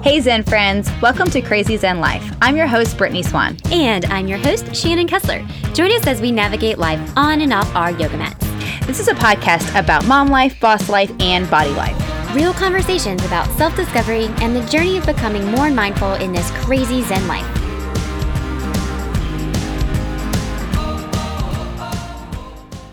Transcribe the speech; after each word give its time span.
Hey 0.00 0.20
Zen 0.20 0.44
friends, 0.44 0.88
welcome 1.02 1.28
to 1.30 1.42
Crazy 1.42 1.76
Zen 1.76 1.98
Life. 1.98 2.32
I'm 2.40 2.56
your 2.56 2.68
host, 2.68 2.96
Brittany 2.96 3.24
Swan. 3.24 3.56
And 3.72 4.04
I'm 4.04 4.28
your 4.28 4.38
host, 4.38 4.72
Shannon 4.74 5.08
Kessler. 5.08 5.44
Join 5.74 5.90
us 5.90 6.06
as 6.06 6.20
we 6.20 6.30
navigate 6.30 6.78
life 6.78 7.00
on 7.16 7.40
and 7.40 7.52
off 7.52 7.74
our 7.74 7.90
yoga 7.90 8.16
mats. 8.16 8.46
This 8.86 9.00
is 9.00 9.08
a 9.08 9.14
podcast 9.14 9.76
about 9.78 10.06
mom 10.06 10.28
life, 10.28 10.58
boss 10.60 10.88
life, 10.88 11.10
and 11.18 11.50
body 11.50 11.70
life. 11.70 11.96
Real 12.32 12.54
conversations 12.54 13.24
about 13.24 13.50
self 13.58 13.74
discovery 13.74 14.26
and 14.40 14.54
the 14.54 14.64
journey 14.68 14.98
of 14.98 15.04
becoming 15.04 15.44
more 15.50 15.68
mindful 15.68 16.14
in 16.14 16.32
this 16.32 16.48
crazy 16.62 17.02
Zen 17.02 17.26
life. 17.26 17.44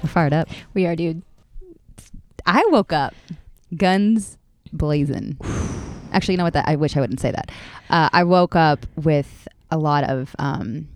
We're 0.01 0.09
fired 0.09 0.33
up. 0.33 0.49
We 0.73 0.87
are, 0.87 0.95
dude. 0.95 1.21
I 2.47 2.65
woke 2.71 2.91
up 2.91 3.13
guns 3.77 4.39
blazing. 4.73 5.37
Actually, 6.15 6.33
you 6.33 6.37
know 6.39 6.43
what? 6.45 6.53
That 6.53 6.67
I 6.67 6.75
wish 6.77 6.95
I 6.97 7.01
wouldn't 7.01 7.19
say 7.19 7.31
that. 7.31 7.51
Uh, 7.89 8.09
I 8.13 8.23
woke 8.23 8.55
up 8.55 8.85
with 8.95 9.47
a 9.69 9.77
lot 9.77 10.03
of 10.05 10.35
um, 10.39 10.87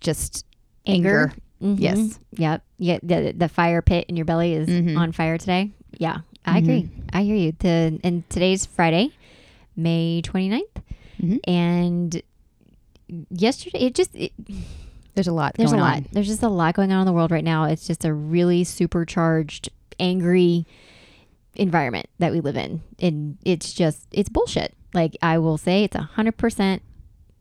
just 0.00 0.44
anger. 0.86 1.32
Mhm. 1.62 1.76
Yes. 1.78 2.18
Yep. 2.32 2.62
Yeah. 2.78 2.98
The, 3.02 3.32
the 3.36 3.48
fire 3.48 3.82
pit 3.82 4.06
in 4.08 4.16
your 4.16 4.24
belly 4.26 4.52
is 4.54 4.68
Mhm. 4.68 4.98
on 4.98 5.12
fire 5.12 5.38
today. 5.38 5.70
Yeah. 5.98 6.18
I 6.44 6.58
agree. 6.58 6.88
I 7.12 7.22
hear 7.22 7.36
you. 7.36 7.52
The, 7.56 8.00
and 8.02 8.28
today's 8.28 8.66
Friday, 8.66 9.10
May 9.76 10.20
29th. 10.24 10.82
Mhm. 11.20 11.38
And 11.46 12.20
yesterday, 13.30 13.78
it 13.86 13.94
just, 13.94 14.10
it, 14.16 14.32
There's 15.14 15.28
a 15.28 15.32
lot. 15.32 15.54
There's 15.54 15.70
going 15.70 15.80
a 15.80 15.84
lot. 15.84 15.96
On. 15.98 16.06
There's 16.10 16.26
just 16.26 16.42
a 16.42 16.48
lot 16.48 16.74
going 16.74 16.90
on 16.90 17.00
in 17.02 17.06
the 17.06 17.12
world 17.12 17.30
right 17.30 17.44
now. 17.44 17.64
It's 17.66 17.86
just 17.86 18.04
a 18.04 18.12
really 18.12 18.64
supercharged, 18.64 19.68
angry 20.00 20.66
environment 21.54 22.06
that 22.18 22.32
we 22.32 22.40
live 22.40 22.56
in. 22.56 22.82
And 22.98 23.38
it's 23.44 23.72
just, 23.72 24.06
it's 24.10 24.28
bullshit. 24.28 24.74
Like, 24.94 25.16
I 25.22 25.38
will 25.38 25.58
say 25.58 25.84
it's 25.84 25.96
a 25.96 26.10
100% 26.16 26.80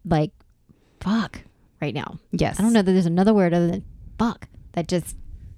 like, 0.06 0.31
fuck 1.00 1.42
right 1.81 1.94
now. 1.94 2.20
Yes. 2.31 2.59
I 2.59 2.64
don't 2.64 2.73
know 2.73 2.81
that 2.81 2.92
there's 2.92 3.06
another 3.06 3.34
word 3.34 3.53
other 3.53 3.68
than 3.68 3.86
fuck 4.18 4.48
that 4.73 4.88
just 4.88 5.16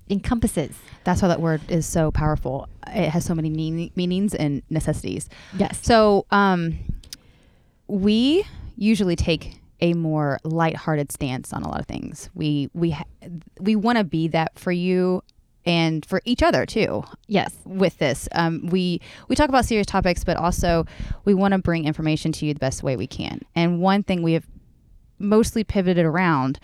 encompasses. 0.10 0.78
That's 1.04 1.22
why 1.22 1.28
that 1.30 1.42
word 1.42 1.62
is 1.70 1.86
so 1.86 2.12
powerful. 2.12 2.68
It 2.88 3.10
has 3.10 3.26
so 3.26 3.36
many 3.36 3.50
meaning, 3.50 3.92
meanings 3.96 4.34
and 4.34 4.64
necessities. 4.70 5.30
Yes. 5.58 5.80
So, 5.82 6.26
um, 6.32 6.80
we 7.88 8.46
usually 8.76 9.16
take 9.16 9.60
a 9.82 9.94
more 9.94 10.40
lighthearted 10.44 11.12
stance 11.12 11.52
on 11.54 11.64
a 11.64 11.70
lot 11.70 11.80
of 11.80 11.86
things. 11.86 12.30
We 12.34 12.70
we 12.74 12.92
ha- 12.92 13.04
we 13.60 13.76
want 13.76 13.98
to 13.98 14.04
be 14.04 14.30
that 14.30 14.58
for 14.58 14.72
you 14.72 15.22
and 15.66 16.06
for 16.06 16.22
each 16.26 16.44
other 16.44 16.66
too. 16.66 17.04
Yes. 17.28 17.54
With 17.66 17.98
this, 17.98 18.28
um, 18.34 18.68
we 18.68 19.02
we 19.28 19.36
talk 19.36 19.50
about 19.50 19.66
serious 19.66 19.88
topics, 19.88 20.24
but 20.24 20.38
also 20.38 20.86
we 21.26 21.34
want 21.34 21.54
to 21.54 21.58
bring 21.58 21.86
information 21.86 22.32
to 22.34 22.46
you 22.46 22.54
the 22.54 22.60
best 22.60 22.84
way 22.84 22.96
we 22.96 23.08
can. 23.08 23.42
And 23.56 23.80
one 23.80 24.04
thing 24.04 24.22
we 24.24 24.34
have 24.34 24.46
mostly 25.20 25.64
pivoted 25.64 26.06
around, 26.06 26.60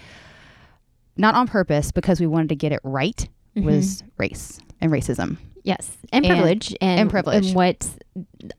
not 1.18 1.36
on 1.36 1.48
purpose, 1.48 1.92
because 1.92 2.20
we 2.20 2.28
wanted 2.28 2.50
to 2.50 2.56
get 2.56 2.72
it 2.72 2.82
right, 2.84 3.28
was 3.56 4.02
mm-hmm. 4.02 4.08
race 4.18 4.60
and 4.82 4.92
racism. 4.92 5.38
Yes. 5.64 5.98
And 6.12 6.26
And- 6.26 6.34
privilege. 6.34 6.76
And, 6.82 7.02
and 7.02 7.10
privilege. 7.10 7.48
And 7.48 7.56
what 7.56 7.88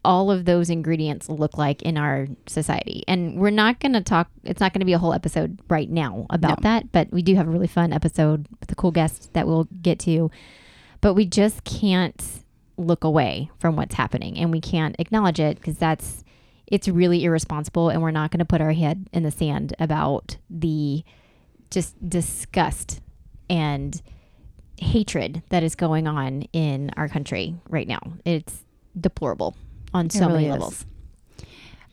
all 0.04 0.30
of 0.30 0.44
those 0.44 0.70
ingredients 0.70 1.28
look 1.28 1.56
like 1.58 1.82
in 1.82 1.96
our 1.96 2.28
society. 2.46 3.02
And 3.08 3.38
we're 3.38 3.50
not 3.50 3.80
going 3.80 3.94
to 3.94 4.00
talk, 4.00 4.28
it's 4.44 4.60
not 4.60 4.72
going 4.72 4.80
to 4.80 4.86
be 4.86 4.92
a 4.92 4.98
whole 4.98 5.12
episode 5.12 5.60
right 5.68 5.90
now 5.90 6.26
about 6.30 6.62
No. 6.62 6.70
that, 6.70 6.92
but 6.92 7.10
we 7.10 7.22
do 7.22 7.34
have 7.34 7.48
a 7.48 7.50
really 7.50 7.66
fun 7.66 7.92
episode 7.92 8.46
with 8.60 8.70
a 8.70 8.74
cool 8.74 8.90
guest 8.90 9.32
that 9.32 9.46
we'll 9.46 9.68
get 9.82 9.98
to. 10.00 10.30
But 11.00 11.14
we 11.14 11.26
just 11.26 11.64
can't 11.64 12.22
look 12.76 13.04
away 13.04 13.50
from 13.58 13.76
what's 13.76 13.94
happening 13.94 14.38
and 14.38 14.50
we 14.50 14.60
can't 14.60 14.96
acknowledge 14.98 15.40
it 15.40 15.56
because 15.56 15.78
that's, 15.78 16.24
it's 16.66 16.88
really 16.88 17.24
irresponsible. 17.24 17.88
And 17.88 18.02
we're 18.02 18.10
not 18.10 18.30
going 18.30 18.38
to 18.38 18.44
put 18.44 18.60
our 18.60 18.72
head 18.72 19.08
in 19.12 19.22
the 19.22 19.30
sand 19.30 19.74
about 19.78 20.36
the 20.48 21.02
just 21.70 21.96
disgust 22.08 23.00
and 23.48 24.00
hatred 24.80 25.42
that 25.50 25.62
is 25.62 25.74
going 25.74 26.06
on 26.06 26.42
in 26.52 26.90
our 26.96 27.08
country 27.08 27.54
right 27.68 27.86
now. 27.86 28.00
It's 28.24 28.64
deplorable 28.98 29.56
on 29.94 30.10
so 30.10 30.20
really 30.26 30.32
many 30.32 30.46
is. 30.46 30.52
levels. 30.52 30.86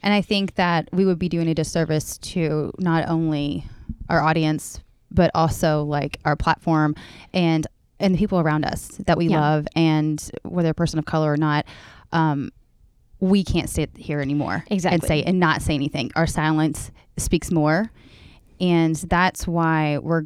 And 0.03 0.13
I 0.13 0.21
think 0.21 0.55
that 0.55 0.87
we 0.93 1.05
would 1.05 1.19
be 1.19 1.27
doing 1.29 1.47
a 1.47 1.53
disservice 1.53 2.17
to 2.19 2.71
not 2.77 3.09
only 3.09 3.65
our 4.09 4.21
audience, 4.21 4.79
but 5.11 5.31
also 5.35 5.83
like 5.83 6.19
our 6.25 6.35
platform 6.35 6.95
and 7.33 7.67
and 7.99 8.13
the 8.13 8.17
people 8.19 8.39
around 8.39 8.63
us 8.63 8.89
that 9.07 9.17
we 9.17 9.27
Yeah. 9.27 9.39
love, 9.39 9.67
and 9.75 10.23
whether 10.43 10.69
a 10.69 10.73
person 10.73 10.99
of 10.99 11.05
color 11.05 11.33
or 11.33 11.37
not. 11.37 11.65
Um, 12.11 12.51
we 13.19 13.43
can't 13.43 13.67
sit 13.69 13.89
here 13.97 14.21
anymore 14.21 14.63
exactly. 14.69 14.95
and 14.95 15.03
say 15.03 15.23
and 15.23 15.39
not 15.39 15.63
say 15.63 15.73
anything. 15.73 16.11
Our 16.15 16.27
silence 16.27 16.91
speaks 17.17 17.51
more, 17.51 17.91
and 18.61 18.95
that's 18.95 19.47
why 19.47 19.97
we're 19.97 20.25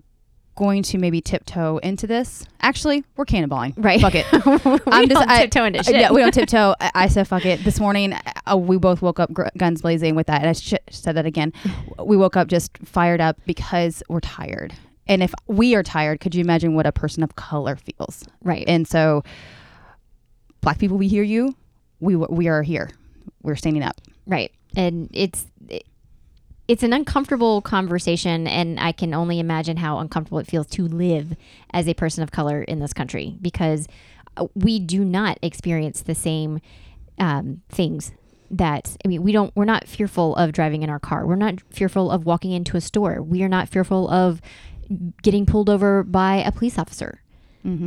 going 0.55 0.83
to 0.83 0.97
maybe 0.97 1.21
tiptoe 1.21 1.77
into 1.77 2.05
this. 2.07 2.45
Actually, 2.61 3.03
we're 3.15 3.25
cannonballing. 3.25 3.73
Right. 3.77 3.99
Fuck 4.01 4.15
it. 4.15 4.25
we 4.33 4.91
I'm 4.91 5.07
just- 5.07 5.19
don't 5.21 5.29
I- 5.29 5.41
tiptoe 5.41 5.65
into 5.65 5.79
Uh, 5.79 5.83
shit. 5.83 5.95
Yeah, 5.95 6.11
we 6.11 6.21
don't 6.21 6.33
tiptoe. 6.33 6.75
I, 6.79 6.91
I 6.93 7.07
said 7.07 7.27
fuck 7.27 7.45
it. 7.45 7.63
This 7.63 7.79
morning, 7.79 8.13
uh, 8.51 8.57
we 8.57 8.77
both 8.77 9.01
woke 9.01 9.19
up 9.19 9.31
gr- 9.33 9.47
guns 9.57 9.81
blazing 9.81 10.15
with 10.15 10.27
that. 10.27 10.41
And 10.41 10.49
I 10.49 10.53
sh- 10.53 10.73
said 10.89 11.15
that 11.15 11.25
again. 11.25 11.53
We 12.03 12.17
woke 12.17 12.35
up 12.35 12.47
just 12.47 12.77
fired 12.79 13.21
up 13.21 13.37
because 13.45 14.03
we're 14.09 14.19
tired. 14.21 14.73
And 15.07 15.23
if 15.23 15.33
we 15.47 15.75
are 15.75 15.83
tired, 15.83 16.19
could 16.19 16.35
you 16.35 16.41
imagine 16.41 16.73
what 16.75 16.85
a 16.85 16.91
person 16.91 17.23
of 17.23 17.35
color 17.35 17.75
feels? 17.75 18.23
right. 18.43 18.63
And 18.67 18.87
so, 18.87 19.23
black 20.61 20.77
people, 20.79 20.97
we 20.97 21.07
hear 21.07 21.23
you. 21.23 21.55
We 21.99 22.15
we 22.15 22.47
are 22.47 22.61
here. 22.63 22.89
We're 23.43 23.55
standing 23.55 23.83
up. 23.83 23.99
Right. 24.25 24.51
And 24.75 25.09
it's 25.13 25.45
it- 25.69 25.85
it's 26.67 26.83
an 26.83 26.93
uncomfortable 26.93 27.61
conversation 27.61 28.47
and 28.47 28.79
I 28.79 28.91
can 28.91 29.13
only 29.13 29.39
imagine 29.39 29.77
how 29.77 29.99
uncomfortable 29.99 30.39
it 30.39 30.47
feels 30.47 30.67
to 30.67 30.87
live 30.87 31.35
as 31.73 31.87
a 31.87 31.93
person 31.93 32.23
of 32.23 32.31
color 32.31 32.61
in 32.63 32.79
this 32.79 32.93
country 32.93 33.37
because 33.41 33.87
uh, 34.37 34.47
we 34.55 34.79
do 34.79 35.03
not 35.03 35.37
experience 35.41 36.01
the 36.01 36.15
same 36.15 36.61
um, 37.19 37.61
things 37.69 38.13
that 38.49 38.97
I 39.03 39.07
mean 39.07 39.23
we 39.23 39.31
don't 39.31 39.55
we're 39.55 39.65
not 39.65 39.87
fearful 39.87 40.35
of 40.35 40.51
driving 40.51 40.83
in 40.83 40.89
our 40.89 40.99
car. 40.99 41.25
We're 41.25 41.35
not 41.35 41.61
fearful 41.71 42.11
of 42.11 42.25
walking 42.25 42.51
into 42.51 42.77
a 42.77 42.81
store. 42.81 43.21
We 43.21 43.43
are 43.43 43.49
not 43.49 43.69
fearful 43.69 44.09
of 44.09 44.41
getting 45.21 45.45
pulled 45.45 45.69
over 45.69 46.03
by 46.03 46.35
a 46.35 46.51
police 46.51 46.77
officer. 46.77 47.21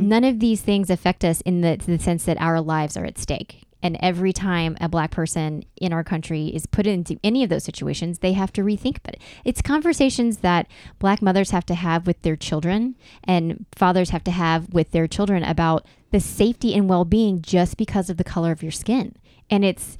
None 0.09 0.23
of 0.23 0.39
these 0.39 0.61
things 0.61 0.89
affect 0.89 1.23
us 1.23 1.41
in 1.41 1.61
the, 1.61 1.77
the 1.85 1.99
sense 1.99 2.23
that 2.25 2.39
our 2.39 2.61
lives 2.61 2.97
are 2.97 3.05
at 3.05 3.17
stake. 3.17 3.64
And 3.85 3.97
every 3.99 4.33
time 4.33 4.75
a 4.81 4.89
black 4.89 5.11
person 5.11 5.63
in 5.77 5.93
our 5.93 6.03
country 6.03 6.47
is 6.47 6.65
put 6.65 6.87
into 6.87 7.19
any 7.23 7.43
of 7.43 7.51
those 7.51 7.63
situations, 7.63 8.17
they 8.17 8.33
have 8.33 8.51
to 8.53 8.63
rethink 8.63 8.97
about 8.97 9.13
it. 9.13 9.21
It's 9.43 9.61
conversations 9.61 10.37
that 10.37 10.65
black 10.97 11.21
mothers 11.21 11.51
have 11.51 11.67
to 11.67 11.75
have 11.75 12.07
with 12.07 12.19
their 12.23 12.35
children 12.35 12.95
and 13.23 13.67
fathers 13.75 14.09
have 14.09 14.23
to 14.23 14.31
have 14.31 14.73
with 14.73 14.89
their 14.89 15.05
children 15.07 15.43
about 15.43 15.85
the 16.09 16.19
safety 16.19 16.73
and 16.73 16.89
well 16.89 17.05
being 17.05 17.43
just 17.43 17.77
because 17.77 18.09
of 18.09 18.17
the 18.17 18.23
color 18.23 18.51
of 18.51 18.63
your 18.63 18.71
skin. 18.71 19.17
And 19.51 19.63
it's, 19.63 19.99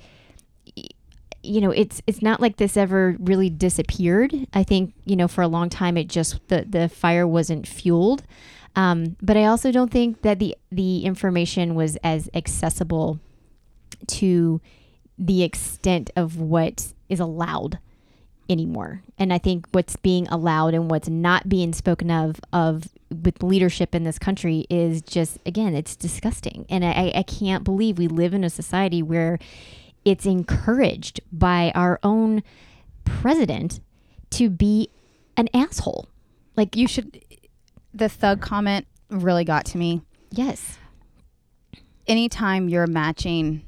you 1.44 1.62
know 1.62 1.70
it's 1.70 2.02
it's 2.08 2.24
not 2.24 2.42
like 2.42 2.58
this 2.58 2.76
ever 2.76 3.16
really 3.20 3.52
disappeared 3.52 4.34
i 4.56 4.64
think 4.64 4.96
you 5.06 5.16
know 5.16 5.28
for 5.28 5.44
a 5.44 5.48
long 5.48 5.70
time 5.70 5.96
it 5.96 6.08
just 6.08 6.40
the 6.48 6.66
the 6.68 6.90
fire 6.90 7.28
wasn't 7.28 7.68
fueled 7.68 8.24
um, 8.76 9.16
but 9.22 9.38
i 9.38 9.46
also 9.46 9.72
don't 9.72 9.92
think 9.92 10.24
that 10.24 10.40
the 10.40 10.58
the 10.72 11.06
information 11.06 11.76
was 11.76 11.98
as 11.98 12.32
accessible 12.34 13.20
to 14.08 14.62
the 15.18 15.44
extent 15.44 16.10
of 16.16 16.38
what 16.40 16.94
is 17.10 17.20
allowed 17.20 17.80
anymore 18.48 19.02
and 19.18 19.34
i 19.34 19.38
think 19.40 19.66
what's 19.72 19.96
being 19.96 20.28
allowed 20.28 20.74
and 20.76 20.92
what's 20.92 21.10
not 21.10 21.50
being 21.50 21.74
spoken 21.74 22.12
of 22.12 22.40
of 22.54 22.90
with 23.24 23.42
leadership 23.42 23.96
in 23.96 24.04
this 24.04 24.20
country 24.20 24.68
is 24.70 25.02
just 25.02 25.40
again 25.48 25.74
it's 25.74 25.96
disgusting 25.96 26.64
and 26.70 26.86
i 26.86 27.12
i 27.16 27.24
can't 27.24 27.64
believe 27.64 27.98
we 27.98 28.08
live 28.08 28.36
in 28.36 28.44
a 28.44 28.50
society 28.50 29.02
where 29.02 29.40
it's 30.04 30.28
encouraged 30.28 31.20
by 31.32 31.72
our 31.74 32.00
own 32.04 32.44
president 33.04 33.80
to 34.30 34.50
be 34.50 34.90
an 35.36 35.50
asshole. 35.54 36.08
Like 36.56 36.76
You 36.76 36.88
should. 36.88 37.24
The 37.94 38.10
thug 38.10 38.42
comment 38.42 38.86
really 39.10 39.44
got 39.46 39.66
to 39.68 39.78
me. 39.78 40.02
yes. 40.30 40.78
anytime 42.08 42.70
you're 42.70 42.88
matching 42.88 43.65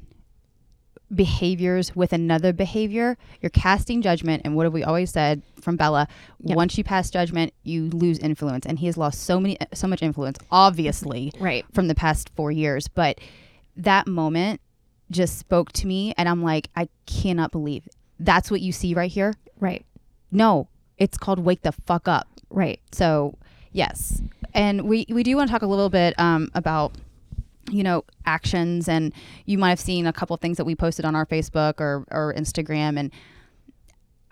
behaviors 1.14 1.94
with 1.96 2.12
another 2.12 2.52
behavior, 2.52 3.16
you're 3.40 3.50
casting 3.50 4.02
judgment. 4.02 4.42
And 4.44 4.54
what 4.54 4.64
have 4.64 4.72
we 4.72 4.84
always 4.84 5.10
said 5.10 5.42
from 5.60 5.76
Bella? 5.76 6.06
Yep. 6.44 6.56
Once 6.56 6.76
you 6.78 6.84
pass 6.84 7.10
judgment, 7.10 7.52
you 7.62 7.88
lose 7.90 8.18
influence. 8.18 8.66
And 8.66 8.78
he 8.78 8.86
has 8.86 8.96
lost 8.96 9.22
so 9.22 9.40
many, 9.40 9.56
so 9.72 9.86
much 9.86 10.02
influence, 10.02 10.38
obviously, 10.50 11.32
Right. 11.40 11.64
from 11.72 11.88
the 11.88 11.94
past 11.94 12.30
four 12.36 12.50
years. 12.50 12.88
But 12.88 13.20
that 13.76 14.06
moment 14.06 14.60
just 15.10 15.38
spoke 15.38 15.72
to 15.72 15.86
me, 15.86 16.12
and 16.18 16.28
I'm 16.28 16.42
like, 16.42 16.68
I 16.76 16.88
cannot 17.06 17.50
believe 17.52 17.88
that's 18.20 18.50
what 18.50 18.60
you 18.60 18.72
see 18.72 18.92
right 18.94 19.10
here. 19.10 19.34
Right. 19.58 19.86
No, 20.30 20.68
it's 20.98 21.16
called 21.16 21.38
wake 21.38 21.62
the 21.62 21.72
fuck 21.72 22.06
up. 22.08 22.28
Right. 22.50 22.80
So 22.92 23.38
yes, 23.72 24.20
and 24.52 24.82
we 24.82 25.06
we 25.08 25.22
do 25.22 25.36
want 25.36 25.48
to 25.48 25.52
talk 25.52 25.62
a 25.62 25.66
little 25.66 25.88
bit 25.88 26.18
um, 26.18 26.50
about 26.54 26.92
you 27.70 27.82
know 27.82 28.04
actions 28.26 28.88
and 28.88 29.12
you 29.46 29.58
might 29.58 29.70
have 29.70 29.80
seen 29.80 30.06
a 30.06 30.12
couple 30.12 30.34
of 30.34 30.40
things 30.40 30.56
that 30.56 30.64
we 30.64 30.74
posted 30.74 31.04
on 31.04 31.14
our 31.14 31.26
facebook 31.26 31.80
or, 31.80 32.04
or 32.10 32.32
instagram 32.34 32.98
and 32.98 33.12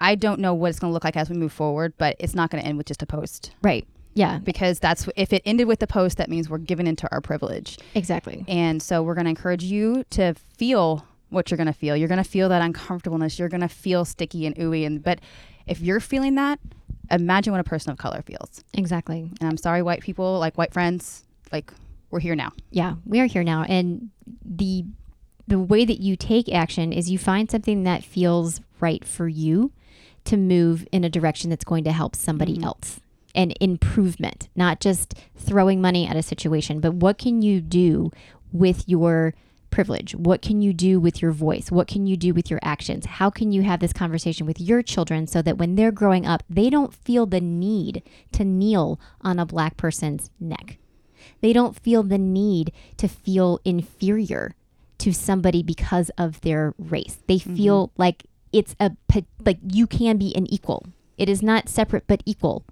i 0.01 0.15
don't 0.15 0.41
know 0.41 0.55
what 0.55 0.69
it's 0.71 0.79
going 0.79 0.91
to 0.91 0.93
look 0.93 1.05
like 1.05 1.17
as 1.17 1.29
we 1.31 1.37
move 1.37 1.53
forward 1.53 1.93
but 1.99 2.17
it's 2.19 2.35
not 2.35 2.51
going 2.51 2.63
to 2.63 2.69
end 2.69 2.79
with 2.79 2.87
just 2.87 3.03
a 3.03 3.07
post 3.07 3.53
Right. 3.63 3.87
Yeah. 4.15 4.39
because 4.39 4.79
that's 4.79 5.09
if 5.17 5.33
it 5.33 5.43
ended 5.45 5.67
with 5.69 5.81
the 5.81 5.87
post 5.87 6.17
that 6.19 6.31
means 6.31 6.49
we're 6.49 6.59
giving 6.59 6.87
into 6.87 7.09
our 7.13 7.21
privilege 7.21 7.79
Exactly. 7.95 8.45
and 8.49 8.83
so 8.83 9.03
we're 9.03 9.15
going 9.15 9.25
to 9.27 9.31
encourage 9.31 9.65
you 9.65 10.05
to 10.11 10.35
feel 10.57 11.05
what 11.29 11.51
you're 11.51 11.57
going 11.57 11.67
to 11.67 11.73
feel 11.73 11.97
you're 11.97 12.09
going 12.09 12.23
to 12.23 12.29
feel 12.29 12.49
that 12.49 12.63
uncomfortableness 12.63 13.39
you're 13.39 13.49
going 13.49 13.61
to 13.61 13.69
feel 13.69 14.05
sticky 14.05 14.47
and 14.47 14.55
ooey 14.57 14.87
and 14.87 15.03
but 15.03 15.21
if 15.67 15.81
you're 15.81 16.01
feeling 16.01 16.37
that 16.37 16.59
imagine 17.11 17.53
what 17.53 17.61
a 17.61 17.65
person 17.65 17.91
of 17.91 17.99
color 17.99 18.23
feels 18.23 18.63
Exactly. 18.75 19.31
and 19.41 19.49
i'm 19.49 19.57
sorry 19.57 19.83
white 19.83 20.01
people 20.01 20.39
like 20.39 20.57
white 20.57 20.73
friends 20.73 21.25
like 21.53 21.73
we're 22.11 22.21
here 22.21 22.35
now 22.35 22.53
Yeah, 22.71 22.95
we 23.05 23.21
are 23.21 23.27
here 23.27 23.45
now, 23.45 23.65
and 23.65 24.11
the 24.45 24.85
the 25.49 25.61
way 25.61 25.85
that 25.85 26.01
you 26.01 26.17
take 26.17 26.53
action 26.53 26.93
is 26.93 27.11
you 27.11 27.19
find 27.19 27.51
something 27.51 27.85
that 27.85 28.03
feels 28.03 28.61
right 28.81 29.05
for 29.05 29.29
you 29.29 29.73
to 30.25 30.37
move 30.37 30.87
in 30.91 31.05
a 31.05 31.09
direction 31.09 31.51
that's 31.51 31.65
going 31.65 31.85
to 31.85 31.93
help 31.93 32.17
somebody 32.17 32.55
mm-hmm. 32.55 32.65
else 32.65 33.01
and 33.35 33.55
improvement, 33.61 34.49
not 34.57 34.81
just 34.81 35.15
throwing 35.37 35.81
money 35.81 36.07
at 36.07 36.17
a 36.17 36.23
situation, 36.23 36.81
but 36.81 36.95
what 36.95 37.19
can 37.19 37.43
you 37.43 37.61
do 37.61 38.11
with 38.51 38.89
your 38.89 39.35
privilege? 39.71 40.15
What 40.15 40.41
can 40.41 40.63
you 40.63 40.73
do 40.73 40.99
with 40.99 41.21
your 41.21 41.33
voice? 41.33 41.71
What 41.71 41.87
can 41.87 42.07
you 42.07 42.17
do 42.17 42.33
with 42.33 42.51
your 42.51 42.61
actions? 42.63 43.05
How 43.05 43.29
can 43.29 43.53
you 43.53 43.63
have 43.63 43.81
this 43.81 43.93
conversation 43.93 44.47
with 44.47 44.59
your 44.59 44.83
children 44.83 45.27
so 45.27 45.43
that 45.43 45.59
when 45.59 45.75
they're 45.75 45.93
growing 45.93 46.25
up, 46.25 46.43
they 46.49 46.71
don't 46.71 46.95
feel 46.95 47.27
the 47.27 47.43
need 47.43 48.03
to 48.33 48.45
kneel 48.45 48.99
on 49.21 49.39
a 49.39 49.47
black 49.47 49.77
person's 49.77 50.31
neck? 50.41 50.79
They 51.41 51.53
don't 51.53 51.79
feel 51.79 52.03
the 52.03 52.19
need 52.19 52.73
to 52.97 53.09
feel 53.09 53.61
inferior 53.65 54.55
to 54.99 55.13
somebody 55.13 55.63
because 55.63 56.11
of 56.19 56.41
their 56.41 56.75
race. 56.79 57.19
They 57.27 57.37
mm-hmm. 57.37 57.57
feel 57.57 57.93
like 57.97 58.25
it's 58.53 58.75
a 58.81 58.93
like 59.45 59.59
you 59.63 59.87
can 59.87 60.17
be 60.17 60.35
an 60.35 60.47
equal. 60.47 60.87
It 61.19 61.29
is 61.29 61.43
not 61.43 61.69
separate 61.69 62.07
but 62.07 62.23
equal. 62.25 62.65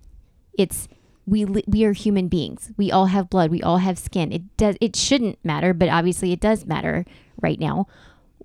It's 0.56 0.88
we 1.26 1.44
li- 1.44 1.64
we 1.66 1.84
are 1.84 1.93
human 1.93 2.28
beings. 2.28 2.72
We 2.76 2.90
all 2.90 3.06
have 3.06 3.31
blood. 3.31 3.50
We 3.50 3.62
all 3.62 3.78
have 3.78 3.99
skin. 3.99 4.32
It 4.32 4.56
does 4.56 4.76
it 4.81 4.96
shouldn't 4.96 5.44
matter, 5.44 5.75
but 5.75 5.88
obviously 5.88 6.32
it 6.32 6.40
does 6.40 6.67
matter 6.67 7.05
right 7.40 7.60
now 7.60 7.87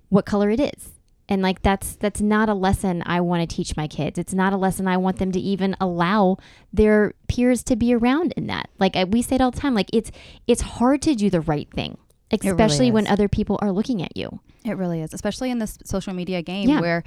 what 0.08 0.26
color 0.26 0.50
it 0.50 0.60
is. 0.60 0.99
And 1.30 1.42
like 1.42 1.62
that's 1.62 1.94
that's 1.94 2.20
not 2.20 2.48
a 2.48 2.54
lesson 2.54 3.04
I 3.06 3.20
want 3.20 3.48
to 3.48 3.56
teach 3.56 3.76
my 3.76 3.86
kids. 3.86 4.18
It's 4.18 4.34
not 4.34 4.52
a 4.52 4.56
lesson 4.56 4.88
I 4.88 4.96
want 4.96 5.18
them 5.18 5.30
to 5.30 5.38
even 5.40 5.76
allow 5.80 6.38
their 6.72 7.14
peers 7.28 7.62
to 7.64 7.76
be 7.76 7.94
around 7.94 8.32
in 8.36 8.48
that. 8.48 8.68
Like 8.80 8.96
I, 8.96 9.04
we 9.04 9.22
say 9.22 9.36
it 9.36 9.40
all 9.40 9.52
the 9.52 9.60
time. 9.60 9.72
Like 9.72 9.90
it's 9.92 10.10
it's 10.48 10.60
hard 10.62 11.00
to 11.02 11.14
do 11.14 11.30
the 11.30 11.40
right 11.40 11.68
thing, 11.72 11.96
really 12.32 12.48
especially 12.50 12.90
when 12.90 13.06
is. 13.06 13.12
other 13.12 13.28
people 13.28 13.58
are 13.62 13.70
looking 13.70 14.02
at 14.02 14.16
you. 14.16 14.40
It 14.64 14.76
really 14.76 15.00
is, 15.00 15.14
especially 15.14 15.50
in 15.52 15.60
this 15.60 15.78
social 15.84 16.12
media 16.12 16.42
game 16.42 16.68
Yeah. 16.68 16.80
where 16.80 17.04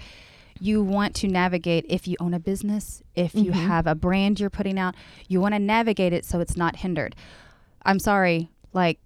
you 0.62 0.82
want 0.82 1.16
to 1.16 1.28
navigate 1.28 1.86
if 1.90 2.08
you 2.08 2.16
own 2.22 2.34
a 2.34 2.40
business, 2.40 3.04
if 3.16 3.36
you 3.36 3.52
Mhm. 3.52 3.68
have 3.68 3.88
a 3.88 3.96
brand 3.96 4.40
you're 4.40 4.50
putting 4.50 4.80
out, 4.80 4.96
you 5.28 5.42
want 5.42 5.54
to 5.54 5.60
navigate 5.60 6.14
it 6.14 6.24
so 6.24 6.40
it's 6.40 6.56
not 6.56 6.78
hindered. 6.78 7.16
I'm 7.86 8.00
sorry, 8.00 8.50
like 8.72 9.00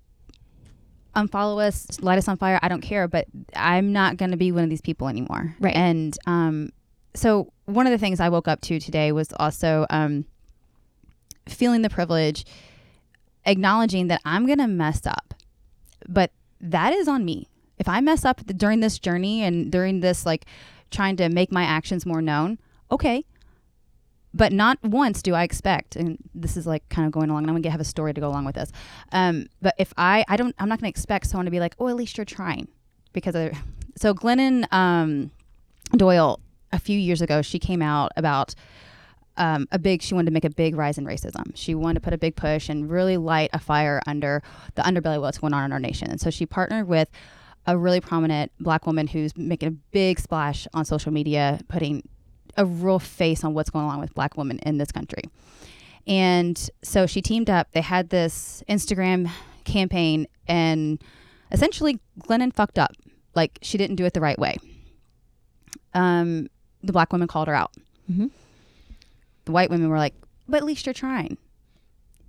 unfollow 1.17 1.65
us, 1.65 1.99
light 2.01 2.17
us 2.17 2.27
on 2.27 2.37
fire, 2.37 2.59
I 2.61 2.69
don't 2.69 2.81
care, 2.81 3.07
but 3.07 3.25
I'm 3.55 3.91
not 3.91 4.17
going 4.17 4.31
to 4.31 4.37
be 4.37 4.51
one 4.51 4.63
of 4.63 4.69
these 4.69 4.81
people 4.81 5.07
anymore. 5.07 5.55
Right. 5.59 5.75
And 5.75 6.17
um 6.25 6.69
so 7.13 7.51
one 7.65 7.87
of 7.87 7.91
the 7.91 7.97
things 7.97 8.19
I 8.19 8.29
woke 8.29 8.47
up 8.47 8.61
to 8.61 8.79
today 8.79 9.11
was 9.11 9.33
also 9.39 9.85
um 9.89 10.25
feeling 11.47 11.81
the 11.81 11.89
privilege 11.89 12.45
acknowledging 13.47 14.07
that 14.07 14.21
I'm 14.25 14.45
going 14.45 14.59
to 14.59 14.67
mess 14.67 15.05
up. 15.07 15.33
But 16.07 16.31
that 16.61 16.93
is 16.93 17.07
on 17.07 17.25
me. 17.25 17.47
If 17.79 17.87
I 17.87 18.01
mess 18.01 18.25
up 18.25 18.45
during 18.45 18.81
this 18.81 18.99
journey 18.99 19.43
and 19.43 19.71
during 19.71 20.01
this, 20.01 20.25
like 20.25 20.45
trying 20.91 21.15
to 21.17 21.29
make 21.29 21.51
my 21.51 21.63
actions 21.63 22.05
more 22.05 22.21
known, 22.21 22.59
okay. 22.91 23.25
But 24.37 24.53
not 24.53 24.77
once 24.83 25.23
do 25.23 25.33
I 25.33 25.43
expect, 25.43 25.95
and 25.95 26.17
this 26.35 26.55
is 26.57 26.67
like 26.67 26.87
kind 26.89 27.07
of 27.07 27.11
going 27.11 27.29
along, 27.29 27.43
and 27.43 27.49
I'm 27.49 27.59
gonna 27.59 27.71
have 27.71 27.81
a 27.81 27.85
story 27.85 28.13
to 28.13 28.21
go 28.21 28.27
along 28.27 28.45
with 28.45 28.55
this. 28.55 28.71
Um, 29.11 29.47
but 29.61 29.73
if 29.79 29.93
I, 29.97 30.23
I 30.27 30.37
don't, 30.37 30.55
I'm 30.59 30.69
not 30.69 30.79
gonna 30.79 30.89
expect 30.89 31.25
someone 31.25 31.45
to 31.45 31.51
be 31.51 31.59
like, 31.59 31.75
oh, 31.79 31.87
at 31.87 31.95
least 31.95 32.17
you're 32.17 32.25
trying, 32.25 32.67
because 33.13 33.35
I, 33.35 33.51
so 33.95 34.13
Glennon 34.13 34.71
um, 34.71 35.31
Doyle 35.95 36.39
a 36.71 36.77
few 36.77 36.99
years 36.99 37.21
ago, 37.21 37.41
she 37.41 37.57
came 37.57 37.81
out 37.81 38.11
about 38.15 38.53
um, 39.37 39.67
a 39.71 39.79
big 39.79 40.01
she 40.01 40.13
wanted 40.13 40.27
to 40.27 40.31
make 40.31 40.45
a 40.45 40.49
big 40.49 40.75
rise 40.75 40.97
in 40.97 41.05
racism 41.05 41.51
she 41.53 41.75
wanted 41.75 41.95
to 41.95 42.01
put 42.01 42.11
a 42.11 42.17
big 42.17 42.35
push 42.35 42.69
and 42.69 42.89
really 42.89 43.17
light 43.17 43.51
a 43.53 43.59
fire 43.59 44.01
under 44.07 44.41
the 44.73 44.81
underbelly 44.81 45.17
of 45.17 45.21
what's 45.21 45.37
going 45.37 45.53
on 45.53 45.63
in 45.63 45.71
our 45.71 45.79
nation 45.79 46.09
and 46.09 46.19
so 46.19 46.31
she 46.31 46.43
partnered 46.43 46.87
with 46.87 47.07
a 47.67 47.77
really 47.77 48.01
prominent 48.01 48.51
black 48.59 48.87
woman 48.87 49.05
who's 49.05 49.37
making 49.37 49.67
a 49.67 49.71
big 49.71 50.19
splash 50.19 50.67
on 50.73 50.85
social 50.85 51.13
media 51.13 51.59
putting 51.67 52.01
a 52.57 52.65
real 52.65 52.99
face 52.99 53.43
on 53.43 53.53
what's 53.53 53.69
going 53.69 53.85
on 53.85 53.99
with 53.99 54.13
black 54.15 54.35
women 54.37 54.59
in 54.59 54.77
this 54.77 54.91
country 54.91 55.23
and 56.07 56.69
so 56.83 57.05
she 57.05 57.21
teamed 57.21 57.49
up 57.49 57.71
they 57.73 57.81
had 57.81 58.09
this 58.09 58.63
instagram 58.69 59.29
campaign 59.63 60.25
and 60.47 61.01
essentially 61.51 61.99
glennon 62.21 62.53
fucked 62.53 62.79
up 62.79 62.91
like 63.35 63.59
she 63.61 63.77
didn't 63.77 63.95
do 63.95 64.05
it 64.05 64.13
the 64.13 64.21
right 64.21 64.39
way 64.39 64.57
um, 65.93 66.47
the 66.83 66.93
black 66.93 67.11
woman 67.11 67.27
called 67.27 67.47
her 67.47 67.53
out 67.55 67.71
Mhm. 68.11 68.29
the 69.45 69.51
white 69.51 69.69
women 69.69 69.89
were 69.89 69.97
like, 69.97 70.13
but 70.47 70.57
at 70.57 70.63
least 70.63 70.85
you're 70.85 70.93
trying. 70.93 71.37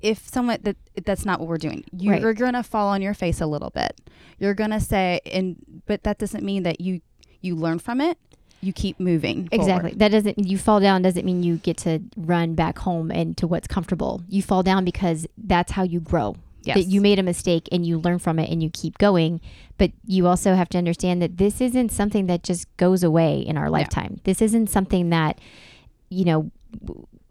If 0.00 0.28
someone 0.28 0.58
that 0.62 0.76
that's 1.04 1.24
not 1.24 1.40
what 1.40 1.48
we're 1.48 1.58
doing, 1.58 1.84
you're 1.92 2.20
Right. 2.20 2.36
gonna 2.36 2.62
fall 2.62 2.88
on 2.88 3.02
your 3.02 3.14
face 3.14 3.40
a 3.40 3.46
little 3.46 3.70
bit. 3.70 4.00
You're 4.38 4.54
gonna 4.54 4.80
say, 4.80 5.20
and 5.26 5.56
but 5.86 6.02
that 6.04 6.18
doesn't 6.18 6.44
mean 6.44 6.62
that 6.64 6.80
you 6.80 7.00
you 7.40 7.54
learn 7.56 7.78
from 7.78 8.00
it. 8.00 8.18
You 8.60 8.72
keep 8.72 8.98
moving. 8.98 9.48
Exactly. 9.52 9.90
forward. 9.90 9.98
That 9.98 10.08
doesn't 10.08 10.38
you 10.38 10.58
fall 10.58 10.80
down 10.80 11.02
doesn't 11.02 11.24
mean 11.24 11.42
you 11.42 11.56
get 11.58 11.76
to 11.78 12.00
run 12.16 12.54
back 12.54 12.78
home 12.78 13.10
and 13.10 13.36
to 13.38 13.46
what's 13.46 13.68
comfortable. 13.68 14.22
You 14.28 14.42
fall 14.42 14.62
down 14.62 14.84
because 14.84 15.26
that's 15.36 15.72
how 15.72 15.84
you 15.84 16.00
grow. 16.00 16.36
Yes. 16.62 16.76
That 16.76 16.84
you 16.84 17.00
made 17.00 17.18
a 17.18 17.22
mistake 17.22 17.68
and 17.70 17.86
you 17.86 17.98
learn 17.98 18.18
from 18.18 18.38
it 18.38 18.50
and 18.50 18.62
you 18.62 18.68
keep 18.70 18.98
going. 18.98 19.40
But 19.78 19.92
you 20.04 20.26
also 20.26 20.54
have 20.54 20.68
to 20.70 20.78
understand 20.78 21.22
that 21.22 21.38
this 21.38 21.60
isn't 21.60 21.92
something 21.92 22.26
that 22.26 22.42
just 22.42 22.66
goes 22.76 23.04
away 23.04 23.38
in 23.38 23.56
our 23.56 23.70
lifetime. 23.70 24.20
This 24.24 24.42
isn't 24.42 24.68
something 24.68 25.10
that, 25.10 25.40
you 26.10 26.24
know, 26.24 26.50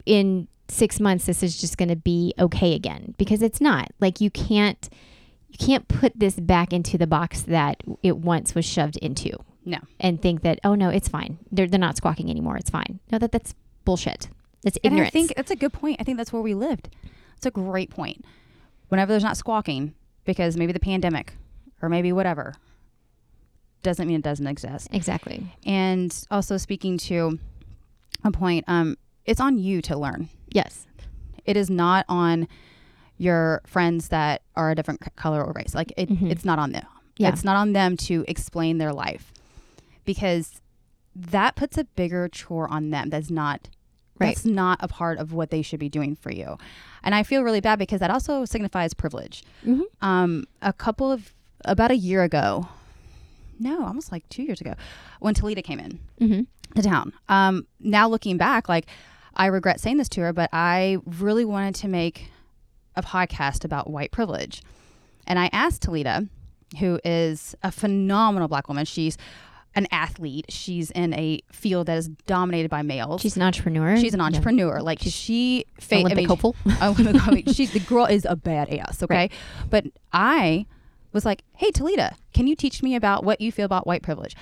in 0.06 0.48
six 0.68 1.00
months 1.00 1.26
this 1.26 1.42
is 1.42 1.60
just 1.60 1.78
going 1.78 1.88
to 1.88 1.96
be 1.96 2.34
okay 2.38 2.74
again 2.74 3.14
because 3.18 3.42
it's 3.42 3.60
not. 3.60 3.90
Like 4.00 4.20
you 4.20 4.30
can't 4.30 4.88
you 5.48 5.58
can't 5.58 5.88
put 5.88 6.12
this 6.16 6.38
back 6.38 6.72
into 6.72 6.98
the 6.98 7.06
box 7.06 7.42
that 7.42 7.82
it 8.02 8.18
once 8.18 8.54
was 8.54 8.64
shoved 8.64 8.96
into 8.98 9.30
No. 9.68 9.78
and 10.00 10.20
think 10.20 10.42
that 10.42 10.58
oh 10.64 10.74
no 10.74 10.88
it's 10.88 11.08
fine 11.08 11.38
they're, 11.52 11.66
they're 11.68 11.78
not 11.78 11.96
squawking 11.96 12.28
anymore 12.30 12.56
it's 12.56 12.70
fine 12.70 12.98
no 13.12 13.18
that 13.18 13.32
that's 13.32 13.54
bullshit 13.84 14.28
that's 14.62 14.76
And 14.82 15.00
I 15.00 15.08
think 15.10 15.34
that's 15.36 15.52
a 15.52 15.56
good 15.56 15.72
point. 15.72 15.98
I 16.00 16.04
think 16.04 16.16
that's 16.18 16.32
where 16.32 16.42
we 16.42 16.52
lived. 16.52 16.88
It's 17.36 17.46
a 17.46 17.50
great 17.52 17.90
point. 17.90 18.24
Whenever 18.88 19.12
there's 19.12 19.22
not 19.22 19.36
squawking, 19.36 19.94
because 20.24 20.56
maybe 20.56 20.72
the 20.72 20.80
pandemic 20.80 21.34
or 21.80 21.88
maybe 21.88 22.10
whatever, 22.12 22.54
doesn't 23.84 24.08
mean 24.08 24.16
it 24.16 24.22
doesn't 24.22 24.46
exist. 24.48 24.88
exactly 24.92 25.46
And 25.64 26.12
also 26.30 26.56
speaking 26.56 26.98
to 26.98 27.38
a 28.24 28.32
point, 28.32 28.64
um, 28.66 28.96
it's 29.24 29.40
on 29.40 29.58
you 29.58 29.80
to 29.82 29.96
learn. 29.96 30.28
yes 30.50 30.86
It 31.44 31.56
is 31.56 31.70
not 31.70 32.04
on 32.08 32.48
your 33.16 33.62
friends 33.64 34.08
that 34.08 34.42
are 34.56 34.70
a 34.72 34.74
different 34.74 35.00
color 35.16 35.42
or 35.44 35.52
race. 35.52 35.74
Like 35.74 35.92
it, 35.96 36.08
Mhm. 36.08 36.30
it's 36.32 36.44
not 36.44 36.58
on 36.58 36.72
them. 36.72 36.84
Yeah. 37.16 37.28
It's 37.30 37.44
not 37.44 37.56
on 37.56 37.72
them 37.72 37.96
to 38.08 38.24
explain 38.28 38.78
their 38.78 38.92
life 38.92 39.32
because 40.08 40.62
that 41.14 41.54
puts 41.54 41.76
a 41.76 41.84
bigger 41.84 42.28
chore 42.28 42.66
on 42.72 42.88
them. 42.88 43.10
That's 43.10 43.28
not 43.28 43.68
Right. 44.18 44.34
that's 44.34 44.46
not 44.46 44.78
a 44.82 44.88
part 44.88 45.18
of 45.18 45.32
what 45.32 45.50
they 45.50 45.62
should 45.62 45.78
be 45.78 45.90
doing 45.90 46.16
for 46.16 46.32
you. 46.32 46.56
And 47.04 47.14
I 47.14 47.22
feel 47.22 47.42
really 47.42 47.60
bad 47.60 47.78
because 47.78 48.00
that 48.00 48.10
also 48.10 48.44
signifies 48.46 48.92
privilege. 48.94 49.44
Mhm. 49.64 49.82
Um, 50.00 50.44
a 50.60 50.72
couple 50.72 51.12
of 51.12 51.32
about 51.64 51.90
a 51.90 51.96
year 51.96 52.22
ago, 52.24 52.66
no, 53.60 53.84
almost 53.84 54.10
like 54.10 54.28
two 54.28 54.42
years 54.42 54.60
ago, 54.60 54.74
when 55.20 55.34
Talita 55.34 55.62
came 55.62 55.78
in 55.78 56.00
mm-hmm. 56.20 56.40
to 56.74 56.82
town. 56.82 57.12
Um, 57.28 57.66
now 57.80 58.08
looking 58.08 58.38
back, 58.38 58.68
like 58.68 58.86
I 59.36 59.46
regret 59.46 59.78
saying 59.78 59.98
this 59.98 60.08
to 60.10 60.22
her, 60.22 60.32
but 60.32 60.48
I 60.52 60.98
really 61.04 61.44
wanted 61.44 61.74
to 61.76 61.88
make 61.88 62.30
a 62.96 63.02
podcast 63.02 63.64
about 63.64 63.90
white 63.90 64.10
privilege. 64.10 64.62
And 65.28 65.38
I 65.38 65.48
asked 65.52 65.82
Talita, 65.82 66.28
who 66.80 66.98
is 67.04 67.54
a 67.62 67.70
phenomenal 67.70 68.48
black 68.48 68.66
woman. 68.68 68.84
She's 68.84 69.16
an 69.74 69.86
athlete. 69.92 70.46
She's 70.48 70.90
in 70.90 71.12
a 71.14 71.40
field 71.52 71.86
that 71.86 71.98
is 71.98 72.08
dominated 72.26 72.68
by 72.70 72.82
males. 72.82 73.20
she's 73.20 73.36
an 73.36 73.42
entrepreneur 73.42 73.96
She's 73.96 74.14
an 74.14 74.20
Yeah. 74.20 74.26
entrepreneur. 74.26 74.80
Like 74.82 74.98
she, 75.00 75.64
fa- 75.80 75.96
I 75.96 75.98
Olympic 76.00 76.16
mean, 76.16 76.28
hopeful 76.28 76.56
Olympic, 76.82 77.26
I 77.26 77.30
mean, 77.30 77.46
she, 77.52 77.66
the 77.66 77.80
girl 77.80 78.06
is 78.06 78.24
a 78.24 78.34
badass. 78.36 79.02
Okay, 79.02 79.14
Right. 79.14 79.32
but 79.70 79.86
I 80.12 80.66
was 81.12 81.24
like, 81.24 81.42
"Hey, 81.56 81.70
Talita, 81.70 82.14
can 82.34 82.46
you 82.46 82.54
teach 82.56 82.82
me 82.82 82.94
about 82.94 83.24
what 83.24 83.40
you 83.40 83.50
feel 83.52 83.64
about 83.66 83.86
white 83.86 84.02
privilege?" 84.02 84.34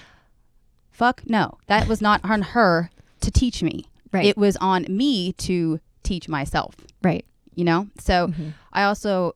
Fuck 0.91 1.23
no, 1.27 1.59
that 1.67 1.87
was 1.89 2.01
not 2.01 2.21
on 2.25 2.43
her 2.43 2.91
to 3.21 3.31
teach 3.31 3.63
me. 3.63 3.85
right 4.13 4.25
It 4.25 4.37
was 4.39 4.57
on 4.59 4.87
me 4.89 5.33
to 5.35 5.81
teach 6.03 6.29
myself. 6.29 6.75
right 7.03 7.25
You 7.55 7.65
know, 7.65 7.89
so 7.99 8.29
Mhm. 8.29 8.53
I 8.73 8.85
also 8.85 9.35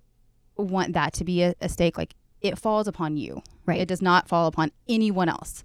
want 0.56 0.92
that 0.92 1.12
to 1.14 1.24
be 1.24 1.42
a, 1.42 1.54
a 1.60 1.68
stake. 1.68 1.96
Like 1.98 2.14
it 2.40 2.58
falls 2.58 2.86
upon 2.88 3.16
you. 3.16 3.42
Right. 3.66 3.80
It 3.80 3.88
does 3.88 4.00
not 4.02 4.28
fall 4.28 4.46
upon 4.46 4.72
anyone 4.88 5.28
else. 5.28 5.62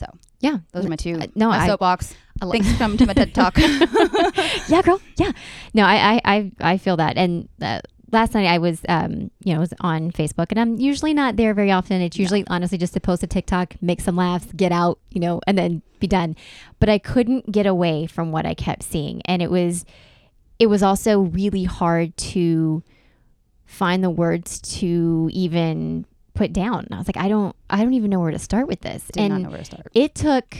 So 0.00 0.06
yeah. 0.40 0.58
those 0.72 0.86
are 0.86 0.88
my 0.88 0.96
two. 0.96 1.18
Uh, 1.20 1.26
no, 1.34 1.50
my 1.50 1.58
I- 1.58 1.66
soapbox. 1.66 2.14
I 2.42 2.46
Thanks 2.46 2.72
for 2.72 2.78
coming 2.78 2.96
to 2.96 3.04
my 3.04 3.12
TED 3.12 3.34
talk. 3.34 3.58
yeah, 4.68 4.80
girl. 4.80 4.98
Yeah. 5.18 5.32
No, 5.74 5.84
I, 5.84 6.14
I, 6.14 6.20
I, 6.24 6.52
I 6.72 6.78
feel 6.78 6.96
that. 6.96 7.18
And 7.18 7.50
uh, 7.60 7.80
last 8.12 8.32
night 8.32 8.46
I 8.46 8.56
was, 8.56 8.80
um, 8.88 9.30
you 9.44 9.52
know, 9.52 9.60
was 9.60 9.74
on 9.80 10.10
Facebook, 10.10 10.46
and 10.48 10.58
I'm 10.58 10.80
usually 10.80 11.12
not 11.12 11.36
there 11.36 11.52
very 11.52 11.70
often. 11.70 12.00
It's 12.00 12.18
usually 12.18 12.46
honestly 12.48 12.78
just 12.78 12.94
to 12.94 13.00
post 13.00 13.22
a 13.22 13.26
TikTok, 13.26 13.74
make 13.82 14.00
some 14.00 14.16
laughs, 14.16 14.46
get 14.56 14.72
out, 14.72 14.98
you 15.10 15.20
know, 15.20 15.42
and 15.46 15.58
then 15.58 15.82
be 15.98 16.06
done. 16.06 16.34
But 16.78 16.88
I 16.88 16.96
couldn't 16.96 17.52
get 17.52 17.66
away 17.66 18.06
from 18.06 18.32
what 18.32 18.46
I 18.46 18.54
kept 18.54 18.84
seeing, 18.84 19.20
and 19.26 19.42
it 19.42 19.50
was, 19.50 19.84
it 20.58 20.68
was 20.68 20.82
also 20.82 21.20
really 21.20 21.64
hard 21.64 22.16
to 22.16 22.82
find 23.66 24.02
the 24.02 24.08
words 24.08 24.60
to 24.78 25.28
even 25.30 26.06
put 26.40 26.54
down. 26.54 26.88
I 26.90 26.96
was 26.96 27.06
like, 27.06 27.18
I 27.18 27.28
don't, 27.28 27.54
I 27.68 27.82
don't 27.82 27.92
even 27.92 28.08
know 28.08 28.18
where 28.18 28.30
to 28.30 28.38
start 28.38 28.66
with 28.66 28.80
this. 28.80 29.04
Did 29.12 29.20
and 29.20 29.34
not 29.34 29.42
know 29.42 29.48
where 29.50 29.58
to 29.58 29.64
start. 29.64 29.88
it 29.92 30.14
took 30.14 30.56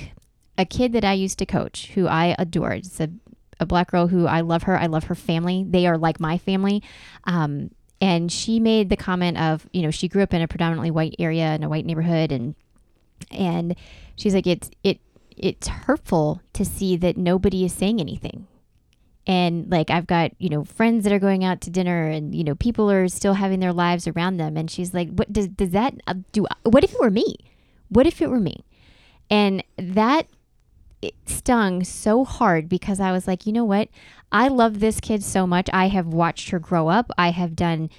a 0.59 0.67
kid 0.67 0.93
that 0.93 1.07
I 1.07 1.15
used 1.15 1.39
to 1.39 1.47
coach 1.47 1.93
who 1.95 2.07
I 2.07 2.37
adored. 2.39 2.81
It's 2.81 3.01
a, 3.01 3.09
a 3.59 3.65
black 3.65 3.91
girl 3.91 4.09
who 4.09 4.27
I 4.27 4.43
love 4.43 4.65
her. 4.65 4.79
I 4.79 4.89
love 4.89 5.05
her 5.05 5.15
family. 5.15 5.65
They 5.67 5.87
are 5.87 5.97
like 5.97 6.21
my 6.21 6.37
family. 6.37 6.83
Um, 7.25 7.71
and 7.99 8.31
she 8.31 8.61
made 8.61 8.91
the 8.91 8.97
comment 8.99 9.39
of, 9.39 9.67
you 9.73 9.81
know, 9.81 9.91
she 9.91 10.07
grew 10.07 10.23
up 10.23 10.35
in 10.35 10.43
a 10.43 10.49
predominantly 10.49 10.91
white 10.91 11.15
area 11.19 11.55
in 11.55 11.65
a 11.65 11.69
white 11.71 11.87
neighborhood 11.87 12.31
and 12.31 12.55
and 13.31 13.75
she's 14.17 14.35
like 14.35 14.47
it's 14.47 14.71
it 14.83 15.01
it's 15.35 15.69
hurtful 15.69 16.43
to 16.53 16.65
see 16.65 16.97
that 16.97 17.17
nobody 17.17 17.65
is 17.65 17.73
saying 17.73 18.01
anything. 18.01 18.47
And 19.31 19.71
like 19.71 19.91
I've 19.91 20.09
got, 20.09 20.33
you 20.39 20.49
know, 20.49 20.65
friends 20.65 21.05
that 21.05 21.13
are 21.13 21.21
going 21.21 21.45
out 21.45 21.61
to 21.61 21.71
dinner 21.71 22.09
and 22.09 22.35
you 22.35 22.43
know, 22.43 22.57
people 22.57 22.91
are 22.91 23.07
still 23.07 23.35
having 23.35 23.61
their 23.61 23.73
lives 23.73 24.09
around 24.09 24.39
them 24.39 24.57
and 24.57 24.69
she's 24.69 24.93
like, 24.93 25.09
"What 25.11 25.33
does 25.33 25.47
does 25.47 25.71
that 25.71 25.95
uh, 26.09 26.15
do 26.33 26.47
what 26.65 26.83
if 26.83 26.93
it 26.93 27.01
were 27.01 27.11
me? 27.11 27.37
What 27.91 28.07
if 28.09 28.21
it 28.21 28.29
were 28.29 28.41
me?" 28.41 28.65
And 29.31 29.63
that 29.77 30.27
it 31.03 31.15
stung 31.27 31.85
so 31.85 32.25
hard 32.25 32.69
because 32.69 33.01
I 33.01 33.13
was 33.13 33.27
like, 33.27 33.47
you 33.47 33.53
know 33.53 33.65
what? 33.65 33.89
I 34.33 34.49
love 34.49 34.81
this 34.81 35.01
kid 35.01 35.23
so 35.23 35.47
much. 35.47 35.69
I 35.73 35.89
have 35.89 36.09
watched 36.09 36.51
her 36.51 36.59
grow 36.59 36.89
up. 36.89 37.11
I 37.17 37.31
have 37.31 37.57
done, 37.57 37.91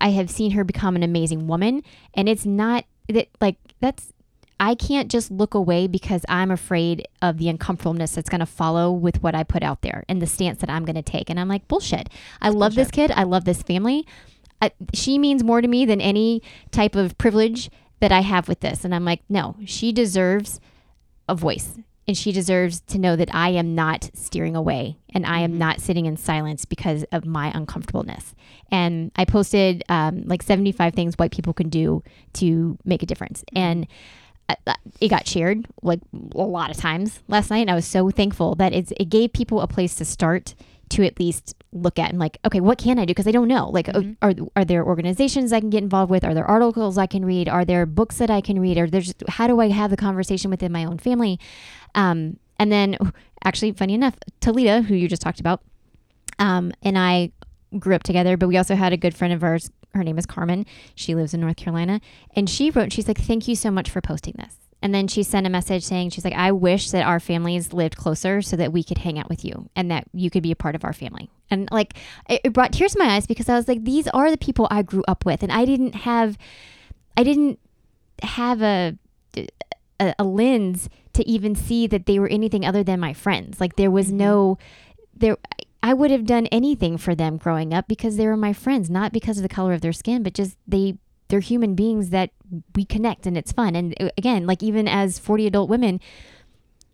I 0.00 0.10
have 0.10 0.30
seen 0.30 0.52
her 0.52 0.64
become 0.64 0.96
an 0.96 1.02
amazing 1.02 1.46
woman. 1.46 1.82
And 2.14 2.28
it's 2.28 2.44
not 2.44 2.84
that, 3.08 3.28
like, 3.40 3.56
that's, 3.80 4.12
I 4.60 4.74
can't 4.74 5.10
just 5.10 5.30
look 5.30 5.54
away 5.54 5.86
because 5.86 6.24
I'm 6.28 6.50
afraid 6.50 7.06
of 7.20 7.38
the 7.38 7.48
uncomfortableness 7.48 8.12
that's 8.12 8.28
going 8.28 8.40
to 8.40 8.46
follow 8.46 8.92
with 8.92 9.22
what 9.22 9.34
I 9.34 9.42
put 9.42 9.62
out 9.62 9.82
there 9.82 10.04
and 10.08 10.22
the 10.22 10.26
stance 10.26 10.60
that 10.60 10.70
I'm 10.70 10.84
going 10.84 10.96
to 10.96 11.02
take. 11.02 11.30
And 11.30 11.40
I'm 11.40 11.48
like, 11.48 11.66
bullshit. 11.68 12.08
I 12.40 12.50
love 12.50 12.74
this 12.74 12.90
kid. 12.90 13.10
I 13.10 13.24
love 13.24 13.44
this 13.44 13.62
family. 13.62 14.06
I, 14.60 14.70
she 14.94 15.18
means 15.18 15.42
more 15.42 15.60
to 15.60 15.66
me 15.66 15.84
than 15.84 16.00
any 16.00 16.42
type 16.70 16.94
of 16.94 17.18
privilege 17.18 17.70
that 18.00 18.12
I 18.12 18.20
have 18.20 18.48
with 18.48 18.60
this. 18.60 18.84
And 18.84 18.94
I'm 18.94 19.04
like, 19.04 19.22
no, 19.28 19.56
she 19.64 19.92
deserves 19.92 20.60
a 21.28 21.34
voice 21.34 21.78
and 22.06 22.16
she 22.16 22.32
deserves 22.32 22.80
to 22.80 22.98
know 22.98 23.16
that 23.16 23.34
I 23.34 23.50
am 23.50 23.74
not 23.74 24.10
steering 24.14 24.56
away 24.56 24.98
and 25.12 25.24
I 25.24 25.40
am 25.40 25.56
not 25.56 25.80
sitting 25.80 26.06
in 26.06 26.16
silence 26.16 26.64
because 26.64 27.04
of 27.12 27.24
my 27.24 27.50
uncomfortableness. 27.54 28.34
And 28.70 29.12
I 29.16 29.24
posted 29.24 29.84
um, 29.88 30.22
like 30.26 30.42
75 30.42 30.94
things 30.94 31.14
white 31.14 31.32
people 31.32 31.52
can 31.52 31.68
do 31.68 32.02
to 32.34 32.76
make 32.84 33.02
a 33.02 33.06
difference. 33.06 33.44
And 33.54 33.84
uh, 33.84 33.86
uh, 33.86 34.31
it 35.00 35.08
got 35.08 35.26
shared 35.26 35.66
like 35.82 36.00
a 36.34 36.38
lot 36.38 36.70
of 36.70 36.76
times 36.76 37.20
last 37.28 37.50
night. 37.50 37.60
And 37.60 37.70
I 37.70 37.74
was 37.74 37.86
so 37.86 38.10
thankful 38.10 38.54
that 38.56 38.72
it's, 38.72 38.92
it 38.96 39.06
gave 39.06 39.32
people 39.32 39.60
a 39.60 39.66
place 39.66 39.94
to 39.96 40.04
start 40.04 40.54
to 40.92 41.06
at 41.06 41.18
least 41.18 41.54
look 41.72 41.98
at 41.98 42.10
and 42.10 42.18
like, 42.18 42.38
okay, 42.44 42.60
what 42.60 42.76
can 42.76 42.98
I 42.98 43.06
do? 43.06 43.12
Because 43.12 43.26
I 43.26 43.30
don't 43.30 43.48
know. 43.48 43.70
Like, 43.70 43.88
uh, 43.88 44.02
are 44.20 44.34
are 44.54 44.64
there 44.64 44.84
organizations 44.84 45.52
I 45.52 45.60
can 45.60 45.70
get 45.70 45.82
involved 45.82 46.10
with? 46.10 46.22
Are 46.22 46.34
there 46.34 46.44
articles 46.44 46.98
I 46.98 47.06
can 47.06 47.24
read? 47.24 47.48
Are 47.48 47.64
there 47.64 47.86
books 47.86 48.18
that 48.18 48.30
I 48.30 48.42
can 48.42 48.60
read? 48.60 48.76
Or 48.76 48.86
there's 48.88 49.14
how 49.28 49.46
do 49.46 49.58
I 49.60 49.70
have 49.70 49.90
the 49.90 49.96
conversation 49.96 50.50
within 50.50 50.70
my 50.70 50.84
own 50.84 50.98
family? 50.98 51.40
Um, 51.94 52.38
and 52.58 52.70
then, 52.70 52.98
actually, 53.44 53.72
funny 53.72 53.94
enough, 53.94 54.16
Talita, 54.40 54.84
who 54.84 54.94
you 54.94 55.08
just 55.08 55.22
talked 55.22 55.40
about, 55.40 55.62
um, 56.38 56.72
and 56.82 56.98
I 56.98 57.32
grew 57.78 57.94
up 57.94 58.02
together, 58.02 58.36
but 58.36 58.48
we 58.48 58.58
also 58.58 58.74
had 58.74 58.92
a 58.92 58.98
good 58.98 59.14
friend 59.14 59.32
of 59.32 59.42
ours. 59.42 59.70
Her 59.94 60.04
name 60.04 60.18
is 60.18 60.26
Carmen. 60.26 60.66
She 60.94 61.14
lives 61.14 61.34
in 61.34 61.40
North 61.40 61.56
Carolina. 61.56 62.00
And 62.34 62.48
she 62.48 62.70
wrote, 62.70 62.92
she's 62.92 63.08
like, 63.08 63.18
thank 63.18 63.48
you 63.48 63.56
so 63.56 63.70
much 63.70 63.90
for 63.90 64.00
posting 64.00 64.34
this. 64.38 64.56
And 64.80 64.92
then 64.92 65.06
she 65.06 65.22
sent 65.22 65.46
a 65.46 65.50
message 65.50 65.84
saying, 65.84 66.10
she's 66.10 66.24
like, 66.24 66.34
I 66.34 66.50
wish 66.50 66.90
that 66.90 67.06
our 67.06 67.20
families 67.20 67.72
lived 67.72 67.96
closer 67.96 68.42
so 68.42 68.56
that 68.56 68.72
we 68.72 68.82
could 68.82 68.98
hang 68.98 69.18
out 69.18 69.28
with 69.28 69.44
you 69.44 69.68
and 69.76 69.90
that 69.92 70.04
you 70.12 70.28
could 70.28 70.42
be 70.42 70.50
a 70.50 70.56
part 70.56 70.74
of 70.74 70.84
our 70.84 70.92
family. 70.92 71.30
And 71.50 71.68
like, 71.70 71.94
it, 72.28 72.40
it 72.42 72.52
brought 72.52 72.72
tears 72.72 72.94
to 72.94 72.98
my 72.98 73.14
eyes 73.14 73.26
because 73.26 73.48
I 73.48 73.54
was 73.54 73.68
like, 73.68 73.84
these 73.84 74.08
are 74.08 74.30
the 74.30 74.36
people 74.36 74.66
I 74.70 74.82
grew 74.82 75.04
up 75.06 75.24
with. 75.24 75.42
And 75.44 75.52
I 75.52 75.64
didn't 75.64 75.94
have, 75.94 76.36
I 77.16 77.22
didn't 77.22 77.60
have 78.22 78.60
a, 78.60 78.98
a, 80.00 80.14
a 80.18 80.24
lens 80.24 80.88
to 81.12 81.28
even 81.28 81.54
see 81.54 81.86
that 81.86 82.06
they 82.06 82.18
were 82.18 82.28
anything 82.28 82.64
other 82.64 82.82
than 82.82 82.98
my 82.98 83.12
friends. 83.12 83.60
Like 83.60 83.76
there 83.76 83.90
was 83.90 84.08
mm-hmm. 84.08 84.16
no 84.16 84.58
there 85.14 85.36
I 85.82 85.94
would 85.94 86.10
have 86.10 86.24
done 86.24 86.46
anything 86.46 86.96
for 86.96 87.14
them 87.14 87.36
growing 87.36 87.74
up 87.74 87.88
because 87.88 88.16
they 88.16 88.26
were 88.26 88.36
my 88.36 88.52
friends, 88.52 88.88
not 88.88 89.12
because 89.12 89.38
of 89.38 89.42
the 89.42 89.48
color 89.48 89.72
of 89.72 89.80
their 89.80 89.92
skin, 89.92 90.22
but 90.22 90.34
just 90.34 90.56
they 90.66 90.96
they're 91.28 91.40
human 91.40 91.74
beings 91.74 92.10
that 92.10 92.30
we 92.76 92.84
connect 92.84 93.26
and 93.26 93.36
it's 93.38 93.52
fun. 93.52 93.74
And 93.74 93.94
uh, 94.00 94.10
again, 94.18 94.46
like 94.46 94.62
even 94.62 94.86
as 94.86 95.18
40 95.18 95.46
adult 95.46 95.70
women, 95.70 95.98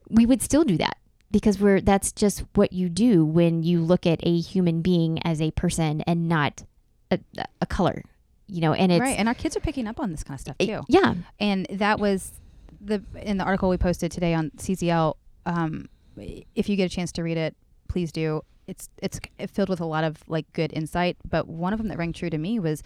we 0.09 0.25
would 0.25 0.40
still 0.40 0.64
do 0.64 0.76
that 0.78 0.97
because 1.30 1.59
we're 1.59 1.80
that's 1.80 2.12
just 2.12 2.45
what 2.54 2.73
you 2.73 2.88
do 2.88 3.25
when 3.25 3.62
you 3.62 3.80
look 3.80 4.07
at 4.07 4.21
a 4.23 4.38
human 4.38 4.80
being 4.80 5.18
as 5.25 5.42
a 5.42 5.50
person 5.50 6.02
and 6.02 6.28
not 6.28 6.64
a, 7.11 7.18
a 7.61 7.66
color, 7.66 8.02
you 8.47 8.61
know, 8.61 8.73
and 8.73 8.92
it's 8.92 9.00
right. 9.00 9.18
And 9.18 9.28
our 9.28 9.35
kids 9.35 9.57
are 9.57 9.61
picking 9.61 9.87
up 9.87 10.00
on 10.00 10.11
this 10.11 10.23
kind 10.23 10.37
of 10.37 10.40
stuff 10.40 10.59
too. 10.59 10.83
yeah, 10.88 11.14
and 11.38 11.66
that 11.71 11.99
was 11.99 12.33
the 12.80 13.02
in 13.16 13.37
the 13.37 13.45
article 13.45 13.68
we 13.68 13.76
posted 13.76 14.12
today 14.12 14.35
on 14.35 14.50
CCL. 14.57 15.14
Um, 15.45 15.88
if 16.54 16.68
you 16.68 16.76
get 16.76 16.85
a 16.85 16.95
chance 16.95 17.12
to 17.12 17.23
read 17.23 17.37
it, 17.37 17.54
please 17.88 18.12
do. 18.12 18.42
It's 18.68 18.88
it's 19.02 19.18
filled 19.50 19.68
with 19.68 19.80
a 19.80 19.87
lot 19.87 20.04
of 20.04 20.22
like 20.28 20.46
good 20.52 20.72
insight, 20.72 21.16
but 21.28 21.48
one 21.48 21.72
of 21.72 21.78
them 21.78 21.88
that 21.88 21.98
rang 21.98 22.12
true 22.12 22.30
to 22.30 22.38
me 22.38 22.60
was 22.60 22.82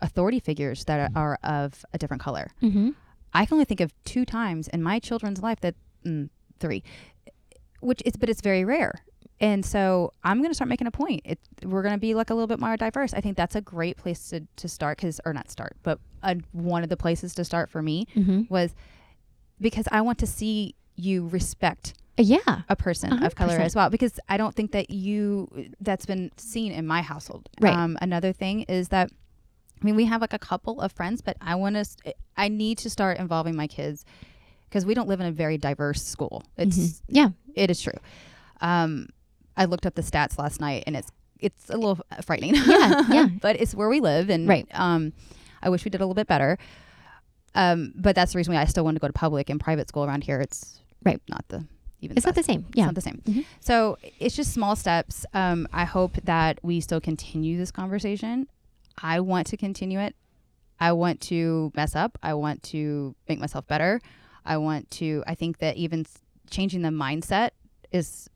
authority 0.00 0.38
figures 0.40 0.84
that 0.86 1.10
are, 1.14 1.22
are 1.22 1.38
of 1.42 1.84
a 1.92 1.98
different 1.98 2.22
color. 2.22 2.48
mm-hmm. 2.62 2.90
I 3.36 3.44
can 3.46 3.56
only 3.56 3.64
think 3.64 3.80
of 3.80 3.92
two 4.04 4.24
times 4.24 4.68
in 4.68 4.80
my 4.82 4.98
children's 5.00 5.42
life 5.42 5.60
that 5.60 5.74
mm, 6.06 6.28
three, 6.60 6.82
which 7.80 8.00
is 8.06 8.14
but 8.16 8.28
it's 8.28 8.40
very 8.40 8.64
rare. 8.64 8.94
And 9.40 9.66
so 9.66 10.12
I'm 10.22 10.38
going 10.38 10.50
to 10.50 10.54
start 10.54 10.68
making 10.68 10.86
a 10.86 10.92
point. 10.92 11.22
It, 11.24 11.40
we're 11.64 11.82
going 11.82 11.94
to 11.94 12.00
be 12.00 12.14
like 12.14 12.30
a 12.30 12.34
little 12.34 12.46
bit 12.46 12.60
more 12.60 12.76
diverse. 12.76 13.12
I 13.12 13.20
think 13.20 13.36
that's 13.36 13.56
a 13.56 13.60
great 13.60 13.96
place 13.96 14.28
to, 14.30 14.46
to 14.56 14.68
start 14.68 14.98
because, 14.98 15.20
or 15.24 15.32
not 15.32 15.50
start, 15.50 15.76
but 15.82 15.98
uh, 16.22 16.36
one 16.52 16.84
of 16.84 16.88
the 16.88 16.96
places 16.96 17.34
to 17.34 17.44
start 17.44 17.68
for 17.68 17.82
me 17.82 18.06
Mm-hmm. 18.14 18.42
was 18.48 18.74
because 19.60 19.86
I 19.90 20.00
want 20.02 20.18
to 20.18 20.26
see 20.26 20.76
you 20.94 21.26
respect 21.26 21.94
yeah, 22.16 22.62
a 22.68 22.76
person 22.76 23.12
A 23.12 23.26
of 23.26 23.34
color 23.34 23.54
as 23.58 23.74
well 23.74 23.90
because 23.90 24.18
I 24.28 24.36
don't 24.36 24.54
think 24.54 24.72
that 24.72 24.90
you 24.90 25.70
that's 25.80 26.06
been 26.06 26.30
seen 26.36 26.72
in 26.72 26.86
my 26.86 27.02
household. 27.02 27.48
Right. 27.60 27.74
Um, 27.74 27.98
another 28.00 28.32
thing 28.32 28.62
is 28.62 28.88
that 28.88 29.10
I 29.80 29.84
mean 29.84 29.96
we 29.96 30.04
have 30.06 30.20
like 30.20 30.32
a 30.32 30.38
couple 30.38 30.80
of 30.80 30.92
friends, 30.92 31.20
but 31.20 31.36
I 31.40 31.54
want 31.56 31.74
to 31.76 32.14
I 32.36 32.48
need 32.48 32.78
to 32.78 32.90
start 32.90 33.18
involving 33.18 33.56
my 33.56 33.66
kids 33.66 34.04
because 34.68 34.86
we 34.86 34.94
don't 34.94 35.08
live 35.08 35.20
in 35.20 35.26
a 35.26 35.32
very 35.32 35.58
diverse 35.58 36.02
school. 36.02 36.44
It's 36.56 36.76
Mhm. 36.78 37.00
yeah, 37.08 37.28
it 37.54 37.70
is 37.70 37.80
true. 37.82 37.98
Um, 38.60 39.08
I 39.56 39.64
looked 39.66 39.86
up 39.86 39.94
the 39.94 40.02
stats 40.02 40.38
last 40.38 40.60
night 40.60 40.84
and 40.86 40.96
it's 40.96 41.10
it's 41.40 41.68
a 41.68 41.76
little 41.76 41.98
frightening. 42.22 42.54
Yeah, 42.54 43.02
yeah. 43.10 43.28
but 43.40 43.60
it's 43.60 43.74
where 43.74 43.88
we 43.88 44.00
live 44.00 44.30
and 44.30 44.48
Right. 44.48 44.66
um, 44.72 45.12
I 45.62 45.68
wish 45.68 45.84
we 45.84 45.90
did 45.90 46.00
a 46.00 46.04
little 46.04 46.14
bit 46.14 46.26
better. 46.28 46.58
Um, 47.54 47.92
but 47.96 48.14
that's 48.16 48.32
the 48.32 48.38
reason 48.38 48.54
why 48.54 48.60
I 48.60 48.64
still 48.64 48.84
want 48.84 48.96
to 48.96 49.00
go 49.00 49.06
to 49.06 49.12
public 49.12 49.48
and 49.50 49.60
private 49.60 49.88
school 49.88 50.04
around 50.04 50.24
here. 50.24 50.40
It's 50.40 50.80
Right. 51.04 51.20
not 51.28 51.44
the 51.48 51.66
even 52.04 52.16
it's 52.16 52.26
not 52.26 52.34
the 52.34 52.42
same. 52.42 52.66
It's 52.68 52.76
Yeah, 52.78 52.86
not 52.86 52.94
the 52.94 53.00
same. 53.00 53.22
Mhm. 53.26 53.44
So 53.60 53.98
it's 54.20 54.36
just 54.36 54.52
small 54.52 54.76
steps. 54.76 55.24
Um, 55.34 55.66
I 55.72 55.84
hope 55.84 56.16
that 56.24 56.58
we 56.62 56.80
still 56.80 57.00
continue 57.00 57.56
this 57.58 57.70
conversation. 57.70 58.46
I 59.02 59.20
want 59.20 59.46
to 59.48 59.56
continue 59.56 59.98
it. 59.98 60.14
I 60.80 60.92
want 60.92 61.20
to 61.22 61.72
mess 61.74 61.94
up. 61.96 62.18
I 62.22 62.34
want 62.34 62.62
to 62.64 63.14
make 63.28 63.38
myself 63.40 63.66
better. 63.66 64.00
I 64.44 64.56
want 64.58 64.90
to. 64.92 65.22
I 65.26 65.34
think 65.34 65.58
that 65.58 65.76
even 65.76 66.04
changing 66.50 66.82
the 66.82 66.90
mindset 66.90 67.50
is 67.92 68.28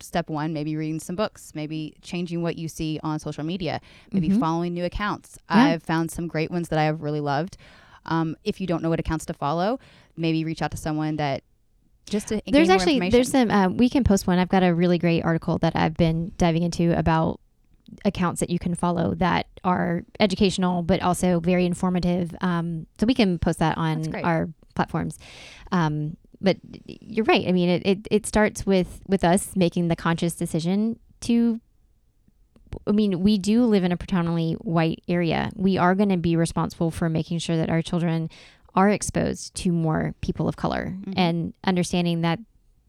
step 0.00 0.28
one. 0.30 0.52
Maybe 0.52 0.76
reading 0.76 0.98
some 1.00 1.14
books. 1.16 1.52
Maybe 1.54 1.94
changing 2.00 2.42
what 2.42 2.56
you 2.56 2.68
see 2.68 2.98
on 3.02 3.18
social 3.18 3.44
media. 3.44 3.80
Maybe 4.12 4.30
Mhm. 4.30 4.40
following 4.40 4.72
new 4.74 4.84
accounts. 4.84 5.38
Yeah. 5.50 5.56
I've 5.64 5.82
found 5.82 6.10
some 6.10 6.26
great 6.26 6.50
ones 6.50 6.68
that 6.70 6.78
I 6.78 6.84
have 6.84 7.02
really 7.02 7.20
loved. 7.20 7.56
Um, 8.06 8.34
if 8.44 8.60
you 8.60 8.66
don't 8.66 8.82
know 8.82 8.88
what 8.88 8.98
accounts 8.98 9.26
to 9.26 9.34
follow, 9.34 9.78
maybe 10.16 10.42
reach 10.44 10.62
out 10.62 10.70
to 10.70 10.76
someone 10.78 11.16
that 11.16 11.42
just 12.10 12.28
to 12.28 12.42
there's 12.46 12.68
actually 12.68 13.08
there's 13.08 13.30
some 13.30 13.50
uh, 13.50 13.68
we 13.68 13.88
can 13.88 14.04
post 14.04 14.26
one. 14.26 14.38
I've 14.38 14.48
got 14.48 14.62
a 14.62 14.74
really 14.74 14.98
great 14.98 15.24
article 15.24 15.58
that 15.58 15.74
i've 15.76 15.94
been 15.94 16.32
diving 16.36 16.62
into 16.62 16.96
about 16.98 17.40
accounts 18.04 18.40
that 18.40 18.50
you 18.50 18.58
can 18.58 18.74
follow 18.74 19.14
that 19.14 19.46
are 19.64 20.04
educational 20.20 20.82
but 20.82 21.00
also 21.02 21.40
very 21.40 21.66
informative. 21.66 22.34
Um, 22.40 22.86
so 22.98 23.06
we 23.06 23.14
can 23.14 23.38
post 23.38 23.58
that 23.58 23.76
on 23.78 24.14
our 24.16 24.48
platforms. 24.74 25.18
Um, 25.72 26.16
but 26.40 26.56
you're 26.86 27.24
right. 27.24 27.46
I 27.46 27.52
mean 27.52 27.68
it, 27.68 27.82
it, 27.84 27.98
it 28.10 28.26
starts 28.26 28.66
with 28.66 29.00
with 29.06 29.24
us 29.24 29.56
making 29.56 29.88
the 29.88 29.96
conscious 29.96 30.34
decision 30.34 30.98
to 31.22 31.60
I 32.86 32.92
mean, 32.92 33.22
we 33.24 33.38
do 33.38 33.64
live 33.64 33.84
in 33.84 33.92
a 33.92 33.96
predominantly 33.96 34.52
white 34.54 35.02
area. 35.08 35.50
We 35.56 35.78
are 35.78 35.94
going 35.94 36.10
to 36.10 36.16
be 36.16 36.36
responsible 36.36 36.90
for 36.90 37.08
making 37.08 37.38
sure 37.40 37.56
that 37.56 37.70
our 37.70 37.82
children 37.82 38.30
are 38.74 38.88
exposed 38.88 39.54
to 39.56 39.72
more 39.72 40.14
people 40.20 40.46
of 40.48 40.56
color 40.56 40.94
and 41.16 41.52
understanding 41.64 42.20
that 42.22 42.38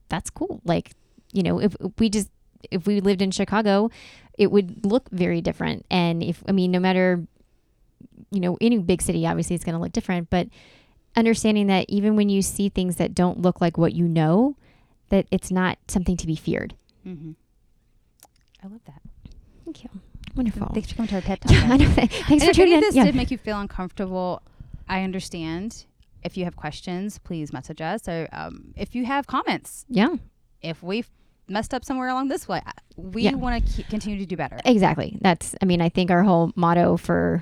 that's 0.10 0.30
cool. 0.30 0.62
Like, 0.64 0.92
you 1.34 1.42
know, 1.44 1.60
if 1.60 1.76
we 1.98 2.10
just 2.10 2.30
if 2.70 2.86
we 2.86 3.00
lived 3.00 3.22
in 3.22 3.32
Chicago, 3.32 3.90
it 4.38 4.52
would 4.52 4.86
look 4.86 5.10
very 5.12 5.42
different. 5.42 5.86
And 5.90 6.22
if 6.22 6.44
I 6.48 6.52
mean, 6.52 6.72
no 6.72 6.80
matter 6.80 7.26
you 8.30 8.40
know, 8.40 8.58
any 8.62 8.78
big 8.78 9.02
city 9.02 9.26
obviously 9.28 9.56
it's 9.56 9.66
going 9.66 9.76
to 9.76 9.82
look 9.82 9.92
different, 9.92 10.30
but 10.30 10.48
understanding 11.16 11.68
that 11.68 11.86
even 11.90 12.16
when 12.16 12.30
you 12.30 12.42
see 12.42 12.70
things 12.70 12.96
that 12.98 13.14
don't 13.14 13.42
look 13.42 13.60
like 13.60 13.78
what 13.78 13.94
you 13.94 14.08
know, 14.08 14.56
that 15.10 15.26
it's 15.32 15.52
not 15.52 15.78
something 15.88 16.16
to 16.18 16.28
be 16.28 16.36
feared. 16.36 16.76
Mm-hmm. 17.06 17.32
I 18.64 18.68
love 18.68 18.80
that. 18.86 19.02
Thank 19.66 19.84
you. 19.84 19.90
Wonderful. 20.36 20.68
Thanks 20.74 20.90
for 20.92 20.96
coming 20.96 21.10
to 21.10 21.16
our 21.16 21.22
TED 21.22 21.42
Talk. 21.42 21.52
Yeah, 21.52 21.68
I 21.70 21.78
know. 21.78 21.90
Thanks 21.90 22.16
and 22.20 22.28
for 22.28 22.34
if 22.36 22.42
any 22.44 22.54
tuning 22.54 22.74
of 22.74 22.78
in. 22.78 22.82
this 22.82 22.96
Yeah. 22.96 23.04
did 23.06 23.16
make 23.16 23.32
you 23.32 23.38
feel 23.38 23.60
uncomfortable, 23.60 24.42
I 24.92 25.04
understand. 25.04 25.86
If 26.24 26.38
you 26.38 26.44
have 26.46 26.56
questions, 26.56 27.18
please 27.18 27.52
message 27.52 27.82
us. 27.82 28.08
Or 28.08 28.28
um, 28.32 28.74
if 28.76 28.94
you 28.94 29.06
have 29.06 29.26
comments, 29.26 29.86
yeah, 29.90 30.16
if 30.62 30.84
we 30.84 31.04
messed 31.48 31.74
up 31.74 31.84
somewhere 31.84 32.10
along 32.10 32.28
this 32.28 32.48
way, 32.48 32.62
we 32.96 33.24
Yeah. 33.24 33.34
want 33.36 33.66
to 33.76 33.84
continue 33.84 34.20
to 34.20 34.26
do 34.26 34.36
better. 34.38 34.60
exactly. 34.66 35.18
That's, 35.22 35.56
I 35.62 35.66
mean, 35.66 35.82
I 35.82 35.90
think 35.90 36.12
our 36.12 36.24
whole 36.24 36.52
motto 36.56 36.98
for 36.98 37.42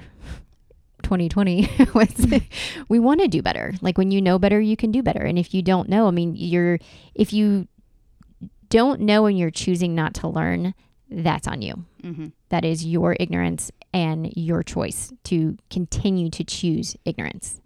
2020 1.04 1.70
was 1.94 2.28
we 2.88 3.00
want 3.00 3.20
to 3.22 3.28
do 3.28 3.42
better. 3.42 3.74
Like 3.82 3.98
when 3.98 4.12
you 4.12 4.22
know 4.22 4.40
better, 4.40 4.62
you 4.62 4.78
can 4.78 4.92
do 4.92 5.04
better. 5.04 5.22
And 5.22 5.38
if 5.38 5.54
you 5.54 5.62
don't 5.62 5.90
know, 5.90 6.08
I 6.08 6.12
mean, 6.12 6.36
you're, 6.36 6.80
if 7.16 7.34
you 7.34 7.68
don't 8.70 9.02
know 9.02 9.26
and 9.26 9.38
you're 9.38 9.52
choosing 9.52 9.96
not 9.96 10.14
to 10.16 10.28
learn, 10.28 10.74
that's 11.10 11.48
on 11.48 11.62
you. 11.62 11.86
Mm-hmm. 12.04 12.28
That 12.50 12.64
is 12.66 12.86
your 12.86 13.16
ignorance 13.20 13.72
and 13.94 14.32
your 14.36 14.64
choice 14.64 15.12
to 15.26 15.58
continue 15.70 16.30
to 16.30 16.44
choose 16.44 16.96
ignorance. 17.06 17.62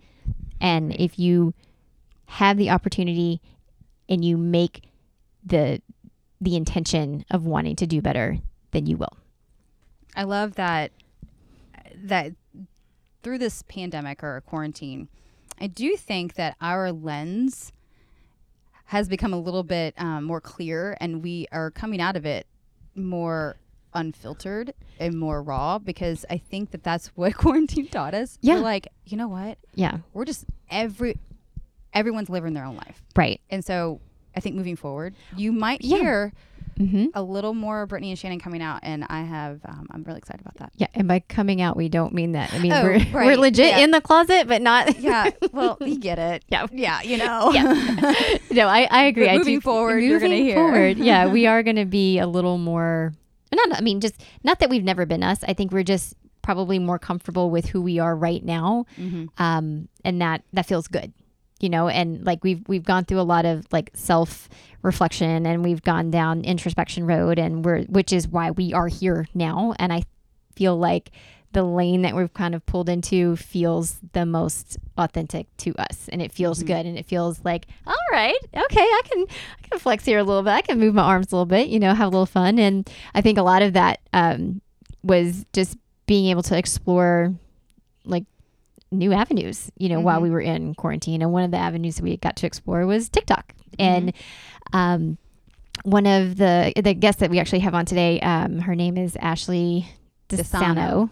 And 0.62 0.96
if 0.96 1.20
you 1.20 1.54
have 2.26 2.58
the 2.58 2.70
opportunity 2.70 3.42
and 4.08 4.24
you 4.24 4.38
make 4.38 4.90
the 5.46 5.82
the 6.40 6.56
intention 6.56 7.24
of 7.32 7.46
wanting 7.46 7.76
to 7.78 7.88
do 7.88 8.02
better, 8.02 8.38
then 8.72 8.86
you 8.86 8.98
will. 8.98 9.18
I 10.16 10.24
love 10.24 10.56
that 10.56 10.92
that 11.96 12.34
through 13.22 13.38
this 13.38 13.64
pandemic 13.64 14.24
or 14.24 14.42
quarantine, 14.42 15.08
I 15.60 15.68
do 15.68 15.96
think 15.96 16.34
that 16.36 16.56
our 16.60 16.92
lens 16.92 17.72
has 18.86 19.08
become 19.08 19.34
a 19.34 19.40
little 19.40 19.64
bit 19.64 19.94
um, 19.98 20.26
more 20.26 20.42
clear, 20.42 20.98
and 21.00 21.24
we 21.24 21.48
are 21.52 21.72
coming 21.72 22.02
out 22.02 22.16
of 22.16 22.26
it 22.26 22.46
more 22.96 23.58
unfiltered 23.94 24.74
and 25.00 25.18
more 25.20 25.42
raw 25.42 25.80
because 25.80 26.26
I 26.30 26.38
think 26.38 26.72
that 26.72 26.84
that's 26.84 27.08
what 27.16 27.34
quarantine 27.38 27.88
taught 27.88 28.14
us. 28.14 28.38
Yeah. 28.42 28.56
We're 28.56 28.62
like, 28.62 28.88
you 29.06 29.18
know 29.18 29.28
what? 29.28 29.58
Yeah. 29.76 29.98
We're 30.14 30.26
just 30.26 30.46
every 30.70 31.18
everyone's 31.94 32.30
living 32.30 32.54
their 32.54 32.66
own 32.66 32.76
life, 32.76 33.04
Right. 33.16 33.40
and 33.50 33.64
so 33.64 34.02
I 34.36 34.40
think 34.40 34.56
moving 34.56 34.76
forward, 34.76 35.14
you 35.36 35.52
might 35.52 35.82
Yeah. 35.84 35.98
hear 35.98 36.34
Mm-hmm. 36.80 37.10
a 37.14 37.22
little 37.22 37.54
more 37.54 37.86
Brittany 37.86 38.10
and 38.10 38.18
Shannon 38.18 38.40
coming 38.40 38.60
out, 38.64 38.80
and 38.82 39.06
I 39.08 39.22
have 39.22 39.60
um, 39.64 39.86
I'm 39.92 40.02
really 40.06 40.18
excited 40.18 40.42
about 40.42 40.56
that. 40.56 40.72
Yeah. 40.76 40.88
And 40.96 41.08
by 41.08 41.20
coming 41.20 41.62
out, 41.62 41.78
we 41.78 41.88
don't 41.88 42.16
mean 42.16 42.32
that. 42.32 42.52
I 42.52 42.58
mean, 42.58 42.74
Oh, 42.74 42.82
we're, 42.84 43.06
we're 43.14 43.38
legit 43.38 43.68
Yeah. 43.68 43.80
in 43.82 43.92
the 43.92 44.02
closet, 44.02 44.48
but 44.48 44.60
not. 44.64 45.00
Yeah, 45.00 45.30
well, 45.52 45.78
you 45.82 46.00
get 46.00 46.18
it. 46.18 46.44
Yeah. 46.50 46.66
yeah, 46.72 47.04
you 47.04 47.18
know. 47.18 47.52
Yeah. 47.54 48.14
no, 48.50 48.68
I, 48.68 48.88
I 48.90 49.04
agree. 49.04 49.26
But 49.26 49.34
I 49.34 49.38
moving 49.38 49.58
do- 49.58 49.62
forward, 49.62 50.00
you're 50.00 50.20
gonna 50.20 50.34
hear. 50.34 50.56
forward, 50.56 50.98
yeah, 50.98 51.28
we 51.28 51.46
are 51.46 51.62
going 51.62 51.76
to 51.76 51.86
be 51.86 52.18
a 52.18 52.26
little 52.26 52.58
more. 52.58 53.14
Not, 53.54 53.78
I 53.78 53.82
mean, 53.82 54.00
just 54.02 54.16
not 54.44 54.60
that 54.60 54.70
we've 54.70 54.84
never 54.84 55.06
been 55.06 55.24
us. 55.24 55.44
I 55.48 55.54
think 55.54 55.72
we're 55.72 55.84
just 55.84 56.16
probably 56.42 56.78
more 56.80 57.00
comfortable 57.00 57.50
with 57.50 57.68
who 57.68 57.82
we 57.82 58.00
are 58.00 58.16
right 58.16 58.44
now, 58.44 58.86
Mhm. 59.00 59.30
um, 59.38 59.88
and 60.04 60.22
that 60.22 60.44
that 60.54 60.66
feels 60.66 60.88
good, 60.88 61.14
you 61.62 61.70
know. 61.70 61.88
And 61.88 62.26
like 62.26 62.44
we've 62.44 62.62
we've 62.68 62.84
gone 62.84 63.06
through 63.06 63.22
a 63.22 63.24
lot 63.24 63.46
of 63.46 63.66
like 63.72 63.92
self 63.94 64.50
reflection, 64.82 65.46
and 65.46 65.64
we've 65.64 65.82
gone 65.82 66.12
down 66.12 66.42
introspection 66.42 67.06
road, 67.06 67.40
and 67.40 67.64
we're 67.64 67.84
which 67.84 68.12
is 68.12 68.28
why 68.28 68.52
we 68.52 68.74
are 68.74 68.88
here 68.88 69.28
now. 69.34 69.74
And 69.80 69.94
I 69.94 70.04
feel 70.56 70.78
like 70.78 71.12
the 71.54 71.64
lane 71.64 72.02
that 72.02 72.16
we've 72.16 72.34
kind 72.34 72.54
of 72.56 72.66
pulled 72.66 72.90
into 72.90 73.36
feels 73.36 74.00
the 74.14 74.26
most 74.26 74.78
authentic 74.98 75.48
to 75.58 75.74
us. 75.76 76.10
And 76.12 76.22
it 76.22 76.32
feels 76.32 76.62
good 76.64 76.86
and 76.86 76.98
it 76.98 77.06
feels 77.06 77.40
like 77.46 77.68
all 77.88 77.96
right 78.12 78.36
okay 78.56 78.80
i 78.82 79.02
can 79.06 79.26
i 79.64 79.68
can 79.68 79.80
flex 79.80 80.04
here 80.06 80.20
a 80.20 80.24
little 80.24 80.44
bit. 80.44 80.52
I 80.52 80.62
can 80.62 80.80
move 80.80 80.94
my 80.94 81.04
arms 81.04 81.32
a 81.32 81.36
little 81.36 81.46
bit 81.46 81.70
you 81.70 81.80
know 81.80 81.94
have 81.94 82.08
a 82.08 82.12
little 82.12 82.26
fun. 82.26 82.60
And 82.60 82.90
i 83.16 83.22
think 83.22 83.38
a 83.38 83.44
lot 83.44 83.62
of 83.62 83.74
that 83.74 84.00
um, 84.14 84.62
was 85.04 85.46
just 85.54 85.78
being 86.06 86.26
able 86.28 86.44
to 86.44 86.58
explore 86.58 87.34
like 88.06 88.26
new 88.92 89.14
avenues 89.14 89.72
you 89.78 89.90
know 89.90 90.00
while 90.00 90.20
Mhm. 90.20 90.24
we 90.24 90.30
were 90.32 90.42
in 90.42 90.76
quarantine. 90.76 91.22
And 91.22 91.32
one 91.32 91.44
of 91.44 91.52
the 91.52 91.58
avenues 91.58 91.96
that 91.96 92.04
we 92.04 92.18
got 92.18 92.36
to 92.38 92.46
explore 92.48 92.86
was 92.86 93.10
tiktok. 93.10 93.54
And 93.80 94.14
um, 94.74 95.18
one 95.84 96.06
of 96.06 96.36
the 96.38 96.74
the 96.76 96.94
guests 96.94 97.20
that 97.22 97.30
we 97.32 97.40
actually 97.40 97.60
have 97.60 97.74
on 97.74 97.86
today 97.86 98.20
um, 98.20 98.60
her 98.60 98.76
name 98.76 98.98
is 98.98 99.16
ashley 99.18 99.88
Desano. 100.30 100.76
Desano. 100.76 101.10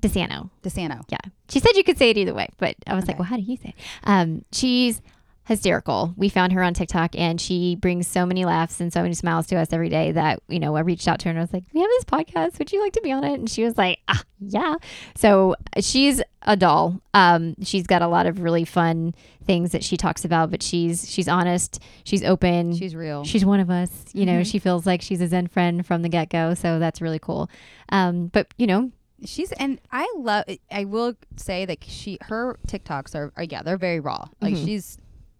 Desano. 0.00 0.50
DeSano. 0.62 1.02
Yeah. 1.08 1.18
She 1.48 1.60
said 1.60 1.72
you 1.76 1.84
could 1.84 1.98
say 1.98 2.10
it 2.10 2.16
either 2.18 2.34
way, 2.34 2.48
but 2.58 2.74
I 2.86 2.94
was 2.94 3.06
like, 3.06 3.18
well, 3.18 3.26
how 3.26 3.36
do 3.36 3.42
you 3.42 3.56
say 3.56 3.70
it? 3.70 3.74
Um, 4.04 4.44
she's 4.52 5.00
hysterical. 5.44 6.14
We 6.16 6.28
found 6.28 6.52
her 6.52 6.62
on 6.62 6.74
TikTok 6.74 7.16
and 7.18 7.40
she 7.40 7.74
brings 7.74 8.06
so 8.06 8.24
many 8.24 8.44
laughs 8.44 8.80
and 8.80 8.92
so 8.92 9.02
many 9.02 9.14
smiles 9.14 9.48
to 9.48 9.56
us 9.56 9.72
every 9.72 9.88
day 9.88 10.12
that, 10.12 10.40
you 10.48 10.60
know, 10.60 10.76
I 10.76 10.80
reached 10.80 11.08
out 11.08 11.18
to 11.20 11.24
her 11.24 11.30
and 11.30 11.38
I 11.38 11.42
was 11.42 11.52
like, 11.52 11.64
we 11.74 11.80
have 11.80 11.90
this 11.90 12.04
podcast. 12.04 12.58
Would 12.60 12.70
you 12.70 12.80
like 12.80 12.92
to 12.92 13.00
be 13.00 13.10
on 13.10 13.24
it? 13.24 13.34
And 13.34 13.50
she 13.50 13.64
was 13.64 13.76
like, 13.76 13.98
ah, 14.06 14.22
yeah. 14.38 14.76
So 15.16 15.56
she's 15.80 16.22
a 16.42 16.56
doll. 16.56 17.00
Um, 17.14 17.56
she's 17.62 17.86
got 17.86 18.00
a 18.00 18.06
lot 18.06 18.26
of 18.26 18.40
really 18.42 18.64
fun 18.64 19.12
things 19.44 19.72
that 19.72 19.82
she 19.82 19.96
talks 19.96 20.24
about, 20.24 20.52
but 20.52 20.62
she's, 20.62 21.10
she's 21.10 21.26
honest. 21.26 21.80
She's 22.04 22.22
open. 22.22 22.76
She's 22.76 22.94
real. 22.94 23.24
She's 23.24 23.44
one 23.44 23.58
of 23.58 23.70
us. 23.70 23.90
You 24.12 24.26
know, 24.26 24.40
Mhm. 24.42 24.46
she 24.52 24.60
feels 24.60 24.86
like 24.86 25.02
she's 25.02 25.20
a 25.20 25.26
Zen 25.26 25.48
friend 25.48 25.84
from 25.84 26.02
the 26.02 26.08
get 26.08 26.28
go. 26.30 26.54
So 26.54 26.78
that's 26.78 27.00
really 27.00 27.18
cool. 27.18 27.50
Um, 27.88 28.28
but, 28.28 28.46
you 28.56 28.68
know, 28.68 28.92
She's 29.24 29.52
and 29.52 29.80
I 29.92 30.12
love. 30.16 30.44
I 30.70 30.84
will 30.84 31.14
say 31.36 31.64
that 31.66 31.84
she 31.84 32.18
her 32.22 32.58
TikToks 32.66 33.14
are, 33.14 33.32
are 33.36 33.44
yeah 33.44 33.62
they're 33.62 33.76
very 33.78 34.00
raw. 34.00 34.26
Like 34.40 34.54
Mhm. 34.54 34.64
she's 34.64 34.98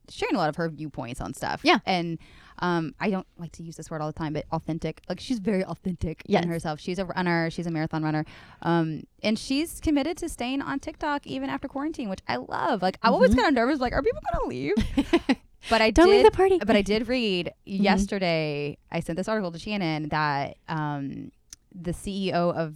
sharing 0.09 0.35
a 0.35 0.39
lot 0.39 0.49
of 0.49 0.57
her 0.57 0.69
viewpoints 0.69 1.21
on 1.21 1.33
stuff. 1.35 1.61
Yeah. 1.63 1.79
and 1.87 2.19
um, 2.63 2.95
I 3.01 3.09
don't 3.09 3.27
like 3.39 3.53
to 3.53 3.63
use 3.63 3.77
this 3.77 3.91
word 3.91 4.03
all 4.03 4.09
the 4.09 4.19
time, 4.19 4.35
but 4.35 4.45
authentic. 4.53 5.01
Like 5.09 5.19
she's 5.19 5.39
very 5.39 5.65
authentic 5.65 6.23
Yes. 6.27 6.43
in 6.43 6.51
herself. 6.51 6.79
She's 6.79 6.99
a 6.99 7.07
runner. 7.07 7.49
She's 7.51 7.67
a 7.67 7.71
marathon 7.71 8.03
runner. 8.03 8.27
Um, 8.61 9.05
and 9.23 9.39
she's 9.39 9.81
committed 9.81 10.19
to 10.19 10.29
staying 10.29 10.61
on 10.61 10.79
TikTok 10.79 11.27
even 11.27 11.49
after 11.49 11.69
quarantine, 11.69 12.11
which 12.11 12.21
I 12.29 12.37
love. 12.37 12.83
Like 12.83 12.99
I'm 13.03 13.15
always 13.15 13.31
Mhm. 13.31 13.37
kind 13.37 13.49
of 13.49 13.55
nervous. 13.55 13.81
Like, 13.81 13.95
are 13.95 14.03
people 14.03 14.21
gonna 14.33 14.47
leave? 14.49 14.75
But 15.69 15.83
I 15.83 15.91
don't 15.91 16.07
did. 16.09 16.17
leave 16.17 16.25
the 16.25 16.31
party. 16.31 16.59
but 16.59 16.75
I 16.75 16.81
did 16.83 17.07
read 17.07 17.53
yesterday. 17.67 18.79
I 18.91 19.01
sent 19.01 19.17
this 19.19 19.29
article 19.29 19.53
to 19.53 19.59
Shannon 19.59 20.09
that 20.09 20.57
um, 20.69 21.33
the 21.75 21.93
CEO 21.93 22.33
of 22.55 22.75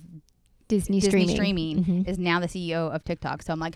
Disney, 0.74 1.00
Disney 1.00 1.26
streaming. 1.28 1.84
streaming, 1.84 2.04
Mhm. 2.04 2.08
is 2.08 2.18
now 2.18 2.40
the 2.40 2.48
CEO 2.48 2.88
of 2.94 3.04
TikTok. 3.04 3.42
So 3.42 3.52
I'm 3.52 3.60
like, 3.60 3.74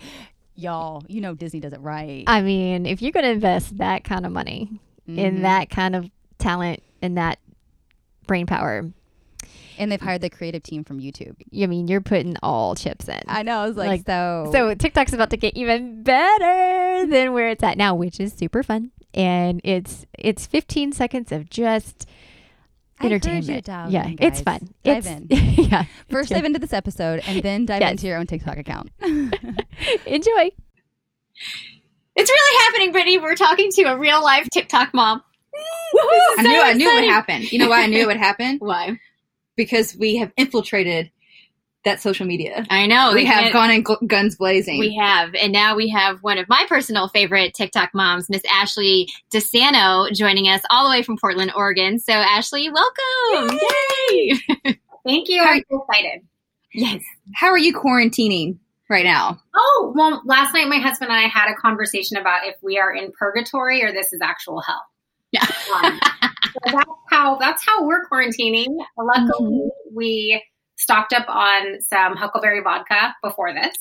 y'all, 0.55 1.03
you 1.07 1.21
know 1.21 1.33
Disney 1.35 1.59
does 1.59 1.73
it 1.73 1.79
right. 1.81 2.23
I 2.27 2.41
mean, 2.41 2.85
if 2.85 3.01
you're 3.01 3.11
going 3.11 3.25
to 3.25 3.31
invest 3.31 3.77
that 3.77 4.03
kind 4.03 4.25
of 4.25 4.31
money 4.31 4.69
in 5.07 5.37
Mhm. 5.37 5.41
that 5.43 5.69
kind 5.69 5.95
of 5.95 6.09
talent 6.37 6.81
and 7.01 7.17
that 7.17 7.39
brain 8.27 8.45
power, 8.45 8.91
and 9.77 9.89
they've 9.91 10.01
hired 10.01 10.19
the 10.21 10.29
creative 10.29 10.61
team 10.61 10.83
from 10.83 10.99
YouTube. 10.99 11.35
I 11.63 11.65
mean, 11.65 11.87
you're 11.87 12.01
putting 12.01 12.35
all 12.43 12.75
chips 12.75 13.07
in. 13.07 13.21
I 13.27 13.43
know. 13.43 13.59
I 13.59 13.65
was 13.67 13.77
like, 13.77 13.87
Like, 13.87 14.05
so. 14.05 14.49
so 14.51 14.73
TikTok's 14.75 15.13
about 15.13 15.29
to 15.29 15.37
get 15.37 15.55
even 15.55 16.03
better 16.03 17.05
than 17.07 17.31
where 17.33 17.47
it's 17.49 17.63
at 17.63 17.77
now, 17.77 17.95
which 17.95 18.19
is 18.19 18.33
super 18.33 18.61
fun. 18.61 18.91
And 19.13 19.61
it's 19.63 20.05
it's 20.17 20.45
15 20.45 20.91
seconds 20.91 21.31
of 21.31 21.49
just 21.49 22.05
I 22.05 22.05
encourage 22.05 22.05
you 22.05 22.38
entertainment. 23.05 23.45
to 23.65 23.71
dive 23.71 23.91
yeah, 23.91 24.07
in, 24.07 24.17
it's 24.19 24.41
fun. 24.41 24.73
Dive 24.83 25.05
it's, 25.05 25.07
in. 25.07 25.27
yeah. 25.65 25.85
First, 26.09 26.31
enjoy. 26.31 26.35
dive 26.41 26.45
into 26.45 26.59
this 26.59 26.73
episode, 26.73 27.21
and 27.25 27.41
then 27.41 27.65
dive 27.65 27.81
Yes. 27.81 27.91
into 27.91 28.07
your 28.07 28.17
own 28.17 28.27
TikTok 28.27 28.57
account. 28.57 28.91
enjoy. 29.01 30.51
It's 32.15 32.29
really 32.29 32.63
happening, 32.65 32.91
Brittany. 32.91 33.17
We're 33.17 33.35
talking 33.35 33.69
to 33.71 33.83
a 33.83 33.97
real 33.97 34.21
life 34.23 34.47
TikTok 34.51 34.93
mom. 34.93 35.23
I 36.37 36.41
knew 36.41 36.61
I 36.61 36.73
knew 36.73 36.89
it 36.89 36.95
would 37.01 37.09
happen. 37.09 37.43
You 37.49 37.59
know 37.59 37.69
why 37.69 37.83
I 37.83 37.87
knew 37.87 38.01
it 38.01 38.07
would 38.07 38.17
happen? 38.17 38.57
Why? 38.59 38.99
Because 39.55 39.95
we 39.95 40.17
have 40.17 40.31
infiltrated 40.37 41.11
that 41.89 42.01
social 42.01 42.25
media. 42.25 42.65
I 42.69 42.85
know 42.85 43.11
we 43.13 43.25
have 43.25 43.51
gone 43.51 43.71
in 43.71 43.83
gu- 43.83 43.97
guns 44.07 44.35
blazing. 44.35 44.79
We 44.79 44.95
have, 44.95 45.33
and 45.35 45.51
now 45.51 45.75
we 45.75 45.89
have 45.89 46.19
one 46.21 46.37
of 46.37 46.47
my 46.47 46.65
personal 46.69 47.07
favorite 47.09 47.53
TikTok 47.53 47.91
moms, 47.93 48.29
Miss 48.29 48.43
Ashley 48.51 49.09
DeSano, 49.31 50.13
joining 50.13 50.45
us 50.45 50.61
all 50.69 50.83
the 50.85 50.89
way 50.89 51.03
from 51.03 51.17
Portland, 51.17 51.51
Oregon. 51.55 51.99
So, 51.99 52.13
Ashley, 52.13 52.69
welcome! 52.69 53.59
Yay! 54.11 54.39
Thank 55.05 55.29
you. 55.29 55.43
How- 55.43 55.53
I'm 55.53 55.63
so 55.69 55.85
excited. 55.89 56.21
yes. 56.73 57.01
How 57.33 57.47
are 57.47 57.57
you 57.57 57.73
quarantining 57.73 58.57
right 58.89 59.05
now? 59.05 59.41
Oh, 59.55 59.93
well, 59.95 60.21
last 60.25 60.53
night 60.53 60.67
my 60.67 60.77
husband 60.77 61.11
and 61.11 61.19
I 61.19 61.27
had 61.27 61.51
a 61.51 61.55
conversation 61.55 62.17
about 62.17 62.45
if 62.45 62.55
we 62.61 62.77
are 62.77 62.93
in 62.93 63.11
purgatory 63.17 63.83
or 63.83 63.91
this 63.91 64.13
is 64.13 64.21
actual 64.21 64.61
hell. 64.61 64.83
Yeah. 65.31 65.45
Um, 65.83 65.99
so 66.43 66.59
that's 66.65 66.89
how 67.11 67.37
that's 67.37 67.63
how 67.65 67.85
we're 67.85 68.05
quarantining. 68.07 68.75
Luckily, 68.97 69.69
we 69.93 70.43
stocked 70.79 71.13
up 71.13 71.27
on 71.29 71.79
some 71.81 72.15
Huckleberry 72.15 72.61
vodka 72.63 73.13
before 73.21 73.53
this. 73.53 73.75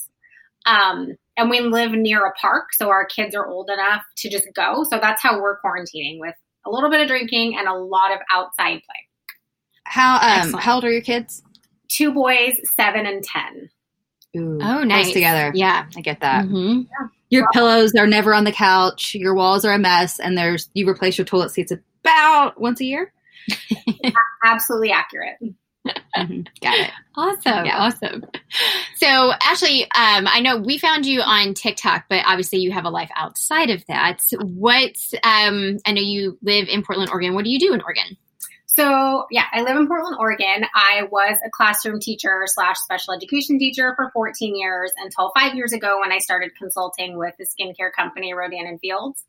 Um, 0.67 1.17
and 1.37 1.49
we 1.49 1.61
live 1.61 1.93
near 1.93 2.27
a 2.27 2.33
park, 2.33 2.75
so 2.75 2.89
our 2.91 3.07
kids 3.07 3.35
are 3.35 3.47
old 3.47 3.71
enough 3.71 4.03
to 4.19 4.29
just 4.29 4.47
go. 4.55 4.85
So 4.85 4.99
that's 5.01 5.23
how 5.23 5.41
we're 5.41 5.59
quarantining 5.61 6.19
with 6.21 6.35
a 6.67 6.71
little 6.71 6.91
bit 6.91 7.01
of 7.01 7.09
drinking 7.09 7.57
and 7.57 7.67
a 7.69 7.75
lot 7.75 8.13
of 8.13 8.19
outside 8.31 8.83
play. 8.85 9.07
How 9.85 10.17
um 10.17 10.21
Excellent. 10.43 10.65
how 10.65 10.75
old 10.75 10.85
are 10.85 10.91
your 10.93 11.01
kids? 11.01 11.43
Two 11.89 12.13
boys, 12.13 12.61
seven 12.77 13.07
and 13.07 13.23
ten. 13.25 13.71
Ooh, 14.37 14.59
Oh, 14.61 14.75
close 14.79 14.85
nice. 14.87 15.13
together. 15.15 15.53
Yeah. 15.55 15.87
I 15.97 16.01
get 16.03 16.21
that. 16.21 16.45
hmm 16.45 16.83
Your 17.31 17.47
pillows 17.55 17.93
are 17.99 18.07
never 18.07 18.35
on 18.35 18.45
the 18.45 18.53
couch. 18.53 19.15
Your 19.15 19.35
walls 19.35 19.65
are 19.65 19.73
a 19.73 19.79
mess, 19.79 20.19
and 20.21 20.37
there's 20.37 20.69
you 20.75 20.87
replace 20.87 21.17
your 21.17 21.25
toilet 21.25 21.51
seats 21.53 21.73
about 21.73 22.61
once 22.61 22.81
a 22.83 22.85
year. 22.85 23.13
Absolutely 24.45 24.91
accurate. 24.93 25.37
Mhm, 26.17 26.47
Got 26.61 26.79
it. 26.79 26.91
Awesome. 27.17 27.65
Yeah. 27.67 27.79
Awesome. 27.79 28.25
So, 28.97 29.33
Ashley, 29.43 29.85
um, 29.85 30.27
I 30.29 30.41
know 30.41 30.57
we 30.57 30.79
found 30.79 31.07
you 31.07 31.21
on 31.21 31.55
TikTok, 31.55 32.07
but 32.09 32.25
obviously 32.27 32.59
you 32.59 32.73
have 32.73 32.85
a 32.85 32.91
life 32.91 33.11
outside 33.17 33.71
of 33.71 33.85
that. 33.87 34.23
What, 34.41 34.97
um, 35.23 35.79
I 35.87 35.93
know 35.93 36.01
you 36.01 36.39
live 36.43 36.69
in 36.69 36.83
Portland, 36.83 37.11
Oregon. 37.11 37.35
What 37.35 37.45
do 37.45 37.51
you 37.51 37.59
do 37.59 37.73
in 37.73 37.81
Oregon? 37.83 38.17
So 38.67 39.27
yeah, 39.33 39.47
I 39.53 39.63
live 39.63 39.77
in 39.77 39.89
Portland, 39.89 40.17
Oregon. 40.21 40.65
I 40.73 41.03
was 41.11 41.37
a 41.45 41.51
classroom 41.51 41.99
teacher 41.99 42.43
slash 42.47 42.77
special 42.79 43.13
education 43.13 43.59
teacher 43.59 43.93
for 43.97 44.11
14 44.13 44.57
years 44.57 44.93
until 44.99 45.33
five 45.37 45.57
years 45.57 45.73
ago 45.73 45.99
when 46.01 46.13
I 46.13 46.19
started 46.19 46.53
consulting 46.57 47.19
with 47.19 47.35
the 47.39 47.45
skincare 47.45 47.91
company 47.93 48.33
Rodan 48.35 48.67
and 48.69 48.79
Fields. 48.79 49.25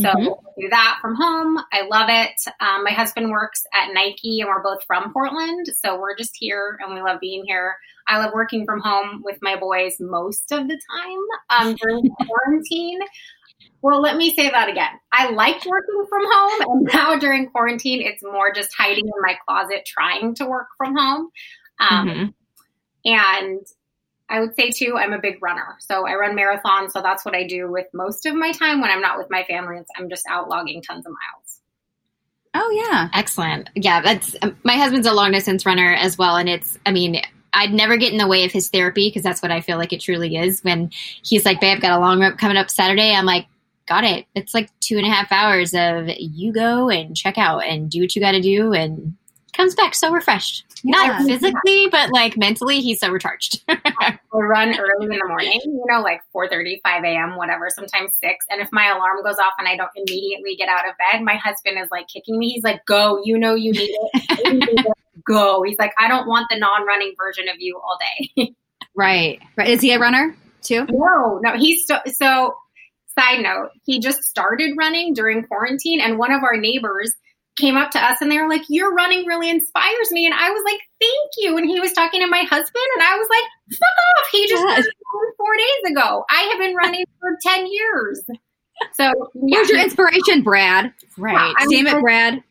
So 0.00 0.08
Mhm. 0.08 0.28
I 0.38 0.50
do 0.60 0.68
that 0.70 0.98
from 1.00 1.14
home. 1.14 1.58
I 1.72 1.82
love 1.82 2.08
it. 2.08 2.40
Um, 2.60 2.84
my 2.84 2.90
husband 2.92 3.30
works 3.30 3.64
at 3.74 3.92
Nike, 3.92 4.40
and 4.40 4.48
we're 4.48 4.62
both 4.62 4.82
from 4.86 5.12
Portland, 5.12 5.66
so 5.76 5.98
we're 5.98 6.16
just 6.16 6.36
here, 6.38 6.78
and 6.82 6.94
we 6.94 7.02
love 7.02 7.20
being 7.20 7.44
here. 7.44 7.76
I 8.08 8.18
love 8.18 8.32
working 8.32 8.64
from 8.64 8.80
home 8.80 9.22
with 9.24 9.38
my 9.42 9.56
boys 9.56 9.96
most 10.00 10.50
of 10.52 10.68
the 10.68 10.80
time 10.90 11.18
um, 11.68 11.74
during 11.74 12.08
quarantine. 12.26 13.00
Well, 13.82 14.00
let 14.00 14.16
me 14.16 14.34
say 14.34 14.50
that 14.50 14.68
again. 14.68 14.92
I 15.12 15.30
liked 15.30 15.66
working 15.66 16.04
from 16.08 16.22
home, 16.24 16.60
and 16.70 16.90
now 16.92 17.16
during 17.18 17.48
quarantine, 17.50 18.02
it's 18.02 18.22
more 18.22 18.52
just 18.52 18.74
hiding 18.76 19.04
in 19.06 19.22
my 19.22 19.36
closet 19.46 19.84
trying 19.86 20.34
to 20.36 20.46
work 20.46 20.68
from 20.76 20.96
home. 20.96 21.30
Um, 21.78 22.08
Mhm. 22.08 22.34
And 23.06 23.66
I 24.30 24.40
would 24.40 24.54
say 24.54 24.70
too, 24.70 24.96
I'm 24.96 25.12
a 25.12 25.18
big 25.18 25.42
runner. 25.42 25.76
So 25.80 26.06
I 26.06 26.14
run 26.14 26.36
marathons. 26.36 26.92
So 26.92 27.02
that's 27.02 27.24
what 27.24 27.34
I 27.34 27.46
do 27.46 27.70
with 27.70 27.86
most 27.92 28.24
of 28.26 28.34
my 28.34 28.52
time 28.52 28.80
when 28.80 28.90
I'm 28.90 29.00
not 29.00 29.18
with 29.18 29.28
my 29.28 29.42
family. 29.42 29.76
It's, 29.78 29.90
I'm 29.98 30.08
just 30.08 30.24
out 30.30 30.48
logging 30.48 30.82
tons 30.82 31.04
of 31.04 31.12
miles. 31.12 31.60
Oh 32.54 32.70
yeah. 32.70 33.08
Excellent. 33.12 33.70
Yeah, 33.74 34.00
that's 34.00 34.36
um, 34.42 34.56
my 34.64 34.74
husband's 34.74 35.06
a 35.06 35.12
long 35.12 35.32
distance 35.32 35.66
runner 35.66 35.94
as 35.94 36.16
well, 36.18 36.36
and 36.36 36.48
it's. 36.48 36.78
I 36.84 36.90
mean, 36.90 37.20
I'd 37.52 37.72
never 37.72 37.96
get 37.96 38.12
in 38.12 38.18
the 38.18 38.26
way 38.26 38.44
of 38.44 38.52
his 38.52 38.68
therapy 38.68 39.08
because 39.08 39.22
that's 39.22 39.42
what 39.42 39.52
I 39.52 39.60
feel 39.60 39.78
like 39.78 39.92
it 39.92 40.00
truly 40.00 40.36
is. 40.36 40.62
When 40.62 40.90
he's 41.22 41.44
like, 41.44 41.60
"Babe, 41.60 41.76
I've 41.76 41.82
got 41.82 41.96
a 41.96 42.00
long 42.00 42.20
run 42.20 42.36
coming 42.36 42.56
up 42.56 42.68
Saturday," 42.68 43.14
I'm 43.14 43.24
like, 43.24 43.46
"Got 43.86 44.02
it." 44.02 44.26
It's 44.34 44.52
like 44.52 44.68
two 44.80 44.96
and 44.96 45.06
a 45.06 45.10
half 45.10 45.30
hours 45.30 45.74
of 45.74 46.08
you 46.18 46.52
go 46.52 46.90
and 46.90 47.16
check 47.16 47.38
out 47.38 47.60
and 47.60 47.88
do 47.88 48.00
what 48.00 48.16
you 48.16 48.20
got 48.20 48.32
to 48.32 48.40
do, 48.40 48.72
and 48.72 49.16
comes 49.52 49.76
back 49.76 49.94
so 49.94 50.10
refreshed. 50.10 50.64
Not 50.84 51.06
Yeah. 51.06 51.24
physically, 51.26 51.88
but 51.90 52.10
like 52.10 52.36
mentally, 52.36 52.80
he's 52.80 53.00
so 53.00 53.10
recharged. 53.10 53.62
I 53.68 54.18
run 54.32 54.78
early 54.78 55.06
in 55.06 55.18
the 55.18 55.26
morning, 55.28 55.60
you 55.64 55.84
know, 55.88 56.00
like 56.00 56.20
4.30, 56.34 56.80
5 56.82 57.04
a.m., 57.04 57.36
whatever, 57.36 57.68
sometimes 57.70 58.12
6. 58.22 58.46
And 58.50 58.60
if 58.60 58.68
my 58.72 58.88
alarm 58.88 59.22
goes 59.22 59.36
off 59.38 59.52
and 59.58 59.68
I 59.68 59.76
don't 59.76 59.90
immediately 59.94 60.56
get 60.56 60.68
out 60.68 60.88
of 60.88 60.94
bed, 61.12 61.22
my 61.22 61.36
husband 61.36 61.78
is 61.78 61.88
like 61.90 62.08
kicking 62.08 62.38
me. 62.38 62.50
He's 62.50 62.64
like, 62.64 62.84
go, 62.86 63.20
you 63.24 63.38
know 63.38 63.54
you 63.54 63.72
need 63.72 63.90
it. 63.90 64.22
You 64.44 64.52
need 64.54 64.68
it. 64.80 64.86
go. 65.24 65.62
He's 65.62 65.78
like, 65.78 65.92
I 65.98 66.08
don't 66.08 66.26
want 66.26 66.46
the 66.50 66.58
non-running 66.58 67.14
version 67.18 67.48
of 67.48 67.56
you 67.58 67.78
all 67.78 67.98
day. 68.36 68.54
Right. 68.96 69.40
Right. 69.56 69.68
Is 69.68 69.80
he 69.80 69.92
a 69.92 69.98
runner 70.00 70.34
too? 70.62 70.84
No, 70.90 71.38
no, 71.42 71.56
he's 71.56 71.86
so, 71.86 71.98
so 72.06 72.54
side 73.18 73.40
note, 73.40 73.70
he 73.84 74.00
just 74.00 74.24
started 74.24 74.74
running 74.76 75.14
during 75.14 75.44
quarantine 75.44 76.00
and 76.00 76.18
one 76.18 76.32
of 76.32 76.42
our 76.42 76.56
neighbors 76.56 77.14
came 77.56 77.76
up 77.76 77.90
to 77.90 77.98
us 78.02 78.18
and 78.20 78.30
they 78.30 78.38
were 78.38 78.48
like, 78.48 78.62
Your 78.68 78.92
running 78.94 79.26
really 79.26 79.50
inspires 79.50 80.10
me. 80.10 80.24
And 80.26 80.34
I 80.34 80.50
was 80.50 80.62
like, 80.64 80.80
Thank 81.00 81.30
you. 81.38 81.56
And 81.56 81.68
he 81.68 81.80
was 81.80 81.92
talking 81.92 82.20
to 82.20 82.26
my 82.26 82.42
husband 82.48 82.84
and 82.96 83.02
I 83.02 83.16
was 83.16 83.28
like, 83.28 83.78
Fuck 83.78 84.22
off. 84.22 84.28
He 84.32 84.48
just 84.48 84.62
Yes. 84.66 84.86
four 85.36 85.56
days 85.56 85.92
ago. 85.92 86.24
I 86.30 86.48
have 86.52 86.58
been 86.58 86.74
running 86.74 87.04
for 87.20 87.36
10 87.42 87.66
years. 87.70 88.22
So 88.94 89.04
yeah, 89.04 89.12
Where's 89.34 89.68
your 89.68 89.80
inspiration, 89.80 90.42
Brad? 90.42 90.92
right. 91.18 91.54
I'm 91.58 91.68
Damn 91.68 91.86
it, 91.86 92.00
Brad. 92.00 92.42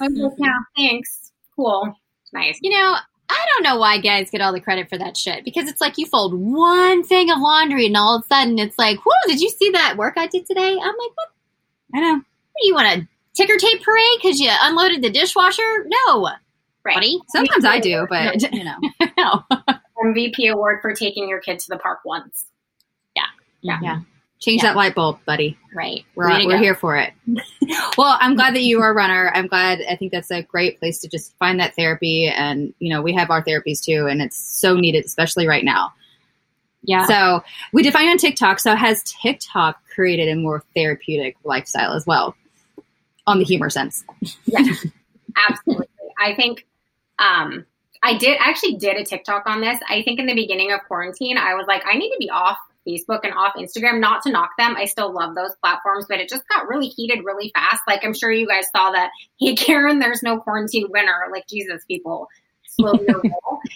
I'm 0.00 0.14
like, 0.14 0.32
yeah, 0.38 0.48
thanks. 0.76 1.32
Cool. 1.56 1.94
Nice. 2.34 2.58
You 2.62 2.70
know, 2.70 2.96
I 3.30 3.46
don't 3.54 3.62
know 3.62 3.78
why 3.78 3.98
guys 3.98 4.30
get 4.30 4.42
all 4.42 4.52
the 4.52 4.60
credit 4.60 4.90
for 4.90 4.98
that 4.98 5.16
shit 5.16 5.44
because 5.44 5.68
it's 5.68 5.80
like 5.80 5.96
you 5.96 6.06
fold 6.06 6.34
one 6.34 7.02
thing 7.02 7.30
of 7.30 7.38
laundry 7.38 7.86
and 7.86 7.96
all 7.96 8.16
of 8.16 8.22
a 8.24 8.26
sudden 8.26 8.58
it's 8.58 8.78
like, 8.78 8.98
whoa, 9.04 9.12
did 9.26 9.40
you 9.40 9.48
see 9.48 9.70
that 9.70 9.96
work 9.96 10.14
I 10.18 10.26
did 10.26 10.44
today? 10.44 10.72
I'm 10.72 10.76
like, 10.76 11.10
what? 11.14 11.28
I 11.94 12.00
know. 12.00 12.14
What 12.16 12.60
do 12.62 12.66
you 12.68 12.74
want 12.74 13.02
a 13.02 13.08
ticker 13.34 13.56
tape 13.56 13.82
parade 13.82 14.04
because 14.22 14.40
you 14.40 14.50
unloaded 14.62 15.02
the 15.02 15.10
dishwasher? 15.10 15.86
No, 16.06 16.28
Right. 16.84 16.94
buddy. 16.96 17.20
Sometimes 17.28 17.64
I 17.64 17.78
do, 17.78 18.06
but 18.10 18.42
you 18.52 18.64
know. 18.64 18.76
no. 19.16 19.44
MVP 20.04 20.50
award 20.50 20.80
for 20.82 20.92
taking 20.94 21.28
your 21.28 21.40
kid 21.40 21.58
to 21.60 21.66
the 21.68 21.78
park 21.78 22.00
once. 22.04 22.46
Yeah. 23.14 23.22
Yeah. 23.60 23.78
Yeah. 23.82 24.00
Change 24.40 24.62
Yeah. 24.62 24.70
that 24.70 24.76
light 24.76 24.96
bulb, 24.96 25.20
buddy. 25.24 25.56
Right. 25.72 26.04
We're, 26.16 26.28
Way 26.28 26.44
we're 26.46 26.52
go. 26.56 26.58
here 26.58 26.74
for 26.74 26.96
it. 26.96 27.12
well, 27.96 28.18
I'm 28.20 28.34
glad 28.34 28.56
that 28.56 28.62
you 28.62 28.80
are 28.80 28.90
a 28.90 28.94
runner. 28.94 29.30
I'm 29.32 29.46
glad. 29.46 29.80
I 29.88 29.94
think 29.94 30.10
that's 30.10 30.32
a 30.32 30.42
great 30.42 30.80
place 30.80 30.98
to 31.02 31.08
just 31.08 31.36
find 31.38 31.60
that 31.60 31.76
therapy. 31.76 32.26
And, 32.26 32.74
you 32.80 32.92
know, 32.92 33.00
we 33.00 33.12
have 33.14 33.30
our 33.30 33.44
therapies 33.44 33.80
too, 33.80 34.08
and 34.08 34.20
it's 34.20 34.36
so 34.36 34.74
needed, 34.74 35.04
especially 35.04 35.46
right 35.46 35.64
now. 35.64 35.92
Yeah. 36.82 37.06
So 37.06 37.44
we 37.72 37.84
define 37.84 38.08
on 38.08 38.18
TikTok. 38.18 38.58
So 38.58 38.74
has 38.74 39.04
TikTok 39.04 39.80
created 39.94 40.28
a 40.28 40.34
more 40.34 40.64
therapeutic 40.74 41.36
lifestyle 41.44 41.92
as 41.92 42.04
well 42.06 42.34
on 43.26 43.38
the 43.38 43.44
humor 43.44 43.70
sense? 43.70 44.04
Yeah, 44.44 44.64
absolutely. 45.36 45.86
I 46.18 46.34
think 46.34 46.66
um, 47.18 47.66
I 48.02 48.18
did 48.18 48.38
I 48.40 48.50
actually 48.50 48.76
did 48.76 48.96
a 48.96 49.04
TikTok 49.04 49.44
on 49.46 49.60
this. 49.60 49.78
I 49.88 50.02
think 50.02 50.20
in 50.20 50.26
the 50.26 50.34
beginning 50.34 50.72
of 50.72 50.80
quarantine, 50.86 51.38
I 51.38 51.54
was 51.54 51.66
like, 51.66 51.82
I 51.86 51.96
need 51.96 52.10
to 52.10 52.18
be 52.18 52.30
off 52.30 52.58
Facebook 52.86 53.20
and 53.24 53.32
off 53.32 53.54
Instagram. 53.56 54.00
Not 54.00 54.22
to 54.22 54.30
knock 54.30 54.50
them, 54.58 54.76
I 54.76 54.86
still 54.86 55.12
love 55.12 55.34
those 55.34 55.52
platforms, 55.62 56.06
but 56.08 56.20
it 56.20 56.28
just 56.28 56.46
got 56.48 56.68
really 56.68 56.88
heated 56.88 57.24
really 57.24 57.50
fast. 57.54 57.82
Like 57.86 58.04
I'm 58.04 58.14
sure 58.14 58.30
you 58.30 58.46
guys 58.46 58.64
saw 58.74 58.90
that. 58.92 59.10
Hey, 59.38 59.54
Karen, 59.56 59.98
there's 59.98 60.22
no 60.22 60.38
quarantine 60.38 60.86
winner. 60.90 61.26
Like 61.30 61.46
Jesus, 61.46 61.84
people. 61.86 62.28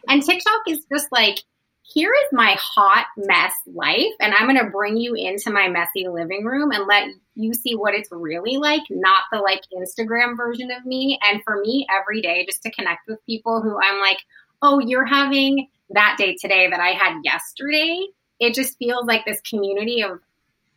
And 0.09 0.23
TikTok 0.23 0.63
is 0.69 0.85
just 0.93 1.13
like. 1.13 1.43
Here 1.89 2.13
is 2.13 2.33
my 2.33 2.57
hot 2.59 3.07
mess 3.17 3.55
life, 3.67 4.13
and 4.21 4.35
I'm 4.35 4.49
going 4.49 4.63
to 4.63 4.71
bring 4.71 4.97
you 4.97 5.15
into 5.15 5.51
my 5.51 5.69
messy 5.69 6.09
living 6.09 6.45
room 6.45 6.73
and 6.73 6.87
let 6.87 7.09
you 7.37 7.55
see 7.55 7.77
what 7.77 7.95
it's 7.95 8.11
really 8.11 8.57
like, 8.57 8.83
not 8.91 9.23
the 9.31 9.39
like 9.39 9.63
Instagram 9.73 10.37
version 10.37 10.71
of 10.73 10.85
me. 10.85 11.19
And 11.23 11.43
for 11.45 11.61
me, 11.61 11.87
every 11.97 12.21
day, 12.21 12.45
just 12.45 12.63
to 12.63 12.73
connect 12.73 13.07
with 13.07 13.25
people 13.25 13.63
who 13.63 13.79
I'm 13.81 14.01
like, 14.01 14.19
oh, 14.63 14.81
you're 14.81 15.07
having 15.07 15.69
that 15.91 16.17
day 16.19 16.37
today 16.41 16.69
that 16.69 16.81
I 16.81 16.91
had 16.91 17.21
yesterday. 17.23 18.07
It 18.41 18.55
just 18.55 18.77
feels 18.79 19.07
like 19.07 19.25
this 19.25 19.41
community 19.43 20.03
of 20.03 20.21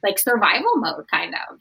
like 0.03 0.19
survival 0.19 0.77
mode, 0.77 1.05
kind 1.09 1.33
of. 1.33 1.59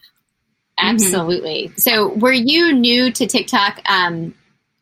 Absolutely. 0.79 1.73
So 1.77 2.09
were 2.15 2.33
you 2.33 2.73
new 2.73 3.11
to 3.11 3.27
TikTok 3.27 3.81
um, 3.87 4.35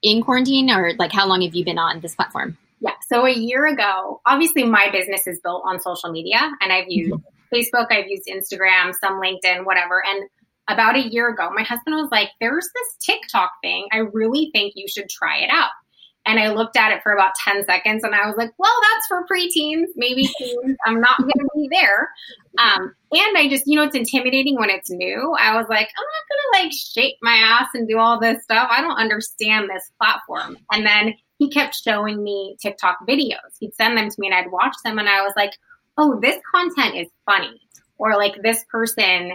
in 0.02 0.22
quarantine 0.22 0.70
or 0.70 0.92
like 0.98 1.12
how 1.12 1.26
long 1.26 1.42
have 1.42 1.55
you 1.55 1.64
been 1.64 1.79
on 1.79 2.00
this 2.00 2.14
platform? 2.14 2.59
Yeah. 2.81 2.93
So 3.09 3.27
a 3.27 3.33
year 3.33 3.67
ago, 3.67 4.21
obviously 4.27 4.65
my 4.65 4.91
business 4.91 5.27
is 5.27 5.41
built 5.41 5.62
on 5.65 5.81
social 5.81 6.11
media 6.11 6.51
and 6.61 6.73
I've 6.73 6.87
used 6.89 7.15
Facebook, 7.53 7.87
I've 7.91 8.09
used 8.09 8.29
Instagram, 8.29 8.93
some 9.01 9.21
LinkedIn, 9.21 9.65
whatever. 9.65 10.03
And 10.07 10.29
about 10.69 10.97
a 10.97 11.09
year 11.09 11.31
ago, 11.31 11.51
my 11.55 11.62
husband 11.62 11.97
was 11.97 12.09
like, 12.11 12.31
there's 12.41 12.69
this 12.75 12.97
TikTok 13.07 13.53
thing. 13.62 13.87
I 13.93 13.99
really 14.12 14.51
think 14.53 14.73
you 14.77 14.87
should 14.89 15.09
try 15.09 15.39
it 15.39 15.51
out. 15.51 15.71
And 16.27 16.41
I 16.41 16.53
looked 16.53 16.77
at 16.77 16.91
it 16.91 17.05
for 17.05 17.12
about 17.12 17.35
10 17.37 17.65
seconds 17.67 18.03
and 18.03 18.12
I 18.12 18.27
was 18.27 18.35
like, 18.37 18.51
well, 18.59 18.73
that's 18.83 19.07
for 19.07 19.25
preteens, 19.31 19.87
maybe 19.95 20.29
teens. 20.39 20.77
I'm 20.85 21.01
not 21.01 21.19
going 21.19 21.31
to 21.31 21.49
be 21.55 21.69
there. 21.71 22.11
Um, 22.59 22.93
and 23.12 23.39
I 23.39 23.49
just, 23.49 23.65
you 23.67 23.77
know, 23.77 23.85
it's 23.85 23.95
intimidating 23.95 24.57
when 24.57 24.69
it's 24.69 24.91
new. 24.91 25.37
I 25.39 25.55
was 25.55 25.67
like, 25.69 25.89
I'm 25.97 26.05
not 26.05 26.27
going 26.29 26.41
to 26.43 26.65
like 26.65 26.73
shake 26.73 27.15
my 27.23 27.37
ass 27.37 27.69
and 27.75 27.87
do 27.87 27.99
all 27.99 28.19
this 28.19 28.43
stuff. 28.43 28.69
I 28.73 28.81
don't 28.81 28.99
understand 28.99 29.71
this 29.71 29.89
platform. 30.03 30.57
And 30.73 30.85
then 30.85 31.15
he 31.38 31.51
kept 31.51 31.75
showing 31.75 32.22
me 32.22 32.57
TikTok 32.61 33.07
videos. 33.09 33.57
He'd 33.61 33.75
send 33.75 33.96
them 33.96 34.09
to 34.09 34.16
me 34.18 34.29
and 34.29 34.35
I'd 34.35 34.51
watch 34.51 34.75
them 34.85 34.99
and 34.99 35.09
I 35.09 35.22
was 35.22 35.35
like, 35.37 35.53
oh, 35.99 36.18
this 36.20 36.38
content 36.55 36.96
is 36.96 37.09
funny. 37.25 37.61
Or 37.99 38.16
like 38.16 38.42
this 38.42 38.64
person 38.70 39.33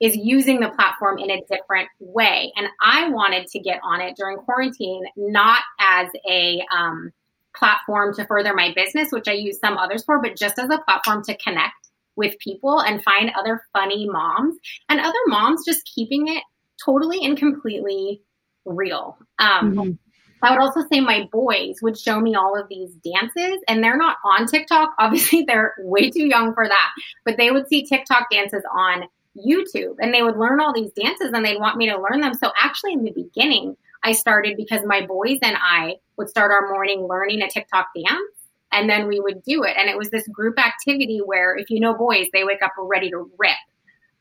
is 0.00 0.16
using 0.16 0.60
the 0.60 0.70
platform 0.70 1.18
in 1.18 1.30
a 1.30 1.42
different 1.42 1.88
way. 1.98 2.52
And 2.56 2.66
I 2.80 3.10
wanted 3.10 3.46
to 3.48 3.58
get 3.58 3.80
on 3.84 4.00
it 4.00 4.16
during 4.16 4.38
quarantine, 4.38 5.02
not 5.16 5.60
as 5.78 6.08
a 6.28 6.64
um, 6.74 7.12
platform 7.54 8.14
to 8.14 8.26
further 8.26 8.54
my 8.54 8.72
business, 8.74 9.12
which 9.12 9.28
I 9.28 9.32
use 9.32 9.58
some 9.60 9.76
others 9.76 10.04
for, 10.04 10.20
but 10.22 10.36
just 10.36 10.58
as 10.58 10.70
a 10.70 10.78
platform 10.78 11.22
to 11.24 11.36
connect 11.36 11.74
with 12.16 12.38
people 12.38 12.80
and 12.80 13.02
find 13.02 13.30
other 13.38 13.62
funny 13.72 14.08
moms 14.08 14.56
and 14.88 15.00
other 15.00 15.18
moms 15.26 15.64
just 15.64 15.88
keeping 15.94 16.28
it 16.28 16.42
totally 16.84 17.24
and 17.24 17.36
completely 17.36 18.22
real. 18.64 19.18
Um, 19.38 19.98
I 20.42 20.50
would 20.50 20.60
also 20.60 20.84
say 20.90 21.00
my 21.00 21.28
boys 21.30 21.76
would 21.82 21.98
show 21.98 22.20
me 22.20 22.34
all 22.34 22.58
of 22.58 22.68
these 22.68 22.94
dances, 22.94 23.60
and 23.68 23.82
they're 23.82 23.96
not 23.96 24.16
on 24.24 24.46
TikTok. 24.46 24.94
Obviously, 24.98 25.42
they're 25.42 25.74
way 25.78 26.10
too 26.10 26.26
young 26.26 26.54
for 26.54 26.66
that, 26.66 26.90
but 27.24 27.36
they 27.36 27.50
would 27.50 27.68
see 27.68 27.84
TikTok 27.84 28.30
dances 28.30 28.62
on 28.74 29.04
YouTube 29.36 29.96
and 30.00 30.12
they 30.12 30.22
would 30.22 30.36
learn 30.36 30.60
all 30.60 30.72
these 30.74 30.90
dances 30.92 31.30
and 31.32 31.44
they'd 31.44 31.60
want 31.60 31.76
me 31.76 31.88
to 31.88 32.00
learn 32.00 32.20
them. 32.20 32.34
So, 32.34 32.50
actually, 32.60 32.94
in 32.94 33.04
the 33.04 33.12
beginning, 33.12 33.76
I 34.02 34.12
started 34.12 34.56
because 34.56 34.80
my 34.84 35.06
boys 35.06 35.38
and 35.42 35.56
I 35.60 35.96
would 36.16 36.28
start 36.28 36.50
our 36.50 36.70
morning 36.70 37.06
learning 37.08 37.42
a 37.42 37.48
TikTok 37.48 37.88
dance 37.94 38.32
and 38.72 38.88
then 38.88 39.06
we 39.06 39.20
would 39.20 39.42
do 39.42 39.62
it. 39.64 39.76
And 39.76 39.88
it 39.88 39.96
was 39.96 40.10
this 40.10 40.26
group 40.28 40.58
activity 40.58 41.20
where, 41.24 41.56
if 41.56 41.70
you 41.70 41.80
know 41.80 41.94
boys, 41.94 42.26
they 42.32 42.44
wake 42.44 42.62
up 42.62 42.72
ready 42.78 43.10
to 43.10 43.30
rip. 43.38 43.52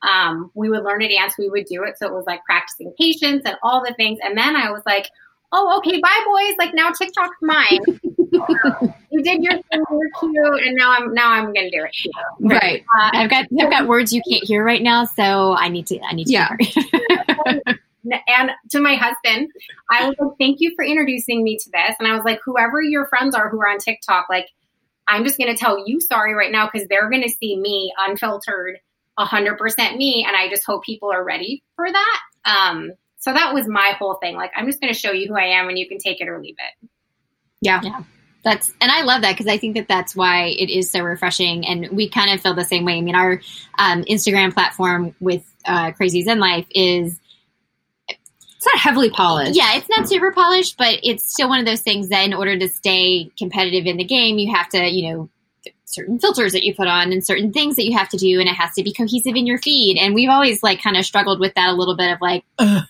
Um, 0.02 0.52
we 0.54 0.70
would 0.70 0.84
learn 0.84 1.02
a 1.02 1.10
dance, 1.10 1.36
we 1.38 1.50
would 1.50 1.66
do 1.66 1.84
it. 1.84 1.98
So 1.98 2.08
it 2.08 2.14
was 2.14 2.26
like 2.26 2.44
practicing 2.46 2.94
patience 2.98 3.44
and 3.46 3.58
all 3.64 3.84
the 3.86 3.94
things. 3.94 4.20
And 4.24 4.38
then 4.38 4.56
I 4.56 4.72
was 4.72 4.82
like, 4.86 5.10
oh, 5.52 5.78
okay, 5.78 6.00
bye, 6.00 6.24
boys. 6.26 6.56
Like 6.58 6.74
now 6.74 6.92
TikTok's 6.92 7.38
mine. 7.42 7.80
you 9.12 9.24
did 9.24 9.44
your 9.44 9.54
thing, 9.54 9.84
you're 9.92 10.10
cute, 10.20 10.68
and 10.68 10.76
now 10.76 10.92
I'm 10.92 11.14
now 11.14 11.32
I'm 11.32 11.54
gonna 11.54 11.72
do 11.72 11.84
it. 11.84 11.96
Right. 12.40 12.84
Uh, 13.00 13.10
I've 13.14 13.30
got 13.30 13.46
I've 13.60 13.70
got 13.70 13.88
words 13.88 14.14
you 14.14 14.22
can't 14.30 14.44
hear 14.44 14.64
right 14.64 14.82
now, 14.82 15.06
so 15.06 15.56
I 15.56 15.70
need 15.70 15.88
to 15.88 16.00
I 16.02 16.14
need 16.14 16.28
to. 16.28 16.34
Yeah. 16.34 16.56
and 18.28 18.52
to 18.72 18.80
my 18.80 18.96
husband, 18.96 19.52
I 19.90 20.08
was 20.08 20.16
like, 20.20 20.32
thank 20.40 20.62
you 20.62 20.74
for 20.76 20.84
introducing 20.84 21.44
me 21.44 21.58
to 21.58 21.70
this. 21.72 21.96
And 22.00 22.08
I 22.08 22.16
was 22.16 22.24
like, 22.24 22.40
whoever 22.44 22.82
your 22.82 23.08
friends 23.08 23.36
are 23.36 23.50
who 23.50 23.60
are 23.62 23.68
on 23.68 23.80
TikTok, 23.80 24.28
like, 24.30 24.48
I'm 25.08 25.24
just 25.24 25.38
going 25.38 25.54
to 25.54 25.60
tell 25.60 25.88
you 25.88 26.00
sorry 26.00 26.34
right 26.34 26.52
now 26.52 26.70
because 26.72 26.88
they're 26.88 27.10
going 27.10 27.24
to 27.24 27.30
see 27.30 27.58
me 27.58 27.92
unfiltered, 27.98 28.80
100% 29.18 29.98
me. 29.98 30.24
And 30.28 30.36
I 30.38 30.50
just 30.50 30.66
hope 30.66 30.84
people 30.84 31.12
are 31.12 31.24
ready 31.24 31.64
for 31.76 31.92
that. 31.92 32.20
Um, 32.46 32.92
so 33.20 33.34
that 33.34 33.54
was 33.54 33.68
my 33.68 33.94
whole 34.00 34.16
thing. 34.16 34.36
Like, 34.36 34.52
I'm 34.56 34.66
just 34.66 34.82
going 34.82 34.92
to 34.92 35.00
show 35.00 35.12
you 35.12 35.28
who 35.28 35.36
I 35.38 35.60
am 35.60 35.70
and 35.70 35.78
you 35.78 35.88
can 35.88 36.00
take 36.00 36.20
it 36.20 36.28
or 36.28 36.42
leave 36.42 36.56
it. 36.58 36.90
Yeah. 37.62 37.82
Yeah. 37.84 38.04
That's 38.42 38.72
and 38.80 38.90
I 38.90 39.02
love 39.02 39.24
that 39.24 39.34
because 39.34 39.48
I 39.48 39.58
think 39.58 39.76
that 39.76 39.90
that's 39.90 40.16
why 40.16 40.46
it 40.46 40.70
is 40.70 40.90
so 40.90 41.02
refreshing, 41.02 41.68
and 41.68 41.90
we 41.90 42.08
kind 42.10 42.32
of 42.32 42.40
feel 42.40 42.54
the 42.54 42.64
same 42.64 42.86
way. 42.86 42.94
I 42.94 43.02
mean, 43.02 43.14
our 43.14 43.42
um, 43.78 44.04
Instagram 44.06 44.54
platform 44.54 45.14
with 45.20 45.44
uh, 45.66 45.92
Crazy 45.92 46.24
Zen 46.24 46.40
Life 46.40 46.66
is 46.74 47.20
It's 48.08 48.66
not 48.66 48.78
heavily 48.78 49.10
polished. 49.10 49.56
Yeah, 49.56 49.76
it's 49.76 49.90
not 49.90 50.08
super 50.10 50.32
polished, 50.32 50.78
but 50.78 51.00
it's 51.02 51.32
still 51.32 51.48
one 51.48 51.60
of 51.60 51.66
those 51.66 51.82
things 51.82 52.10
that 52.10 52.26
in 52.26 52.34
order 52.34 52.58
to 52.60 52.68
stay 52.68 53.32
competitive 53.38 53.86
in 53.86 53.98
the 53.98 54.04
game, 54.04 54.38
you 54.38 54.54
have 54.54 54.68
to, 54.70 54.86
you 54.86 55.10
know, 55.10 55.30
certain 55.86 56.20
filters 56.20 56.52
that 56.52 56.64
you 56.64 56.76
put 56.76 56.88
on 56.88 57.12
and 57.12 57.26
certain 57.26 57.52
things 57.54 57.76
that 57.76 57.86
you 57.86 57.98
have 57.98 58.10
to 58.10 58.18
do, 58.18 58.40
and 58.40 58.50
it 58.50 58.56
has 58.56 58.74
to 58.76 58.84
be 58.84 58.94
cohesive 58.94 59.36
in 59.36 59.48
your 59.48 59.58
feed. 59.58 59.98
And 59.98 60.14
we've 60.14 60.30
always 60.30 60.62
like 60.62 60.82
kind 60.82 60.98
of 60.98 61.06
struggled 61.06 61.40
with 61.40 61.54
that 61.56 61.70
a 61.70 61.74
little 61.74 61.96
bit 61.96 62.12
of 62.12 62.20
like, 62.22 62.44
ugh. 62.58 62.84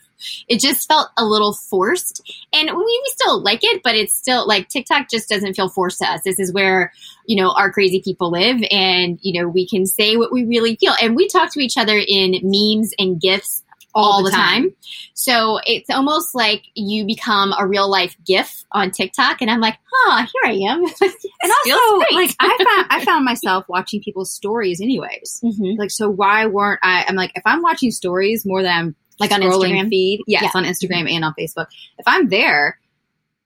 It 0.47 0.60
just 0.60 0.88
felt 0.88 1.10
a 1.17 1.25
little 1.25 1.53
forced. 1.53 2.21
And 2.53 2.69
we, 2.69 2.75
we 2.75 3.03
still 3.08 3.41
like 3.41 3.63
it, 3.63 3.82
but 3.84 3.95
it's 3.95 4.13
still 4.13 4.47
like 4.47 4.69
TikTok 4.69 5.10
just 5.10 5.29
doesn't 5.29 5.55
feel 5.55 5.69
forced 5.69 5.99
to 5.99 6.08
us. 6.08 6.21
This 6.23 6.39
is 6.39 6.53
where, 6.53 6.91
you 7.25 7.41
know, 7.41 7.51
our 7.51 7.71
crazy 7.71 8.01
people 8.01 8.32
live 8.32 8.58
and, 8.71 9.19
you 9.21 9.39
know, 9.41 9.47
we 9.47 9.67
can 9.67 9.86
say 9.86 10.17
what 10.17 10.32
we 10.32 10.45
really 10.45 10.75
feel. 10.75 10.93
And 11.01 11.15
we 11.15 11.27
talk 11.27 11.53
to 11.53 11.60
each 11.60 11.77
other 11.77 12.01
in 12.05 12.39
memes 12.43 12.93
and 12.97 13.19
GIFs 13.21 13.63
all, 13.93 14.23
the 14.23 14.32
time. 14.32 14.75
So 15.13 15.60
it's 15.65 15.89
almost 15.89 16.36
like 16.36 16.63
you 16.75 17.05
become 17.05 17.53
a 17.58 17.65
real 17.67 17.89
life 17.89 18.15
GIF 18.25 18.65
on 18.71 18.91
TikTok, 18.91 19.41
and 19.41 19.49
I'm 19.49 19.60
like, 19.60 19.77
huh, 19.91 20.25
here 20.25 20.51
I 20.51 20.71
am. 20.71 20.86
And 21.41 21.51
also, 21.65 22.15
like 22.15 22.36
I 22.39 22.58
found, 22.58 22.88
I 22.89 23.05
found 23.05 23.25
myself 23.32 23.65
watching 23.67 24.01
people's 24.01 24.32
stories, 24.32 24.82
anyways. 24.82 25.41
Mhm. 25.43 25.77
Like, 25.77 25.91
so 25.91 26.10
why 26.10 26.45
weren't 26.45 26.79
I? 26.84 27.05
I'm 27.08 27.15
like, 27.15 27.32
if 27.36 27.43
I'm 27.45 27.62
watching 27.62 27.91
stories 27.91 28.45
more 28.45 28.62
than 28.62 28.71
I'm 28.71 28.95
Like 29.19 29.32
on 29.32 29.41
Instagram? 29.41 29.89
feed, 29.89 30.21
yes, 30.27 30.43
Yeah. 30.43 30.51
on 30.55 30.63
Instagram 30.65 31.10
and 31.12 31.25
on 31.25 31.34
Facebook. 31.38 31.67
If 31.97 32.08
I'm 32.08 32.29
there, 32.29 32.79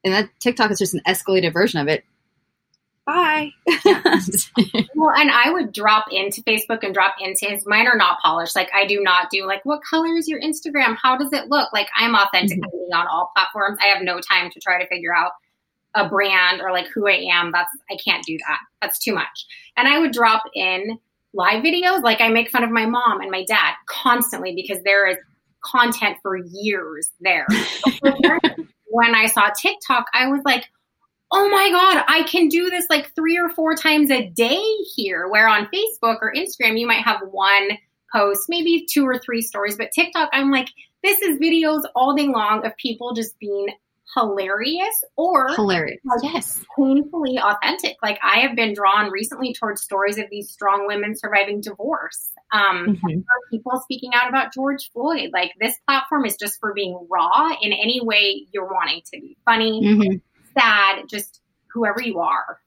and 0.03 0.13
that 0.13 0.29
TikTok 0.39 0.69
is 0.71 0.79
just 0.79 0.93
an 0.93 1.01
escalated 1.07 1.53
version 1.53 1.79
of 1.79 1.87
it. 1.87 2.03
Bye. 3.05 3.51
Well, 4.95 5.13
and 5.15 5.29
I 5.31 5.51
would 5.51 5.73
drop 5.73 6.05
into 6.11 6.41
Facebook 6.43 6.79
and 6.83 6.93
drop 6.93 7.15
into 7.19 7.45
his. 7.47 7.65
Mine 7.65 7.87
are 7.87 7.97
not 7.97 8.19
polished. 8.19 8.55
Like 8.55 8.69
I 8.73 8.85
do 8.85 9.01
not 9.01 9.29
do 9.29 9.45
like 9.45 9.65
what 9.65 9.81
color 9.83 10.15
is 10.15 10.29
your 10.29 10.39
Instagram? 10.39 10.95
How 10.95 11.17
does 11.17 11.33
it 11.33 11.49
look? 11.49 11.73
Like 11.73 11.87
I'm 11.95 12.15
authentically 12.15 12.61
Mm-hmm. 12.69 12.97
on 12.97 13.07
all 13.07 13.31
platforms. 13.35 13.79
I 13.81 13.87
have 13.87 14.01
no 14.01 14.19
time 14.21 14.49
to 14.51 14.59
try 14.61 14.81
to 14.81 14.87
figure 14.87 15.13
out 15.13 15.31
a 15.95 16.07
brand 16.07 16.61
or 16.61 16.71
like 16.71 16.87
who 16.87 17.05
I 17.09 17.25
am. 17.33 17.51
That's 17.51 17.69
I 17.91 17.97
can't 17.97 18.23
do 18.23 18.37
that. 18.47 18.59
That's 18.81 18.97
too 18.99 19.13
much. 19.13 19.45
And 19.75 19.87
I 19.89 19.99
would 19.99 20.13
drop 20.13 20.43
in 20.55 20.97
live 21.33 21.63
videos. 21.63 22.01
Like 22.01 22.21
I 22.21 22.29
make 22.29 22.49
fun 22.49 22.63
of 22.63 22.71
my 22.71 22.85
mom 22.85 23.19
and 23.19 23.29
my 23.31 23.43
dad 23.43 23.73
constantly 23.87 24.55
because 24.55 24.81
there 24.83 25.05
is 25.07 25.17
content 25.63 26.17
for 26.21 26.37
years 26.37 27.09
there. 27.19 27.47
when 28.87 29.15
I 29.15 29.27
saw 29.27 29.49
TikTok, 29.49 30.05
I 30.13 30.27
was 30.27 30.41
like, 30.45 30.69
oh 31.31 31.49
my 31.49 31.69
God, 31.71 32.05
I 32.07 32.23
can 32.23 32.47
do 32.47 32.69
this 32.69 32.85
like 32.89 33.13
three 33.15 33.37
or 33.37 33.49
four 33.49 33.75
times 33.75 34.11
a 34.11 34.27
day 34.29 34.61
here. 34.95 35.27
Where 35.27 35.47
on 35.47 35.67
Facebook 35.73 36.19
or 36.21 36.33
Instagram, 36.33 36.79
you 36.79 36.87
might 36.87 37.03
have 37.03 37.21
one 37.31 37.69
post, 38.13 38.45
maybe 38.47 38.85
two 38.89 39.05
or 39.05 39.17
three 39.17 39.41
stories. 39.41 39.75
But 39.75 39.91
TikTok, 39.91 40.29
I'm 40.31 40.51
like, 40.51 40.69
this 41.03 41.19
is 41.19 41.39
videos 41.39 41.83
all 41.95 42.15
day 42.15 42.27
long 42.27 42.65
of 42.65 42.77
people 42.77 43.13
just 43.13 43.37
being 43.39 43.67
hilarious 44.15 45.03
or 45.17 45.47
Hilarious. 45.55 45.99
yes. 46.21 46.63
painfully 46.77 47.37
authentic. 47.39 47.97
Like 48.03 48.19
I 48.23 48.39
have 48.41 48.55
been 48.55 48.73
drawn 48.73 49.09
recently 49.11 49.53
towards 49.53 49.81
stories 49.81 50.17
of 50.17 50.25
these 50.29 50.49
strong 50.51 50.85
women 50.87 51.15
surviving 51.17 51.61
divorce. 51.61 52.29
Um, 52.51 52.99
Mhm. 53.03 53.23
people 53.51 53.79
speaking 53.83 54.11
out 54.13 54.29
about 54.29 54.53
George 54.53 54.91
Floyd. 54.91 55.31
Like 55.33 55.51
this 55.59 55.75
platform 55.87 56.25
is 56.25 56.37
just 56.39 56.59
for 56.59 56.73
being 56.73 57.07
raw 57.09 57.49
in 57.61 57.73
any 57.73 57.99
way 58.03 58.45
you're 58.51 58.67
wanting 58.71 59.01
to 59.13 59.19
be 59.19 59.37
funny, 59.45 59.81
Mhm. 59.83 60.21
sad, 60.57 61.03
just 61.09 61.41
whoever 61.73 62.01
you 62.01 62.19
are. 62.19 62.59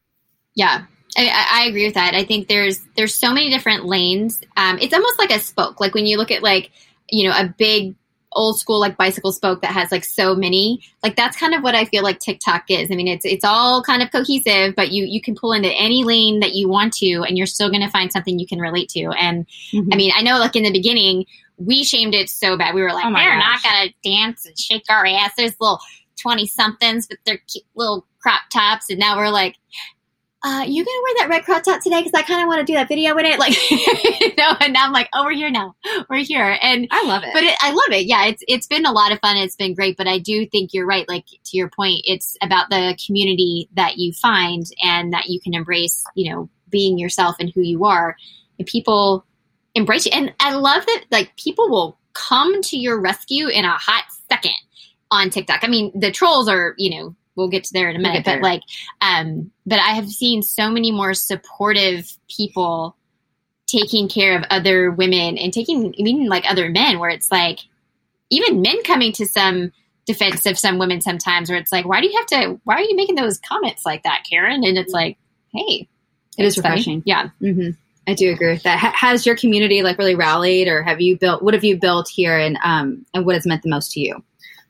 Yeah. 0.55 0.87
I, 1.19 1.29
I 1.29 1.47
I 1.63 1.65
agree 1.69 1.87
with 1.87 1.95
that. 1.95 2.15
I 2.15 2.25
think 2.25 2.49
there's 2.49 2.81
there's 2.97 3.15
so 3.15 3.33
many 3.33 3.49
different 3.51 3.87
lanes. 3.87 4.43
Um, 4.57 4.79
it's 4.81 4.93
almost 4.93 5.19
like 5.19 5.31
a 5.31 5.39
spoke. 5.41 5.81
Like 5.81 5.95
when 5.95 6.05
you 6.07 6.19
look 6.19 6.31
at 6.31 6.43
like 6.43 6.71
you 7.09 7.29
know 7.29 7.35
a 7.37 7.47
big 7.57 7.95
old 8.37 8.61
school 8.61 8.79
like 8.79 8.97
bicycle 8.97 9.33
spoke 9.33 9.63
that 9.63 9.73
has 9.73 9.91
like 9.91 10.05
so 10.05 10.35
many. 10.37 10.81
Like 11.03 11.17
that's 11.17 11.37
kind 11.37 11.55
of 11.55 11.63
what 11.63 11.75
I 11.75 11.87
feel 11.87 12.03
like 12.05 12.21
TikTok 12.21 12.65
is. 12.69 12.91
I 12.91 12.95
mean, 12.95 13.09
it's 13.09 13.25
it's 13.25 13.45
all 13.45 13.83
kind 13.83 14.03
of 14.03 14.13
cohesive, 14.13 14.75
but 14.77 14.93
you 14.93 15.05
you 15.05 15.21
can 15.21 15.35
pull 15.35 15.53
into 15.53 15.71
any 15.71 16.05
lane 16.05 16.41
that 16.41 16.55
you 16.55 16.69
want 16.69 16.93
to, 16.95 17.23
and 17.27 17.37
you're 17.37 17.47
still 17.47 17.71
going 17.71 17.83
to 17.83 17.91
find 17.91 18.13
something 18.13 18.39
you 18.39 18.47
can 18.47 18.61
relate 18.61 18.89
to. 18.91 19.07
And 19.19 19.47
Mhm. 19.73 19.89
I 19.93 19.97
mean, 19.97 20.13
I 20.17 20.23
know 20.23 20.39
like 20.39 20.55
in 20.55 20.63
the 20.63 20.71
beginning 20.73 21.25
we 21.59 21.85
shamed 21.85 22.15
it 22.15 22.29
so 22.29 22.57
bad. 22.59 22.75
We 22.75 22.83
were 22.83 22.93
like, 22.93 23.07
Oh 23.07 23.13
they're 23.15 23.39
gosh. 23.41 23.63
not 23.63 23.63
gonna 23.63 23.91
dance 24.05 24.45
and 24.45 24.59
shake 24.59 24.85
our 24.91 25.07
asses, 25.07 25.57
little 25.59 25.81
twenty 26.21 26.47
somethings 26.47 27.09
with 27.09 27.19
their 27.25 27.39
cute 27.51 27.65
little 27.75 28.07
crop 28.21 28.43
tops, 28.53 28.91
and 28.91 28.99
now 28.99 29.17
we're 29.17 29.31
like. 29.31 29.57
Uh, 30.45 30.65
you 30.67 30.85
gonna 30.85 31.03
wear 31.03 31.15
that 31.19 31.29
red 31.29 31.45
crop 31.45 31.63
top 31.65 31.83
today? 31.83 32.03
Because 32.03 32.13
I 32.15 32.23
kind 32.23 32.43
of 32.43 32.47
want 32.47 32.61
to 32.61 32.65
do 32.65 32.75
that 32.75 32.89
video 32.89 33.15
with 33.15 33.25
it, 33.25 33.39
like, 33.39 33.57
you 34.21 34.35
know. 34.37 34.55
And 34.61 34.73
now 34.73 34.85
I'm 34.85 34.93
like, 34.93 35.09
oh, 35.15 35.25
we're 35.25 35.33
here 35.35 35.51
now, 35.51 35.75
we're 36.09 36.23
here, 36.23 36.57
and 36.61 36.87
I 36.91 37.05
love 37.05 37.25
it. 37.25 37.31
but 37.33 37.43
it, 37.43 37.57
I 37.61 37.71
love 37.71 37.99
it. 37.99 38.07
Yeah, 38.07 38.27
it's 38.27 38.45
it's 38.47 38.67
been 38.67 38.85
a 38.85 38.93
lot 38.93 39.13
of 39.13 39.19
fun. 39.21 39.37
It's 39.39 39.57
been 39.57 39.75
great. 39.75 39.97
But 39.97 40.07
I 40.07 40.19
do 40.19 40.47
think 40.47 40.73
you're 40.73 40.87
right. 40.87 41.09
Like 41.09 41.25
to 41.27 41.57
your 41.57 41.71
point, 41.71 42.03
it's 42.05 42.37
about 42.43 42.71
the 42.71 42.97
community 43.05 43.69
that 43.75 43.97
you 43.97 44.13
find 44.13 44.67
and 44.85 45.13
that 45.13 45.27
you 45.27 45.41
can 45.41 45.55
embrace. 45.55 46.05
You 46.15 46.33
know, 46.33 46.51
being 46.69 46.99
yourself 46.99 47.37
and 47.41 47.51
who 47.55 47.63
you 47.63 47.85
are, 47.85 48.17
and 48.59 48.69
people 48.69 49.25
embrace 49.75 50.07
you. 50.07 50.13
And 50.15 50.35
I 50.39 50.55
love 50.55 50.85
that 50.87 51.05
like 51.11 51.35
people 51.37 51.69
will 51.71 51.99
come 52.13 52.63
to 52.63 52.77
your 52.77 53.01
rescue 53.01 53.49
in 53.49 53.65
a 53.65 53.73
hot 53.73 54.05
second 54.29 54.55
on 55.11 55.31
TikTok. 55.31 55.65
I 55.65 55.69
mean, 55.69 55.99
the 55.99 56.13
trolls 56.13 56.49
are 56.49 56.75
you 56.77 56.91
know 56.91 57.17
we'll 57.37 57.49
get 57.49 57.65
to 57.65 57.73
there 57.73 57.89
in 57.91 57.97
a 57.97 57.99
We'll 57.99 58.11
minute, 58.13 58.25
but 58.25 58.41
like, 58.41 58.63
um, 59.01 59.51
but 59.67 59.79
I 59.79 59.91
have 59.91 60.09
seen 60.09 60.43
so 60.43 60.71
many 60.71 60.91
more 60.91 61.15
supportive 61.15 62.11
people 62.29 62.97
taking 63.67 64.09
care 64.09 64.37
of 64.37 64.45
other 64.51 64.91
women 64.91 65.37
and 65.39 65.53
taking 65.53 65.93
even 65.95 66.27
like 66.27 66.49
other 66.49 66.71
men 66.71 66.99
where 66.99 67.11
it's 67.11 67.31
like 67.31 67.61
even 68.31 68.63
men 68.63 68.83
coming 68.85 69.13
to 69.13 69.27
some 69.27 69.73
defense 70.07 70.47
of 70.47 70.57
some 70.57 70.79
women 70.79 71.01
sometimes 71.01 71.51
where 71.51 71.59
it's 71.59 71.73
like 71.73 71.85
why 71.85 72.01
do 72.01 72.07
you 72.07 72.17
have 72.17 72.27
to 72.27 72.61
why 72.63 72.77
are 72.77 72.83
you 72.83 72.95
making 72.95 73.17
those 73.17 73.39
comments 73.39 73.85
like 73.85 74.05
that 74.05 74.23
karen 74.31 74.63
and 74.63 74.79
it's 74.79 74.93
like 74.93 75.19
hey 75.53 75.89
It 76.39 76.45
is 76.45 76.57
it's 76.57 76.63
funny. 76.63 76.75
refreshing. 76.77 77.03
yeah 77.05 77.31
hmm 77.41 77.71
I 78.09 78.15
do 78.15 78.31
agree 78.33 78.53
with 78.53 78.63
that. 78.63 78.79
Has 78.95 79.27
your 79.27 79.35
community 79.37 79.83
like 79.83 79.99
really 79.99 80.15
rallied, 80.15 80.69
or 80.69 80.81
have 80.85 81.01
you 81.01 81.19
built? 81.19 81.43
What 81.43 81.55
have 81.55 81.65
you 81.65 81.77
built 81.77 82.09
here, 82.09 82.39
and 82.39 82.57
um, 82.63 83.05
and 83.13 83.27
what 83.27 83.35
has 83.35 83.45
meant 83.47 83.65
the 83.65 83.69
most 83.69 83.91
to 83.95 84.01
you? 84.01 84.23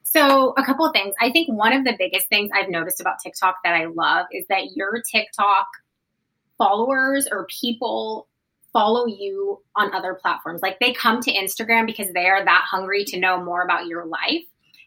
So, 0.08 0.54
a 0.56 0.64
couple 0.64 0.86
of 0.86 0.92
things. 0.92 1.16
I 1.20 1.32
think 1.32 1.48
one 1.48 1.72
of 1.72 1.84
the 1.84 1.96
biggest 1.98 2.28
things 2.28 2.50
I've 2.54 2.70
noticed 2.70 3.00
about 3.00 3.18
TikTok 3.20 3.56
that 3.64 3.74
I 3.74 3.86
love 3.86 4.26
is 4.30 4.46
that 4.48 4.76
your 4.76 5.02
TikTok 5.02 5.66
followers 6.56 7.26
or 7.28 7.46
people 7.46 8.28
follow 8.72 9.06
you 9.06 9.60
on 9.74 9.92
other 9.92 10.14
platforms. 10.14 10.62
Like 10.62 10.78
they 10.78 10.92
come 10.92 11.20
to 11.22 11.32
Instagram 11.32 11.86
because 11.86 12.12
they 12.12 12.26
are 12.28 12.44
that 12.44 12.66
hungry 12.70 13.04
to 13.06 13.18
know 13.18 13.42
more 13.42 13.64
about 13.64 13.88
your 13.88 14.06
life. 14.06 14.44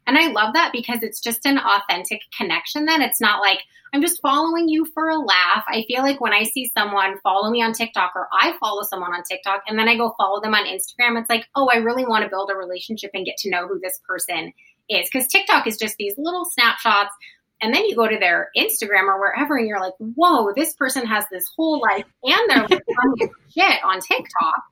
And 0.08 0.18
I 0.18 0.28
love 0.28 0.54
that 0.54 0.72
because 0.72 1.04
it's 1.04 1.20
just 1.20 1.46
an 1.46 1.60
authentic 1.60 2.22
connection 2.36 2.86
then. 2.86 3.02
It's 3.02 3.20
not 3.20 3.42
like 3.42 3.60
I'm 3.94 4.02
just 4.02 4.22
following 4.22 4.70
you 4.70 4.86
for 4.94 5.10
a 5.10 5.20
laugh. 5.20 5.66
I 5.68 5.84
feel 5.88 6.02
like 6.02 6.22
when 6.22 6.34
I 6.34 6.44
see 6.44 6.72
someone 6.74 7.20
follow 7.24 7.52
me 7.52 7.62
on 7.62 7.74
TikTok 7.74 8.14
or 8.16 8.30
I 8.32 8.56
follow 8.58 8.84
someone 8.84 9.14
on 9.14 9.24
TikTok 9.24 9.64
and 9.68 9.78
then 9.78 9.90
I 9.90 9.98
go 9.98 10.16
follow 10.18 10.40
them 10.40 10.56
on 10.56 10.66
Instagram, 10.66 11.20
it's 11.20 11.30
like, 11.30 11.46
oh, 11.56 11.70
I 11.74 11.78
really 11.78 12.06
want 12.06 12.24
to 12.24 12.30
build 12.30 12.50
a 12.52 12.56
relationship 12.56 13.12
and 13.14 13.26
get 13.26 13.36
to 13.38 13.50
know 13.50 13.68
who 13.68 13.80
this 13.80 14.00
person 14.08 14.54
is. 14.90 15.10
Because 15.12 15.28
TikTok 15.28 15.68
is 15.68 15.78
just 15.78 15.96
these 15.98 16.14
little 16.18 16.46
snapshots 16.46 17.14
and 17.62 17.74
then 17.74 17.86
you 17.86 17.96
go 17.96 18.08
to 18.08 18.18
their 18.18 18.50
Instagram 18.58 19.08
or 19.08 19.20
wherever, 19.20 19.58
and 19.58 19.68
you're 19.68 19.80
like, 19.80 19.94
whoa, 19.98 20.54
this 20.56 20.74
person 20.76 21.06
has 21.06 21.26
this 21.32 21.44
whole 21.56 21.82
life, 21.82 22.06
and 22.24 22.50
they're 22.50 22.68
like 22.68 22.72
as 23.22 23.30
shit 23.54 23.84
on 23.84 24.00
TikTok. 24.00 24.64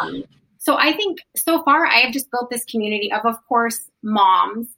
Um, 0.00 0.24
so 0.58 0.76
I 0.76 0.92
think 0.92 1.18
so 1.36 1.62
far 1.62 1.86
I 1.86 2.00
have 2.00 2.12
just 2.12 2.30
built 2.30 2.50
this 2.50 2.64
community 2.64 3.12
of, 3.12 3.24
of 3.26 3.36
course, 3.48 3.90
moms, 4.02 4.68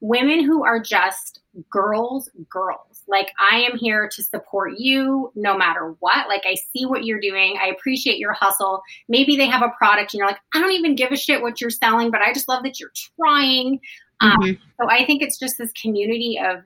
women 0.00 0.44
who 0.44 0.64
are 0.64 0.80
just 0.80 1.40
girls, 1.70 2.28
girls. 2.50 3.02
Like 3.08 3.30
I 3.38 3.60
am 3.60 3.78
here 3.78 4.08
to 4.12 4.24
support 4.24 4.72
you 4.78 5.30
no 5.34 5.56
matter 5.56 5.94
what. 6.00 6.28
Like 6.28 6.42
I 6.44 6.56
see 6.72 6.84
what 6.86 7.04
you're 7.04 7.20
doing. 7.20 7.56
I 7.60 7.68
appreciate 7.68 8.18
your 8.18 8.32
hustle. 8.32 8.82
Maybe 9.08 9.36
they 9.36 9.46
have 9.46 9.62
a 9.62 9.72
product 9.78 10.12
and 10.12 10.18
you're 10.18 10.26
like, 10.26 10.40
I 10.52 10.60
don't 10.60 10.72
even 10.72 10.96
give 10.96 11.12
a 11.12 11.16
shit 11.16 11.42
what 11.42 11.60
you're 11.60 11.70
selling, 11.70 12.10
but 12.10 12.20
I 12.20 12.32
just 12.32 12.48
love 12.48 12.64
that 12.64 12.80
you're 12.80 12.92
trying. 13.16 13.80
Um, 14.20 14.36
Mhm. 14.40 14.58
so 14.80 14.88
I 14.90 15.04
think 15.04 15.22
it's 15.22 15.38
just 15.38 15.58
this 15.58 15.72
community 15.72 16.38
of 16.42 16.62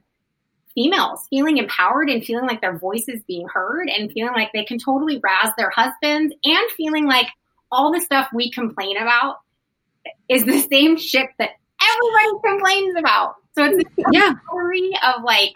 females 0.74 1.26
feeling 1.30 1.56
empowered 1.58 2.08
and 2.08 2.24
feeling 2.24 2.46
like 2.46 2.60
their 2.60 2.78
voice 2.78 3.08
is 3.08 3.22
being 3.24 3.46
heard 3.52 3.88
and 3.88 4.12
feeling 4.12 4.34
like 4.34 4.52
they 4.52 4.64
can 4.64 4.78
totally 4.78 5.18
razz 5.22 5.50
their 5.56 5.70
husbands 5.70 6.32
and 6.44 6.70
feeling 6.76 7.06
like 7.06 7.26
all 7.72 7.92
the 7.92 8.00
stuff 8.00 8.28
we 8.32 8.50
complain 8.50 8.96
about 8.96 9.38
is 10.28 10.44
the 10.44 10.60
same 10.72 10.96
shit 10.96 11.28
that 11.38 11.50
everybody 11.82 12.40
complains 12.44 12.94
about. 12.96 13.34
So 13.56 13.64
it's 13.64 13.78
a 13.78 14.02
Yeah. 14.12 14.34
story 14.48 14.92
of 15.04 15.24
like, 15.24 15.52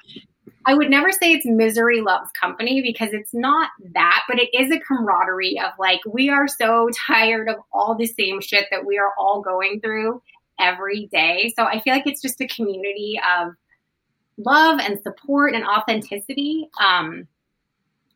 I 0.67 0.75
would 0.75 0.91
never 0.91 1.13
say 1.13 1.33
it's 1.33 1.47
misery 1.47 2.01
loves 2.01 2.31
company 2.33 2.83
because 2.83 3.13
it's 3.13 3.33
not 3.33 3.71
that, 3.93 4.25
but 4.29 4.41
it 4.41 4.49
is 4.53 4.73
a 4.73 4.81
camaraderie 4.81 5.61
of 5.61 5.73
like, 5.79 6.01
we 6.11 6.29
are 6.31 6.49
so 6.49 6.89
tired 7.07 7.49
of 7.49 7.57
all 7.73 7.95
the 7.95 8.07
same 8.07 8.41
shit 8.41 8.67
that 8.73 8.85
we 8.85 8.99
are 8.99 9.13
all 9.19 9.43
going 9.43 9.81
through 9.81 10.21
every 10.61 11.07
day. 11.07 11.53
So 11.57 11.65
I 11.65 11.81
feel 11.81 11.95
like 11.95 12.07
it's 12.07 12.23
just 12.23 12.41
a 12.41 12.47
community 12.47 13.21
of 13.39 13.55
love 14.37 14.81
and 14.81 15.01
support 15.03 15.55
and 15.55 15.65
authenticity. 15.65 16.69
Um, 16.85 17.29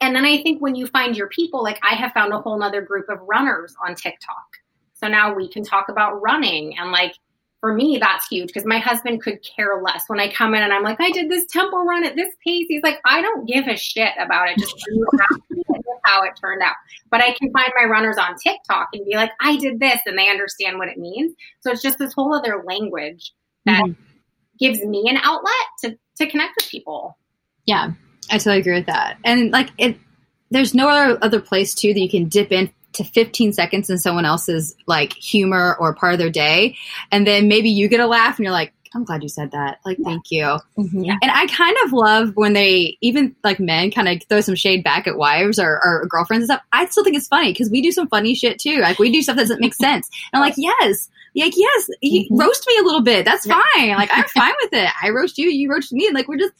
and 0.00 0.14
then 0.14 0.24
I 0.24 0.42
think 0.42 0.62
when 0.62 0.74
you 0.74 0.86
find 0.86 1.16
your 1.16 1.28
people, 1.28 1.62
like 1.62 1.78
I 1.82 1.94
have 1.94 2.12
found 2.12 2.32
a 2.32 2.40
whole 2.40 2.58
nother 2.58 2.82
group 2.82 3.08
of 3.08 3.18
runners 3.22 3.74
on 3.84 3.94
TikTok. 3.94 4.46
So 4.94 5.08
now 5.08 5.34
we 5.34 5.48
can 5.48 5.64
talk 5.64 5.88
about 5.88 6.20
running. 6.20 6.76
And 6.78 6.92
like 6.92 7.14
for 7.60 7.74
me, 7.74 7.98
that's 8.00 8.28
huge 8.28 8.48
because 8.48 8.64
my 8.64 8.78
husband 8.78 9.22
could 9.22 9.42
care 9.42 9.80
less 9.82 10.04
when 10.06 10.20
I 10.20 10.30
come 10.32 10.54
in 10.54 10.62
and 10.62 10.72
I'm 10.72 10.84
like, 10.84 11.00
I 11.00 11.10
did 11.10 11.28
this 11.30 11.46
tempo 11.46 11.78
run 11.78 12.04
at 12.04 12.14
this 12.14 12.34
pace. 12.44 12.66
He's 12.68 12.82
like, 12.82 13.00
I 13.04 13.20
don't 13.20 13.46
give 13.46 13.66
a 13.66 13.76
shit 13.76 14.12
about 14.18 14.48
it. 14.48 14.58
Just 14.58 14.74
you 16.08 16.24
have 16.24 16.34
to, 16.34 16.46
and 16.46 16.60
this 16.60 16.62
is 16.62 16.62
how 16.62 16.62
it 16.62 16.62
turned 16.62 16.62
out. 16.62 16.74
But 17.10 17.22
I 17.22 17.34
can 17.34 17.52
find 17.52 17.72
my 17.76 17.84
runners 17.88 18.18
on 18.18 18.36
TikTok 18.36 18.88
and 18.92 19.04
be 19.04 19.14
like, 19.14 19.30
I 19.40 19.56
did 19.56 19.80
this, 19.80 20.00
and 20.06 20.18
they 20.18 20.28
understand 20.28 20.78
what 20.78 20.88
it 20.88 20.98
means. 20.98 21.34
So 21.60 21.70
it's 21.70 21.82
just 21.82 21.98
this 21.98 22.12
whole 22.12 22.34
other 22.34 22.62
language 22.66 23.32
that 23.64 23.84
mm-hmm. 23.84 24.00
gives 24.58 24.84
me 24.84 25.06
an 25.08 25.18
outlet 25.22 25.52
to 25.84 25.98
to 26.18 26.30
connect 26.30 26.54
with 26.56 26.70
people. 26.70 27.16
Yeah, 27.66 27.92
I 28.30 28.38
totally 28.38 28.60
agree 28.60 28.74
with 28.74 28.86
that. 28.86 29.18
And 29.24 29.50
like 29.50 29.70
it, 29.78 29.98
there's 30.50 30.74
no 30.74 30.88
other 30.88 31.18
other 31.22 31.40
place 31.40 31.74
too 31.74 31.94
that 31.94 32.00
you 32.00 32.08
can 32.08 32.28
dip 32.28 32.52
in 32.52 32.70
to 32.94 33.04
15 33.04 33.52
seconds 33.52 33.90
in 33.90 33.98
someone 33.98 34.24
else's 34.24 34.74
like 34.86 35.12
humor 35.12 35.76
or 35.78 35.94
part 35.94 36.14
of 36.14 36.18
their 36.18 36.30
day, 36.30 36.76
and 37.12 37.26
then 37.26 37.48
maybe 37.48 37.70
you 37.70 37.88
get 37.88 38.00
a 38.00 38.06
laugh 38.06 38.38
and 38.38 38.44
you're 38.44 38.52
like, 38.52 38.72
I'm 38.94 39.04
glad 39.04 39.22
you 39.22 39.28
said 39.28 39.50
that. 39.52 39.78
Like, 39.84 39.98
thank 40.04 40.30
you. 40.30 40.58
Mhm. 40.78 41.08
And 41.22 41.30
I 41.30 41.46
kind 41.46 41.76
of 41.84 41.92
love 41.92 42.32
when 42.34 42.52
they 42.52 42.96
even 43.00 43.34
like 43.44 43.60
men 43.60 43.90
kind 43.90 44.08
of 44.08 44.22
throw 44.28 44.40
some 44.40 44.54
shade 44.54 44.82
back 44.84 45.06
at 45.06 45.16
wives 45.16 45.58
or, 45.58 45.80
or 45.84 46.06
girlfriends 46.08 46.42
and 46.42 46.48
stuff. 46.56 46.62
I 46.72 46.86
still 46.86 47.04
think 47.04 47.16
it's 47.16 47.28
funny 47.28 47.52
because 47.52 47.70
we 47.70 47.82
do 47.82 47.92
some 47.92 48.08
funny 48.08 48.34
shit 48.34 48.58
too. 48.58 48.78
Like 48.80 48.98
we 48.98 49.10
do 49.12 49.22
stuff 49.22 49.36
that 49.36 49.42
doesn't 49.42 49.60
make 49.60 49.74
sense. 49.74 50.08
And 50.32 50.40
I'm 50.42 50.46
like, 50.48 50.54
yes, 50.56 51.08
like 51.36 51.54
yes, 51.56 51.88
you 52.00 52.28
Mhm. 52.30 52.40
roast 52.40 52.64
me 52.66 52.76
a 52.80 52.82
little 52.84 53.02
bit. 53.02 53.24
That's 53.24 53.46
fine. 53.46 53.90
Like 53.90 54.10
I'm 54.12 54.24
fine 54.34 54.54
with 54.62 54.72
it. 54.72 54.90
I 55.02 55.10
roast 55.10 55.38
you, 55.38 55.48
you 55.48 55.70
roast 55.70 55.92
me. 55.92 56.06
And 56.06 56.14
like 56.14 56.26
we're 56.28 56.38
just 56.38 56.52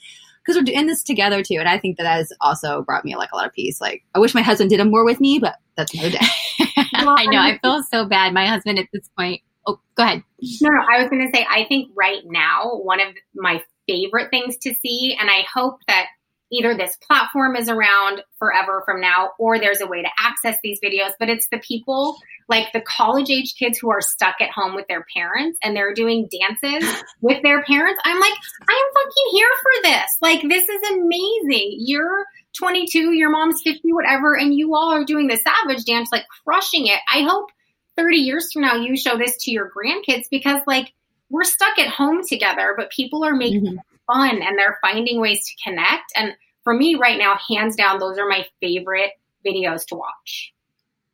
because 0.45 0.57
we're 0.57 0.65
doing 0.65 0.87
this 0.87 1.03
together 1.03 1.43
too. 1.43 1.57
And 1.59 1.69
I 1.69 1.79
think 1.79 1.99
that 1.99 2.07
has 2.07 2.33
also 2.41 2.83
brought 2.83 3.05
me 3.05 3.17
like 3.17 3.31
a 3.33 3.37
lot 3.37 3.47
of 3.47 3.53
peace. 3.53 3.81
Like 3.81 4.03
I 4.15 4.19
wish 4.19 4.35
my 4.35 4.43
husband 4.43 4.71
did 4.71 4.81
it 4.81 4.85
more 4.87 5.05
with 5.05 5.21
me, 5.21 5.39
but 5.39 5.57
that's 5.77 5.93
another 5.95 6.11
day. 6.11 6.27
I 6.95 7.27
know. 7.27 7.39
I 7.39 7.59
feel 7.63 7.83
so 7.85 8.05
bad. 8.07 8.33
My 8.33 8.47
husband 8.47 8.79
at 8.79 8.87
this 8.93 9.09
point. 9.19 9.43
Oh, 9.69 9.79
go 9.97 10.03
ahead. 10.03 10.23
No, 10.61 10.71
no, 10.71 10.81
I 10.91 11.01
was 11.01 11.11
going 11.11 11.27
to 11.27 11.37
say, 11.37 11.47
I 11.49 11.65
think 11.67 11.91
right 11.95 12.23
now, 12.25 12.79
one 12.83 13.01
of 13.01 13.15
my 13.35 13.63
favorite 13.87 14.31
things 14.31 14.57
to 14.59 14.75
see, 14.75 15.17
and 15.19 15.31
I 15.31 15.45
hope 15.53 15.79
that 15.87 16.07
either 16.51 16.75
this 16.75 16.97
platform 17.07 17.57
is 17.57 17.69
around 17.69 18.23
forever 18.39 18.83
from 18.87 19.01
now 19.01 19.31
or 19.39 19.59
there's 19.59 19.81
a 19.81 19.87
way 19.87 20.03
to 20.03 20.09
access 20.19 20.57
these 20.63 20.81
videos, 20.83 21.11
but 21.19 21.29
it's 21.29 21.49
the 21.51 21.59
people 21.59 22.17
like 22.49 22.73
the 22.73 22.81
college 22.81 23.29
age 23.29 23.55
kids 23.59 23.79
who 23.79 23.91
are 23.91 24.01
stuck 24.01 24.37
at 24.41 24.51
home 24.51 24.75
with 24.75 24.87
their 24.89 25.05
parents 25.15 25.59
and 25.63 25.77
they're 25.77 25.93
doing 25.93 26.29
dances 26.31 27.05
with 27.21 27.43
their 27.43 27.63
parents. 27.65 28.01
I'm 28.05 28.19
like, 28.19 28.33
I 28.69 28.73
am 28.73 28.95
fucking 28.95 29.33
here 29.33 29.49
for 29.63 29.83
this. 29.83 30.17
Like, 30.23 30.43
this 30.49 30.67
is 30.67 30.91
amazing. 30.91 31.77
You're 31.81 32.25
22, 32.57 33.13
your 33.13 33.31
mom's 33.31 33.61
50, 33.63 33.93
whatever, 33.93 34.35
and 34.35 34.55
you 34.55 34.75
all 34.75 34.91
are 34.93 35.05
doing 35.05 35.27
the 35.27 35.37
savage 35.37 35.85
dance, 35.85 36.09
like 36.11 36.25
crushing 36.45 36.87
it. 36.87 37.01
I 37.13 37.23
hope 37.23 37.51
30 37.99 38.17
years 38.17 38.51
from 38.53 38.63
now 38.63 38.77
you 38.77 38.97
show 38.97 39.19
this 39.19 39.37
to 39.45 39.51
your 39.51 39.71
grandkids 39.71 40.25
because 40.31 40.61
like 40.67 40.93
we're 41.29 41.45
stuck 41.45 41.79
at 41.79 41.89
home 41.89 42.25
together 42.27 42.73
but 42.79 42.91
people 42.91 43.25
are 43.25 43.35
making 43.35 43.67
it 43.67 43.79
fun 44.07 44.41
and 44.41 44.57
they're 44.59 44.79
finding 44.81 45.21
ways 45.21 45.45
to 45.47 45.53
connect 45.69 46.05
and 46.17 46.33
for 46.65 46.73
me 46.73 46.95
right 46.95 47.19
now 47.19 47.37
hands 47.51 47.77
down 47.77 47.99
those 47.99 48.17
are 48.17 48.29
my 48.29 48.47
favorite 48.61 49.11
videos 49.45 49.85
to 49.87 49.95
watch 49.97 50.53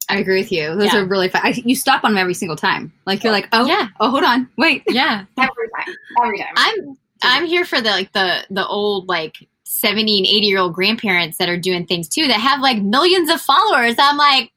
I 0.06 0.18
agree 0.18 0.38
with 0.38 0.52
you. 0.52 0.74
Those 0.76 0.92
Yeah. 0.92 1.00
are 1.00 1.06
really 1.06 1.30
fun. 1.30 1.40
I, 1.42 1.54
you 1.64 1.74
stop 1.74 2.04
on 2.04 2.12
them 2.12 2.18
every 2.18 2.34
single 2.34 2.56
time. 2.58 2.92
Like 3.06 3.24
you're 3.24 3.32
like, 3.32 3.48
oh, 3.52 3.64
Yeah. 3.64 3.88
oh, 4.00 4.10
hold 4.10 4.22
on, 4.22 4.50
wait. 4.58 4.82
Yeah. 4.86 5.24
every 5.38 5.48
time 5.78 5.94
every 6.22 6.38
time 6.40 6.52
I'm 6.56 6.98
I'm 7.22 7.46
here 7.46 7.64
for 7.64 7.80
the 7.80 7.88
like 7.88 8.12
the 8.12 8.44
the 8.50 8.66
old 8.66 9.08
like 9.08 9.36
70 9.64 10.18
and 10.18 10.26
80 10.26 10.46
year 10.46 10.58
old 10.58 10.74
grandparents 10.74 11.38
that 11.38 11.48
are 11.48 11.56
doing 11.56 11.86
things 11.86 12.08
too 12.08 12.26
that 12.26 12.38
have 12.38 12.60
like 12.60 12.82
millions 12.82 13.30
of 13.30 13.40
followers. 13.40 13.94
I'm 13.98 14.18
like, 14.18 14.52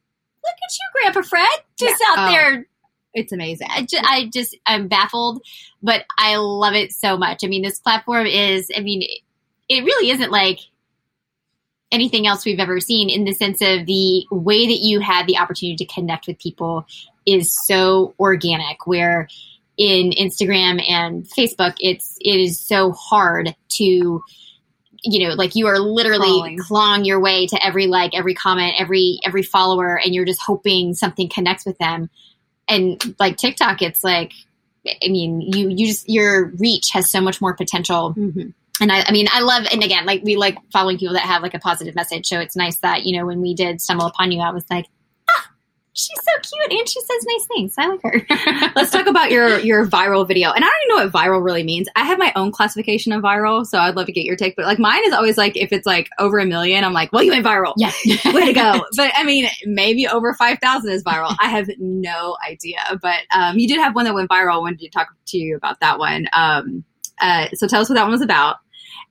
look 0.48 0.58
at 0.64 0.78
you, 0.80 1.02
Grandpa 1.14 1.22
Fred, 1.28 1.64
just 1.80 2.02
out 2.10 2.30
Oh. 2.30 2.32
there. 2.32 2.68
It's 3.14 3.32
amazing. 3.32 3.68
I 3.72 3.82
just, 3.82 4.04
I 4.04 4.30
just 4.32 4.56
I'm 4.66 4.88
baffled, 4.88 5.42
but 5.82 6.06
I 6.18 6.36
love 6.38 6.74
it 6.76 6.92
so 6.92 7.18
much. 7.18 7.44
I 7.44 7.48
mean, 7.48 7.64
this 7.64 7.80
platform 7.80 8.28
is. 8.28 8.70
I 8.76 8.82
mean, 8.82 9.02
it, 9.02 9.22
it 9.70 9.84
really 9.84 10.12
isn't 10.12 10.32
like 10.32 10.60
anything 11.92 12.28
else 12.28 12.46
we've 12.46 12.60
ever 12.60 12.80
seen 12.80 13.10
in 13.10 13.24
the 13.24 13.34
sense 13.34 13.62
of 13.62 13.86
the 13.86 14.26
way 14.30 14.68
that 14.68 14.80
you 14.82 15.00
had 15.00 15.26
the 15.26 15.38
opportunity 15.38 15.78
to 15.86 15.94
connect 15.94 16.28
with 16.28 16.38
people 16.38 16.86
is 17.26 17.56
so 17.66 18.14
organic 18.20 18.86
where 18.86 19.28
in 19.78 20.12
Instagram 20.12 20.84
and 20.90 21.26
Facebook 21.30 21.76
it's 21.80 22.18
it 22.22 22.40
is 22.40 22.60
so 22.60 22.92
hard 22.92 23.56
to 23.70 24.22
you 25.08 25.28
know 25.28 25.34
like 25.36 25.56
you 25.56 25.68
are 25.68 25.80
literally 25.80 26.28
Crawling. 26.28 26.58
clawing 26.60 27.06
your 27.06 27.20
way 27.20 27.48
to 27.48 27.66
every 27.66 27.88
like 27.88 28.14
every 28.14 28.34
comment 28.34 28.76
every 28.80 29.20
every 29.26 29.44
follower 29.44 30.00
and 30.04 30.14
you're 30.14 30.26
just 30.26 30.42
hoping 30.42 30.94
something 30.94 31.30
connects 31.30 31.66
with 31.66 31.78
them 31.78 32.10
and 32.68 33.16
like 33.20 33.38
TikTok 33.38 33.82
it's 33.82 34.04
like 34.04 34.34
I 34.86 35.08
mean 35.10 35.42
you 35.42 35.70
you 35.70 35.88
just 35.88 36.10
your 36.10 36.48
reach 36.58 36.90
has 36.94 37.10
so 37.10 37.22
much 37.22 37.42
more 37.42 37.54
potential 37.56 38.14
Mhm. 38.18 38.54
and 38.80 38.92
I, 38.92 39.02
I 39.08 39.12
mean, 39.12 39.28
I 39.32 39.42
love, 39.42 39.66
and 39.72 39.84
again, 39.84 40.06
like 40.06 40.22
we 40.24 40.36
like 40.36 40.56
following 40.72 40.98
people 41.00 41.16
that 41.16 41.24
have 41.24 41.42
like 41.42 41.56
a 41.56 41.60
positive 41.60 41.96
message. 41.96 42.28
So 42.28 42.40
it's 42.40 42.56
nice 42.56 42.78
that 42.82 43.06
you 43.06 43.18
know 43.18 43.26
when 43.26 43.42
we 43.42 43.54
did 43.56 43.82
stumble 43.82 44.06
upon 44.06 44.32
you, 44.32 44.40
I 44.42 44.52
was 44.52 44.66
like, 44.70 44.86
she's 45.98 46.20
so 46.24 46.32
cute 46.42 46.80
and 46.80 46.88
she 46.88 47.02
says 47.02 47.26
nice 47.28 47.46
things. 47.46 47.74
I 47.78 47.88
like 47.88 48.02
her. 48.04 48.72
Let's 48.76 48.92
talk 48.92 49.08
about 49.08 49.32
your 49.32 49.60
your 49.60 49.88
viral 49.88 50.28
video. 50.28 50.52
And 50.52 50.64
I 50.64 50.68
don't 50.68 50.84
even 50.84 50.96
know 50.96 51.06
what 51.06 51.14
viral 51.14 51.44
really 51.44 51.64
means. 51.64 51.88
I 51.96 52.06
have 52.06 52.20
my 52.20 52.32
own 52.36 52.52
classification 52.52 53.12
of 53.14 53.24
viral, 53.24 53.66
so 53.66 53.80
I'd 53.80 53.96
love 53.96 54.06
to 54.06 54.12
get 54.12 54.24
your 54.24 54.36
take. 54.36 54.56
But 54.56 54.66
like 54.66 54.78
mine 54.78 55.04
is 55.06 55.14
always 55.14 55.38
like 55.38 55.58
if 55.58 55.72
it's 55.72 55.88
like 55.88 56.10
over 56.20 56.38
a 56.38 56.46
million, 56.46 56.84
I'm 56.84 56.94
like, 56.94 57.12
well, 57.12 57.24
you 57.24 57.32
went 57.32 57.46
viral. 57.46 57.74
yeah, 57.78 57.92
Way 58.34 58.46
to 58.46 58.54
go. 58.54 58.86
But 58.96 59.12
I 59.16 59.24
mean, 59.24 59.48
maybe 59.66 60.08
over 60.08 60.34
5,000 60.34 60.92
is 60.92 61.04
viral. 61.04 61.36
I 61.40 61.50
have 61.50 61.70
no 61.78 62.38
idea. 62.48 62.80
But 63.02 63.22
um, 63.34 63.58
you 63.58 63.68
did 63.68 63.80
have 63.80 63.96
one 63.96 64.06
that 64.06 64.14
went 64.14 64.30
viral. 64.30 64.54
I 64.54 64.58
wanted 64.58 64.80
to 64.80 64.90
talk 64.90 65.10
to 65.28 65.38
you 65.38 65.56
about 65.56 65.80
that 65.82 66.00
one. 66.00 66.28
Um, 66.34 66.84
uh, 67.20 67.48
so 67.54 67.68
tell 67.68 67.82
us 67.82 67.90
what 67.90 67.96
that 67.96 68.04
one 68.04 68.12
was 68.12 68.22
about 68.22 68.58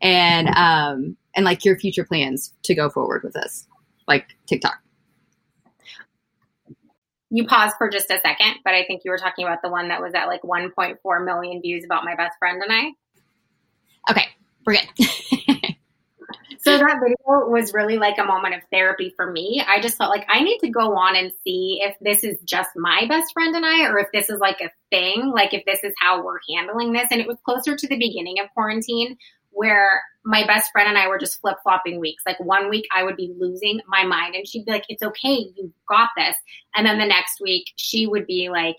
and 0.00 0.48
um, 0.48 1.16
and 1.34 1.44
like 1.44 1.64
your 1.64 1.78
future 1.78 2.04
plans 2.04 2.52
to 2.64 2.74
go 2.74 2.88
forward 2.88 3.22
with 3.22 3.34
this, 3.34 3.66
like 4.06 4.26
TikTok. 4.46 4.78
You 7.30 7.46
paused 7.46 7.76
for 7.76 7.88
just 7.88 8.10
a 8.10 8.20
second 8.20 8.54
but 8.64 8.74
i 8.74 8.84
think 8.86 9.02
you 9.04 9.10
were 9.10 9.18
talking 9.18 9.44
about 9.44 9.62
the 9.62 9.68
one 9.68 9.88
that 9.88 10.00
was 10.00 10.14
at 10.14 10.26
like 10.26 10.42
1.4 10.42 11.24
million 11.24 11.60
views 11.60 11.84
about 11.84 12.04
my 12.04 12.14
best 12.14 12.38
friend 12.38 12.62
and 12.62 12.72
i 12.72 12.90
okay, 14.10 14.26
we're 14.64 14.74
good. 14.74 15.06
So 16.58 16.76
that 16.78 16.98
video 17.00 17.48
was 17.48 17.72
really 17.72 17.96
like 17.96 18.18
a 18.18 18.24
moment 18.24 18.56
of 18.56 18.60
therapy 18.72 19.12
for 19.14 19.30
me. 19.30 19.64
I 19.64 19.80
just 19.80 19.96
felt 19.96 20.10
like 20.10 20.26
I 20.28 20.42
need 20.42 20.58
to 20.58 20.68
go 20.68 20.96
on 20.96 21.14
and 21.14 21.30
see 21.44 21.78
if 21.80 21.94
this 22.00 22.24
is 22.24 22.40
just 22.44 22.70
my 22.74 23.06
best 23.08 23.32
friend 23.32 23.54
and 23.54 23.64
I, 23.64 23.86
or 23.88 24.00
if 24.00 24.08
this 24.12 24.28
is 24.28 24.40
like 24.40 24.60
a 24.60 24.70
thing, 24.90 25.30
like 25.32 25.54
if 25.54 25.64
this 25.64 25.84
is 25.84 25.92
how 26.00 26.24
we're 26.24 26.40
handling 26.52 26.92
this. 26.92 27.06
And 27.12 27.20
it 27.20 27.28
was 27.28 27.36
closer 27.44 27.76
to 27.76 27.86
the 27.86 27.96
beginning 27.96 28.40
of 28.40 28.52
quarantine 28.52 29.16
where 29.50 30.02
my 30.26 30.44
best 30.44 30.72
friend 30.72 30.88
and 30.88 30.98
I 30.98 31.06
were 31.06 31.18
just 31.18 31.40
flip 31.40 31.56
flopping 31.62 32.00
weeks. 32.00 32.24
Like 32.26 32.38
one 32.40 32.68
week 32.68 32.86
I 32.94 33.04
would 33.04 33.16
be 33.16 33.32
losing 33.38 33.80
my 33.86 34.04
mind 34.04 34.34
and 34.34 34.46
she'd 34.46 34.66
be 34.66 34.72
like, 34.72 34.84
it's 34.88 35.02
okay, 35.02 35.46
you 35.56 35.72
got 35.88 36.10
this. 36.16 36.36
And 36.74 36.84
then 36.84 36.98
the 36.98 37.06
next 37.06 37.40
week 37.40 37.66
she 37.76 38.06
would 38.08 38.26
be 38.26 38.48
like, 38.50 38.76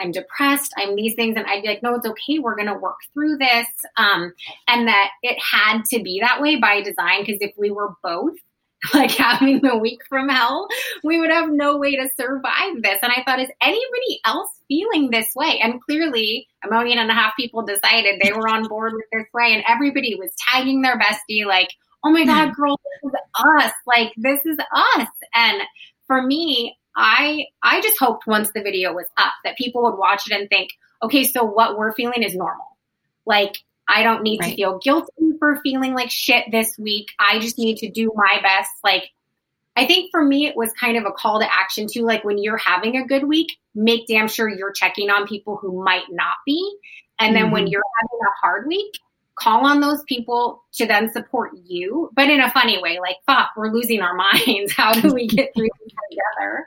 I'm 0.00 0.10
depressed, 0.10 0.72
I'm 0.76 0.96
these 0.96 1.14
things. 1.14 1.36
And 1.36 1.46
I'd 1.46 1.62
be 1.62 1.68
like, 1.68 1.82
no, 1.82 1.94
it's 1.94 2.06
okay. 2.06 2.38
We're 2.38 2.56
going 2.56 2.68
to 2.68 2.74
work 2.74 2.96
through 3.12 3.36
this. 3.36 3.66
Um, 3.96 4.32
and 4.66 4.88
that 4.88 5.10
it 5.22 5.38
had 5.38 5.84
to 5.90 6.02
be 6.02 6.20
that 6.20 6.40
way 6.40 6.56
by 6.56 6.82
design. 6.82 7.20
Because 7.20 7.40
if 7.40 7.52
we 7.56 7.70
were 7.70 7.94
both 8.02 8.34
like 8.94 9.10
having 9.10 9.60
the 9.60 9.76
week 9.76 10.00
from 10.08 10.28
hell, 10.28 10.66
we 11.04 11.20
would 11.20 11.30
have 11.30 11.50
no 11.50 11.76
way 11.76 11.96
to 11.96 12.08
survive 12.16 12.82
this. 12.82 12.98
And 13.02 13.12
I 13.12 13.22
thought, 13.24 13.40
is 13.40 13.50
anybody 13.60 14.20
else 14.24 14.48
feeling 14.68 15.10
this 15.10 15.34
way? 15.34 15.60
And 15.62 15.82
clearly, 15.82 16.48
a 16.64 16.70
million 16.70 16.98
and 16.98 17.10
a 17.10 17.14
half 17.14 17.36
people 17.36 17.62
decided 17.62 18.20
they 18.20 18.32
were 18.32 18.48
on 18.48 18.66
board 18.68 18.94
with 18.94 19.04
this 19.12 19.26
way, 19.34 19.52
and 19.52 19.64
everybody 19.68 20.14
was 20.14 20.30
tagging 20.50 20.80
their 20.80 20.98
bestie, 20.98 21.44
like, 21.44 21.68
oh 22.04 22.10
my 22.10 22.24
God, 22.24 22.54
girl, 22.54 22.80
this 23.02 23.12
is 23.12 23.20
us. 23.34 23.72
Like, 23.86 24.12
this 24.16 24.40
is 24.46 24.58
us. 24.74 25.08
And 25.34 25.62
for 26.06 26.22
me, 26.22 26.76
I 26.96 27.46
I 27.62 27.80
just 27.80 27.98
hoped 27.98 28.26
once 28.26 28.50
the 28.52 28.62
video 28.62 28.92
was 28.92 29.06
up 29.16 29.32
that 29.44 29.56
people 29.56 29.82
would 29.82 29.96
watch 29.98 30.22
it 30.30 30.38
and 30.38 30.48
think, 30.48 30.70
okay, 31.02 31.24
so 31.24 31.44
what 31.44 31.76
we're 31.76 31.92
feeling 31.92 32.22
is 32.22 32.34
normal. 32.34 32.66
Like 33.26 33.58
I 33.90 34.02
don't 34.02 34.22
need 34.22 34.40
right. 34.40 34.50
to 34.50 34.56
feel 34.56 34.78
guilty 34.78 35.12
for 35.38 35.60
feeling 35.62 35.94
like 35.94 36.10
shit 36.10 36.44
this 36.50 36.78
week. 36.78 37.08
I 37.18 37.38
just 37.38 37.58
need 37.58 37.78
to 37.78 37.90
do 37.90 38.12
my 38.14 38.38
best. 38.42 38.70
Like 38.84 39.10
I 39.76 39.86
think 39.86 40.10
for 40.10 40.24
me 40.24 40.46
it 40.46 40.56
was 40.56 40.72
kind 40.72 40.96
of 40.96 41.04
a 41.04 41.12
call 41.12 41.40
to 41.40 41.52
action 41.52 41.86
too. 41.90 42.02
Like 42.02 42.24
when 42.24 42.38
you're 42.38 42.56
having 42.56 42.96
a 42.96 43.06
good 43.06 43.24
week, 43.24 43.48
make 43.74 44.06
damn 44.06 44.28
sure 44.28 44.48
you're 44.48 44.72
checking 44.72 45.10
on 45.10 45.26
people 45.26 45.56
who 45.56 45.82
might 45.82 46.04
not 46.10 46.36
be. 46.46 46.76
And 47.18 47.34
then 47.34 47.44
mm-hmm. 47.44 47.52
when 47.52 47.66
you're 47.66 47.82
having 48.00 48.18
a 48.22 48.46
hard 48.46 48.66
week, 48.66 48.92
call 49.40 49.66
on 49.66 49.80
those 49.80 50.02
people 50.04 50.62
to 50.74 50.86
then 50.86 51.10
support 51.12 51.52
you, 51.64 52.10
but 52.14 52.28
in 52.28 52.40
a 52.40 52.50
funny 52.50 52.80
way, 52.82 52.98
like, 53.00 53.16
fuck, 53.26 53.50
we're 53.56 53.72
losing 53.72 54.00
our 54.00 54.14
minds. 54.46 54.72
How 54.72 54.92
do 54.92 55.12
we 55.12 55.26
get 55.26 55.50
through 55.54 55.68
together? 56.10 56.66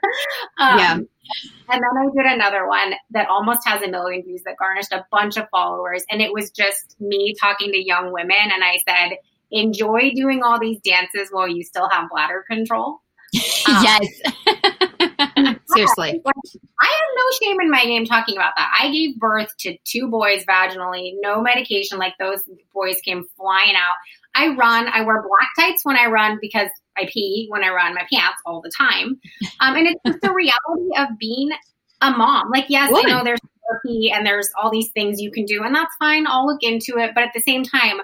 Um, 0.58 0.78
yeah. 0.78 0.92
And 0.92 1.08
then 1.68 1.82
I 1.82 2.06
did 2.14 2.32
another 2.32 2.68
one 2.68 2.94
that 3.10 3.28
almost 3.28 3.66
has 3.66 3.82
a 3.82 3.88
million 3.88 4.22
views 4.22 4.42
that 4.44 4.56
garnished 4.58 4.92
a 4.92 5.06
bunch 5.10 5.36
of 5.36 5.48
followers. 5.50 6.04
And 6.10 6.20
it 6.20 6.32
was 6.32 6.50
just 6.50 7.00
me 7.00 7.34
talking 7.40 7.72
to 7.72 7.78
young 7.78 8.12
women. 8.12 8.36
And 8.36 8.62
I 8.62 8.78
said, 8.86 9.16
enjoy 9.50 10.10
doing 10.14 10.42
all 10.42 10.60
these 10.60 10.80
dances 10.80 11.28
while 11.30 11.48
you 11.48 11.62
still 11.62 11.88
have 11.88 12.10
bladder 12.10 12.44
control. 12.48 13.00
Um, 13.66 13.82
yes. 13.82 14.06
Seriously. 15.74 16.22
I 16.80 16.86
have 16.86 17.08
no 17.16 17.24
shame 17.42 17.60
in 17.60 17.70
my 17.70 17.84
game 17.84 18.04
talking 18.04 18.36
about 18.36 18.54
that. 18.56 18.70
I 18.80 18.90
gave 18.90 19.18
birth 19.18 19.48
to 19.60 19.76
two 19.84 20.08
boys 20.08 20.44
vaginally, 20.44 21.12
no 21.20 21.40
medication. 21.40 21.98
Like 21.98 22.14
those 22.18 22.40
boys 22.72 22.96
came 23.04 23.24
flying 23.36 23.74
out. 23.76 23.94
I 24.34 24.48
run. 24.54 24.88
I 24.88 25.02
wear 25.02 25.22
black 25.22 25.48
tights 25.58 25.84
when 25.84 25.96
I 25.96 26.06
run 26.06 26.38
because 26.40 26.68
I 26.96 27.08
pee 27.12 27.46
when 27.48 27.64
I 27.64 27.70
run 27.70 27.94
my 27.94 28.06
pants 28.12 28.40
all 28.44 28.60
the 28.60 28.72
time. 28.76 29.20
Um, 29.60 29.76
and 29.76 29.86
it's 29.86 30.00
just 30.06 30.20
the 30.20 30.32
reality 30.32 30.90
of 30.98 31.18
being 31.18 31.50
a 32.00 32.10
mom. 32.10 32.50
Like, 32.50 32.66
yes, 32.68 32.90
I 32.94 33.02
know 33.02 33.24
there's 33.24 33.40
therapy 33.68 34.10
and 34.12 34.26
there's 34.26 34.48
all 34.60 34.70
these 34.70 34.90
things 34.92 35.20
you 35.20 35.30
can 35.30 35.44
do, 35.44 35.62
and 35.62 35.74
that's 35.74 35.94
fine. 35.98 36.26
I'll 36.26 36.46
look 36.46 36.62
into 36.62 36.98
it. 36.98 37.12
But 37.14 37.24
at 37.24 37.30
the 37.34 37.40
same 37.40 37.64
time, 37.64 38.00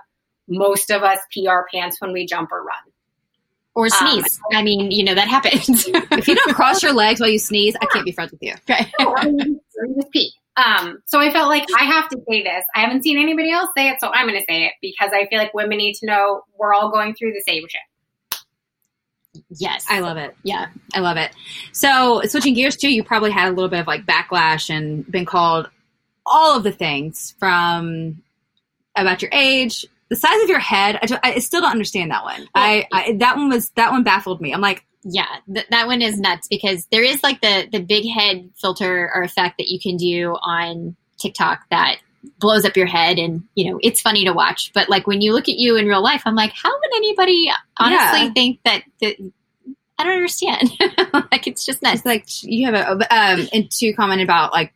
most 0.48 0.90
of 0.90 1.02
us 1.02 1.18
pee 1.32 1.46
our 1.46 1.66
pants 1.72 2.00
when 2.00 2.12
we 2.12 2.26
jump 2.26 2.50
or 2.52 2.62
run 2.62 2.89
or 3.74 3.84
um, 3.84 3.90
sneeze. 3.90 4.40
Um, 4.52 4.58
I 4.58 4.62
mean, 4.62 4.90
you 4.90 5.04
know 5.04 5.14
that 5.14 5.28
happens. 5.28 5.86
if 5.88 6.28
you 6.28 6.34
don't 6.34 6.54
cross 6.54 6.82
your 6.82 6.92
legs 6.92 7.20
while 7.20 7.30
you 7.30 7.38
sneeze, 7.38 7.76
I 7.80 7.86
can't 7.86 8.04
be 8.04 8.12
friends 8.12 8.32
with 8.32 8.42
you. 8.42 8.54
Okay. 8.68 8.90
just 9.96 10.10
pee. 10.10 10.32
Um, 10.56 10.98
so 11.06 11.20
I 11.20 11.32
felt 11.32 11.48
like 11.48 11.66
I 11.78 11.84
have 11.84 12.08
to 12.10 12.20
say 12.28 12.42
this. 12.42 12.64
I 12.74 12.80
haven't 12.80 13.02
seen 13.02 13.18
anybody 13.18 13.50
else 13.50 13.70
say 13.76 13.88
it, 13.88 14.00
so 14.00 14.10
I'm 14.12 14.26
going 14.26 14.38
to 14.38 14.44
say 14.48 14.64
it 14.64 14.72
because 14.82 15.10
I 15.14 15.26
feel 15.26 15.38
like 15.38 15.54
women 15.54 15.78
need 15.78 15.94
to 15.96 16.06
know 16.06 16.42
we're 16.58 16.74
all 16.74 16.90
going 16.90 17.14
through 17.14 17.32
the 17.32 17.42
same 17.46 17.62
shit. 17.68 17.80
Yes. 19.48 19.86
I 19.88 20.00
love 20.00 20.16
it. 20.16 20.36
Yeah, 20.42 20.66
I 20.92 21.00
love 21.00 21.16
it. 21.16 21.30
So, 21.72 22.22
switching 22.24 22.54
gears 22.54 22.76
too, 22.76 22.92
you 22.92 23.04
probably 23.04 23.30
had 23.30 23.48
a 23.48 23.52
little 23.52 23.68
bit 23.68 23.80
of 23.80 23.86
like 23.86 24.04
backlash 24.04 24.70
and 24.70 25.10
been 25.10 25.24
called 25.24 25.70
all 26.26 26.56
of 26.56 26.62
the 26.62 26.72
things 26.72 27.34
from 27.38 28.22
about 28.96 29.22
your 29.22 29.30
age, 29.32 29.86
the 30.10 30.16
size 30.16 30.42
of 30.42 30.48
your 30.48 30.58
head. 30.58 30.98
I, 31.02 31.20
I 31.22 31.38
still 31.38 31.62
don't 31.62 31.70
understand 31.70 32.10
that 32.10 32.24
one. 32.24 32.48
I, 32.54 32.86
I, 32.92 33.16
that 33.20 33.36
one 33.36 33.48
was 33.48 33.70
that 33.70 33.92
one 33.92 34.02
baffled 34.02 34.40
me. 34.40 34.52
I'm 34.52 34.60
like, 34.60 34.84
yeah, 35.02 35.26
th- 35.52 35.66
that 35.70 35.86
one 35.86 36.02
is 36.02 36.18
nuts 36.18 36.48
because 36.48 36.86
there 36.92 37.02
is 37.02 37.22
like 37.22 37.40
the 37.40 37.68
the 37.72 37.80
big 37.80 38.06
head 38.06 38.50
filter 38.60 39.10
or 39.14 39.22
effect 39.22 39.56
that 39.58 39.68
you 39.68 39.80
can 39.80 39.96
do 39.96 40.36
on 40.42 40.96
TikTok 41.18 41.60
that 41.70 42.00
blows 42.38 42.64
up 42.64 42.76
your 42.76 42.86
head 42.86 43.18
and 43.18 43.44
you 43.54 43.70
know 43.70 43.78
it's 43.82 44.00
funny 44.00 44.26
to 44.26 44.32
watch 44.32 44.72
but 44.74 44.90
like 44.90 45.06
when 45.06 45.22
you 45.22 45.32
look 45.32 45.48
at 45.48 45.56
you 45.56 45.76
in 45.76 45.86
real 45.86 46.02
life 46.02 46.20
i'm 46.26 46.34
like 46.34 46.52
how 46.52 46.70
would 46.70 46.96
anybody 46.96 47.50
honestly 47.78 48.20
yeah. 48.20 48.32
think 48.32 48.60
that, 48.62 48.82
that 49.00 49.16
i 49.98 50.04
don't 50.04 50.12
understand 50.12 50.70
like 51.32 51.46
it's 51.46 51.64
just 51.64 51.80
nuts 51.80 52.00
it's 52.00 52.04
like 52.04 52.26
you 52.42 52.66
have 52.66 52.74
a 52.74 53.14
um 53.14 53.48
and 53.54 53.70
to 53.70 53.94
comment 53.94 54.20
about 54.20 54.52
like 54.52 54.70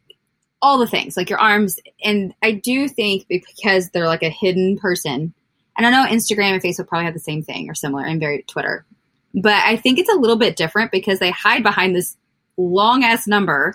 all 0.64 0.78
the 0.78 0.86
things 0.86 1.14
like 1.14 1.28
your 1.28 1.38
arms. 1.38 1.78
And 2.02 2.34
i 2.42 2.50
do 2.52 2.88
think 2.88 3.28
because 3.28 3.90
they're 3.90 4.08
like 4.08 4.22
a 4.22 4.30
hidden 4.30 4.78
person 4.78 5.34
and 5.76 5.86
i 5.86 5.90
know 5.90 6.08
instagram 6.08 6.52
and 6.52 6.62
facebook 6.62 6.88
probably 6.88 7.04
have 7.04 7.14
the 7.14 7.20
same 7.20 7.42
thing 7.42 7.68
or 7.68 7.74
similar 7.74 8.04
and 8.04 8.18
very 8.18 8.42
twitter 8.48 8.86
but 9.34 9.62
i 9.64 9.76
think 9.76 9.98
it's 9.98 10.08
a 10.08 10.16
little 10.16 10.36
bit 10.36 10.56
different 10.56 10.90
because 10.90 11.18
they 11.18 11.30
hide 11.30 11.62
behind 11.62 11.94
this 11.94 12.16
long 12.56 13.04
ass 13.04 13.26
number 13.26 13.74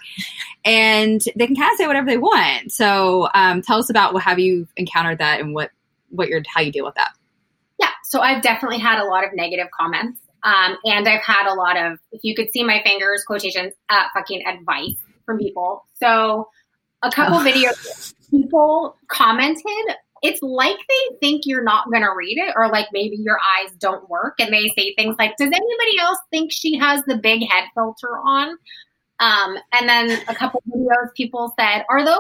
and 0.66 1.22
they 1.36 1.46
can 1.46 1.56
kind 1.56 1.72
of 1.72 1.78
say 1.78 1.86
whatever 1.86 2.06
they 2.06 2.18
want. 2.18 2.72
So 2.72 3.28
um, 3.34 3.62
tell 3.62 3.78
us 3.78 3.90
about 3.90 4.14
what 4.14 4.24
have 4.24 4.40
you 4.40 4.70
encountered 4.78 5.18
that 5.18 5.42
and 5.42 5.54
what 5.54 5.72
what 6.12 6.30
your 6.30 6.42
how 6.48 6.62
you 6.62 6.72
deal 6.72 6.86
with 6.86 6.96
that? 6.96 7.12
Yeah 7.78 7.90
so 8.06 8.22
i've 8.22 8.42
definitely 8.42 8.80
had 8.80 9.00
a 9.00 9.04
lot 9.04 9.26
of 9.26 9.34
negative 9.34 9.68
comments 9.78 10.20
um, 10.44 10.78
and 10.86 11.08
i've 11.08 11.22
had 11.22 11.46
a 11.52 11.54
lot 11.54 11.76
of 11.78 12.00
if 12.14 12.22
you 12.24 12.34
could 12.36 12.52
see 12.52 12.64
my 12.64 12.82
fingers 12.84 13.24
quotations 13.26 13.74
uh, 13.90 14.04
fucking 14.14 14.46
advice 14.48 14.96
from 15.30 15.38
people. 15.38 15.86
So 16.02 16.50
a 17.04 17.12
couple 17.12 17.38
oh. 17.38 17.43
videos 17.43 18.14
people 18.30 18.97
commented 19.08 19.95
it's 20.22 20.41
like 20.41 20.78
they 20.78 21.18
think 21.20 21.43
you're 21.45 21.64
not 21.64 21.89
going 21.89 22.04
to 22.04 22.12
read 22.16 22.38
it 22.38 22.54
or 22.58 22.70
like 22.70 22.88
maybe 22.91 23.16
your 23.18 23.39
eyes 23.39 23.72
don't 23.80 24.10
work 24.10 24.36
and 24.39 24.54
they 24.54 24.68
say 24.78 24.93
things 24.95 25.16
like 25.18 25.36
does 25.38 25.47
anybody 25.47 26.00
else 26.00 26.18
think 26.30 26.52
she 26.52 26.78
has 26.78 27.02
the 27.06 27.18
big 27.18 27.41
head 27.50 27.66
filter 27.74 28.18
on 28.18 28.58
um, 29.22 29.58
and 29.74 29.89
then 29.89 30.12
a 30.28 30.36
couple 30.36 30.62
videos 30.70 31.14
people 31.16 31.54
said 31.60 31.84
are 31.89 32.06
those 32.06 32.20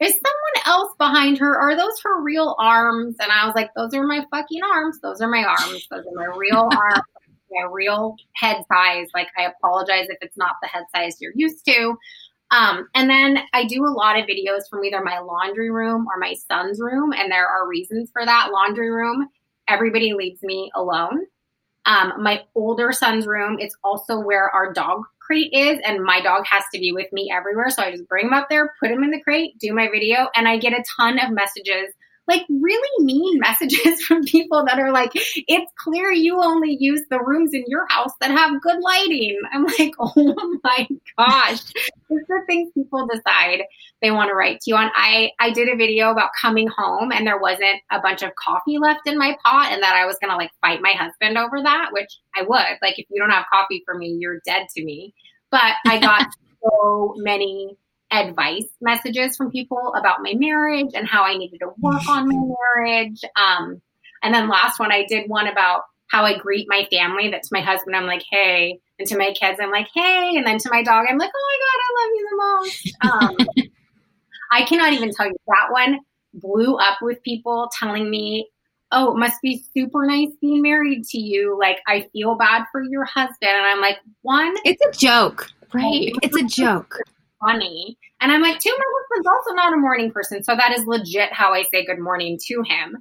is 0.00 0.12
someone 0.12 0.66
else 0.66 0.92
behind 0.98 1.38
her 1.38 1.58
are 1.58 1.76
those 1.76 2.00
her 2.02 2.22
real 2.22 2.56
arms? 2.58 3.16
And 3.20 3.30
i 3.30 3.46
was 3.46 3.54
like 3.54 3.70
those 3.76 3.94
are 3.94 4.04
my 4.04 4.24
fucking 4.30 4.60
arms. 4.62 5.00
Those 5.00 5.20
are 5.20 5.28
my 5.28 5.44
arms. 5.44 5.86
Those 5.90 6.04
are 6.06 6.14
my 6.14 6.36
real 6.36 6.68
arms. 6.76 7.02
My 7.50 7.68
real 7.70 8.16
head 8.34 8.56
size. 8.70 9.08
Like 9.14 9.28
i 9.38 9.44
apologize 9.44 10.06
if 10.08 10.18
it's 10.20 10.36
not 10.36 10.56
the 10.62 10.68
head 10.68 10.84
size 10.94 11.20
you're 11.20 11.32
used 11.34 11.64
to 11.66 11.96
um, 12.50 12.88
and 12.94 13.08
then 13.10 13.38
I 13.52 13.64
do 13.64 13.84
a 13.84 13.92
lot 13.92 14.18
of 14.18 14.26
videos 14.26 14.68
from 14.70 14.84
either 14.84 15.02
my 15.02 15.18
laundry 15.18 15.70
room 15.70 16.06
or 16.06 16.18
my 16.18 16.34
son's 16.34 16.80
room, 16.80 17.12
and 17.12 17.30
there 17.30 17.46
are 17.46 17.66
reasons 17.66 18.10
for 18.12 18.24
that. 18.24 18.50
Laundry 18.52 18.90
room, 18.90 19.28
everybody 19.68 20.12
leaves 20.12 20.42
me 20.42 20.70
alone. 20.74 21.26
Um, 21.86 22.14
my 22.22 22.42
older 22.54 22.92
son's 22.92 23.26
room, 23.26 23.58
it's 23.58 23.76
also 23.84 24.18
where 24.18 24.48
our 24.50 24.72
dog 24.72 25.02
crate 25.18 25.52
is, 25.52 25.78
and 25.84 26.04
my 26.04 26.20
dog 26.20 26.44
has 26.46 26.64
to 26.72 26.78
be 26.78 26.92
with 26.92 27.12
me 27.12 27.30
everywhere. 27.34 27.70
So 27.70 27.82
I 27.82 27.90
just 27.90 28.08
bring 28.08 28.26
him 28.26 28.32
up 28.32 28.48
there, 28.48 28.74
put 28.80 28.90
him 28.90 29.02
in 29.02 29.10
the 29.10 29.20
crate, 29.20 29.58
do 29.58 29.74
my 29.74 29.88
video, 29.90 30.28
and 30.34 30.46
I 30.46 30.58
get 30.58 30.72
a 30.72 30.84
ton 30.96 31.18
of 31.18 31.30
messages 31.32 31.94
like 32.26 32.42
really 32.48 33.04
mean 33.04 33.38
messages 33.38 34.02
from 34.06 34.24
people 34.24 34.64
that 34.64 34.78
are 34.78 34.92
like, 34.92 35.10
it's 35.14 35.70
clear 35.78 36.10
you 36.10 36.40
only 36.42 36.76
use 36.78 37.02
the 37.10 37.20
rooms 37.20 37.50
in 37.52 37.64
your 37.66 37.86
house 37.88 38.12
that 38.20 38.30
have 38.30 38.60
good 38.62 38.80
lighting. 38.80 39.38
I'm 39.52 39.64
like, 39.64 39.92
oh 39.98 40.58
my 40.62 40.88
gosh. 41.18 41.60
It's 42.10 42.28
the 42.28 42.40
things 42.46 42.70
people 42.74 43.06
decide 43.06 43.62
they 44.00 44.10
want 44.10 44.28
to 44.28 44.34
write 44.34 44.60
to 44.60 44.70
you 44.70 44.76
on. 44.76 44.90
I, 44.94 45.30
I 45.38 45.50
did 45.50 45.68
a 45.68 45.76
video 45.76 46.10
about 46.10 46.30
coming 46.40 46.68
home 46.68 47.12
and 47.12 47.26
there 47.26 47.38
wasn't 47.38 47.80
a 47.90 48.00
bunch 48.00 48.22
of 48.22 48.34
coffee 48.36 48.78
left 48.78 49.06
in 49.06 49.18
my 49.18 49.36
pot 49.44 49.72
and 49.72 49.82
that 49.82 49.96
I 49.96 50.06
was 50.06 50.16
going 50.20 50.30
to 50.30 50.36
like 50.36 50.50
fight 50.60 50.80
my 50.80 50.92
husband 50.92 51.36
over 51.38 51.62
that, 51.62 51.90
which 51.92 52.10
I 52.36 52.42
would. 52.42 52.78
Like, 52.82 52.98
if 52.98 53.06
you 53.10 53.20
don't 53.20 53.30
have 53.30 53.46
coffee 53.52 53.82
for 53.84 53.96
me, 53.96 54.16
you're 54.18 54.40
dead 54.46 54.66
to 54.76 54.84
me. 54.84 55.14
But 55.50 55.74
I 55.86 55.98
got 55.98 56.26
so 56.62 57.14
many 57.16 57.76
advice 58.14 58.66
messages 58.80 59.36
from 59.36 59.50
people 59.50 59.94
about 59.96 60.18
my 60.22 60.34
marriage 60.34 60.90
and 60.94 61.06
how 61.06 61.24
I 61.24 61.36
needed 61.36 61.58
to 61.60 61.68
work 61.78 62.08
on 62.08 62.28
my 62.28 62.54
marriage. 62.76 63.22
Um, 63.36 63.80
and 64.22 64.32
then 64.32 64.48
last 64.48 64.78
one, 64.78 64.92
I 64.92 65.04
did 65.08 65.28
one 65.28 65.46
about 65.46 65.82
how 66.08 66.24
I 66.24 66.38
greet 66.38 66.66
my 66.68 66.86
family. 66.90 67.30
That's 67.30 67.50
my 67.50 67.60
husband, 67.60 67.96
I'm 67.96 68.06
like, 68.06 68.22
hey. 68.30 68.78
And 68.98 69.08
to 69.08 69.18
my 69.18 69.32
kids, 69.32 69.58
I'm 69.60 69.72
like, 69.72 69.88
hey. 69.92 70.32
And 70.36 70.46
then 70.46 70.58
to 70.58 70.70
my 70.70 70.82
dog, 70.82 71.06
I'm 71.08 71.18
like, 71.18 71.30
oh 71.34 71.48
my 71.50 71.58
God, 71.64 71.78
I 71.82 71.90
love 72.00 72.10
you 72.14 72.28
the 72.30 72.36
most. 72.36 73.58
Um, 73.58 73.68
I 74.52 74.64
cannot 74.64 74.92
even 74.92 75.10
tell 75.12 75.26
you 75.26 75.36
that 75.48 75.72
one 75.72 75.98
blew 76.32 76.76
up 76.76 76.98
with 77.02 77.22
people 77.22 77.68
telling 77.78 78.08
me, 78.08 78.48
oh, 78.92 79.12
it 79.12 79.18
must 79.18 79.42
be 79.42 79.64
super 79.74 80.06
nice 80.06 80.28
being 80.40 80.62
married 80.62 81.04
to 81.04 81.18
you. 81.18 81.58
Like, 81.58 81.80
I 81.88 82.08
feel 82.12 82.36
bad 82.36 82.64
for 82.70 82.82
your 82.82 83.04
husband. 83.04 83.36
And 83.42 83.66
I'm 83.66 83.80
like, 83.80 83.98
one, 84.22 84.54
it's 84.64 84.84
a 84.86 84.96
joke, 84.96 85.50
right? 85.72 86.12
It's 86.22 86.36
a 86.36 86.44
joke 86.44 87.00
funny. 87.44 87.98
And 88.20 88.32
I'm 88.32 88.42
like, 88.42 88.58
two, 88.58 88.74
my 88.76 88.84
husband's 88.84 89.26
also 89.26 89.54
not 89.54 89.72
a 89.72 89.76
morning 89.76 90.10
person. 90.10 90.42
So 90.42 90.54
that 90.56 90.72
is 90.72 90.86
legit 90.86 91.32
how 91.32 91.52
I 91.52 91.62
say 91.62 91.84
good 91.84 91.98
morning 91.98 92.38
to 92.46 92.62
him. 92.62 92.98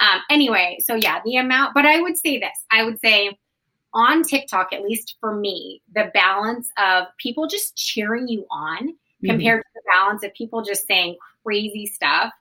Um, 0.00 0.20
anyway, 0.30 0.78
so 0.80 0.94
yeah, 0.94 1.20
the 1.24 1.36
amount, 1.36 1.74
but 1.74 1.86
I 1.86 2.00
would 2.00 2.18
say 2.18 2.38
this 2.38 2.64
I 2.70 2.84
would 2.84 3.00
say 3.00 3.38
on 3.94 4.22
TikTok, 4.22 4.72
at 4.72 4.82
least 4.82 5.16
for 5.20 5.34
me, 5.34 5.82
the 5.94 6.10
balance 6.14 6.68
of 6.78 7.04
people 7.18 7.46
just 7.46 7.76
cheering 7.76 8.26
you 8.26 8.46
on 8.50 8.94
compared 9.24 9.62
to 9.62 9.68
the 9.74 9.82
balance 9.86 10.24
of 10.24 10.34
people 10.34 10.62
just 10.62 10.86
saying 10.86 11.16
crazy 11.44 11.86
stuff 11.86 12.32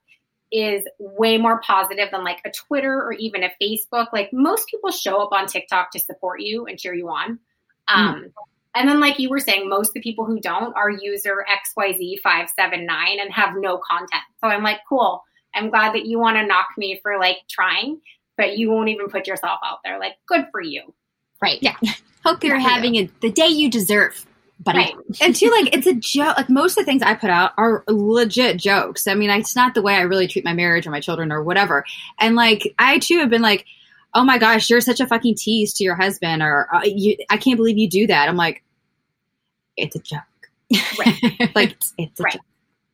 is 0.51 0.83
way 0.99 1.37
more 1.37 1.61
positive 1.61 2.09
than 2.11 2.23
like 2.23 2.39
a 2.45 2.51
Twitter 2.51 3.01
or 3.01 3.13
even 3.13 3.43
a 3.43 3.51
Facebook. 3.61 4.07
Like 4.11 4.29
most 4.33 4.67
people 4.67 4.91
show 4.91 5.21
up 5.21 5.31
on 5.31 5.45
TikTok 5.45 5.91
to 5.91 5.99
support 5.99 6.41
you 6.41 6.65
and 6.65 6.79
cheer 6.79 6.93
you 6.93 7.09
on. 7.09 7.39
Um, 7.87 8.31
And 8.75 8.87
then, 8.87 8.99
like 8.99 9.19
you 9.19 9.29
were 9.29 9.39
saying, 9.39 9.69
most 9.69 9.89
of 9.89 9.93
the 9.95 10.01
people 10.01 10.25
who 10.25 10.39
don't 10.39 10.75
are 10.75 10.89
user 10.89 11.45
XYZ579 11.77 12.87
and 13.21 13.33
have 13.33 13.55
no 13.57 13.77
content. 13.77 14.23
So 14.39 14.47
I'm 14.47 14.63
like, 14.63 14.79
cool. 14.87 15.23
I'm 15.53 15.69
glad 15.69 15.93
that 15.95 16.05
you 16.05 16.19
want 16.19 16.37
to 16.37 16.45
knock 16.45 16.67
me 16.77 16.99
for 17.03 17.19
like 17.19 17.37
trying, 17.49 17.99
but 18.37 18.57
you 18.57 18.71
won't 18.71 18.89
even 18.89 19.09
put 19.09 19.27
yourself 19.27 19.59
out 19.65 19.79
there. 19.83 19.99
Like, 19.99 20.13
good 20.25 20.45
for 20.51 20.61
you. 20.61 20.93
Right. 21.41 21.59
Yeah. 21.61 21.75
Hope 22.23 22.43
you're 22.43 22.55
for 22.55 22.61
you. 22.61 22.69
having 22.69 22.95
a, 22.95 23.09
the 23.19 23.31
day 23.31 23.47
you 23.47 23.69
deserve, 23.69 24.25
buddy. 24.59 24.77
Right. 24.77 24.95
and 25.21 25.35
too 25.35 25.49
like 25.49 25.75
it's 25.75 25.87
a 25.87 25.95
joke 25.95 26.37
like 26.37 26.49
most 26.49 26.77
of 26.77 26.85
the 26.85 26.85
things 26.85 27.01
i 27.01 27.15
put 27.15 27.31
out 27.31 27.53
are 27.57 27.83
legit 27.87 28.57
jokes 28.57 29.07
i 29.07 29.15
mean 29.15 29.31
it's 29.31 29.55
not 29.55 29.73
the 29.73 29.81
way 29.81 29.95
i 29.95 30.01
really 30.01 30.27
treat 30.27 30.45
my 30.45 30.53
marriage 30.53 30.85
or 30.85 30.91
my 30.91 30.99
children 30.99 31.31
or 31.31 31.43
whatever 31.43 31.83
and 32.19 32.35
like 32.35 32.73
i 32.77 32.99
too 32.99 33.17
have 33.17 33.29
been 33.29 33.41
like 33.41 33.65
oh 34.13 34.23
my 34.23 34.37
gosh 34.37 34.69
you're 34.69 34.81
such 34.81 34.99
a 34.99 35.07
fucking 35.07 35.35
tease 35.35 35.73
to 35.73 35.83
your 35.83 35.95
husband 35.95 36.41
or 36.41 36.67
uh, 36.73 36.81
you, 36.83 37.15
i 37.29 37.37
can't 37.37 37.57
believe 37.57 37.77
you 37.77 37.89
do 37.89 38.07
that. 38.07 38.27
I'm 38.29 38.35
like 38.37 38.63
it's 39.77 39.95
a 39.95 39.99
joke. 39.99 40.21
Like 41.55 41.75
it's 41.97 42.19
a 42.19 42.23
Right. 42.23 42.33
joke. 42.33 42.41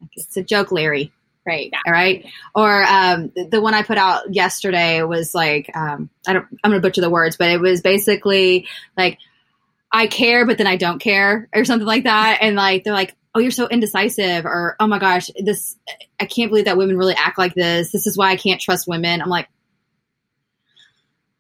Like, 0.02 0.10
it's 0.16 0.38
a 0.38 0.44
joke 0.44 0.72
larry. 0.72 1.12
Right. 1.46 1.72
all 1.86 1.94
right? 1.94 2.26
Or 2.56 2.84
um, 2.84 3.32
the- 3.36 3.48
the 3.52 3.62
one 3.62 3.74
i 3.74 3.82
put 3.82 3.98
out 3.98 4.34
yesterday 4.34 5.02
was 5.04 5.34
like 5.34 5.72
um, 5.76 6.10
i 6.28 6.34
don't 6.34 6.46
i'm 6.64 6.72
gonna 6.72 6.82
butcher 6.82 7.02
the 7.02 7.10
words 7.10 7.38
but 7.38 7.50
it 7.50 7.60
was 7.62 7.82
basically 7.82 8.68
like 8.98 9.18
i 9.92 10.08
care 10.08 10.46
but 10.46 10.58
then 10.58 10.68
i 10.68 10.76
don't 10.76 11.00
care 11.00 11.48
or 11.56 11.64
something 11.66 11.88
like 11.88 12.04
that. 12.04 12.40
And 12.42 12.56
like 12.58 12.84
they're 12.84 12.94
like 12.94 13.16
oh 13.34 13.40
you're 13.40 13.52
so 13.52 13.68
indecisive 13.68 14.46
or 14.46 14.76
oh 14.80 14.88
my 14.88 15.00
gosh 15.00 15.30
this 15.40 15.76
i 16.20 16.26
can't 16.26 16.50
believe 16.52 16.66
that 16.66 16.76
women 16.78 16.98
really 16.98 17.16
act 17.16 17.38
like 17.38 17.54
this. 17.56 17.92
This 17.92 18.08
is 18.08 18.18
why 18.18 18.32
i 18.32 18.36
can't 18.36 18.60
trust 18.62 18.88
women. 18.88 19.22
I'm 19.22 19.30
like 19.30 19.48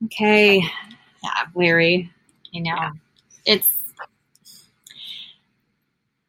okay 0.05 0.61
yeah 1.23 1.45
larry 1.55 2.11
You 2.51 2.63
know, 2.63 2.91
it's 3.45 3.67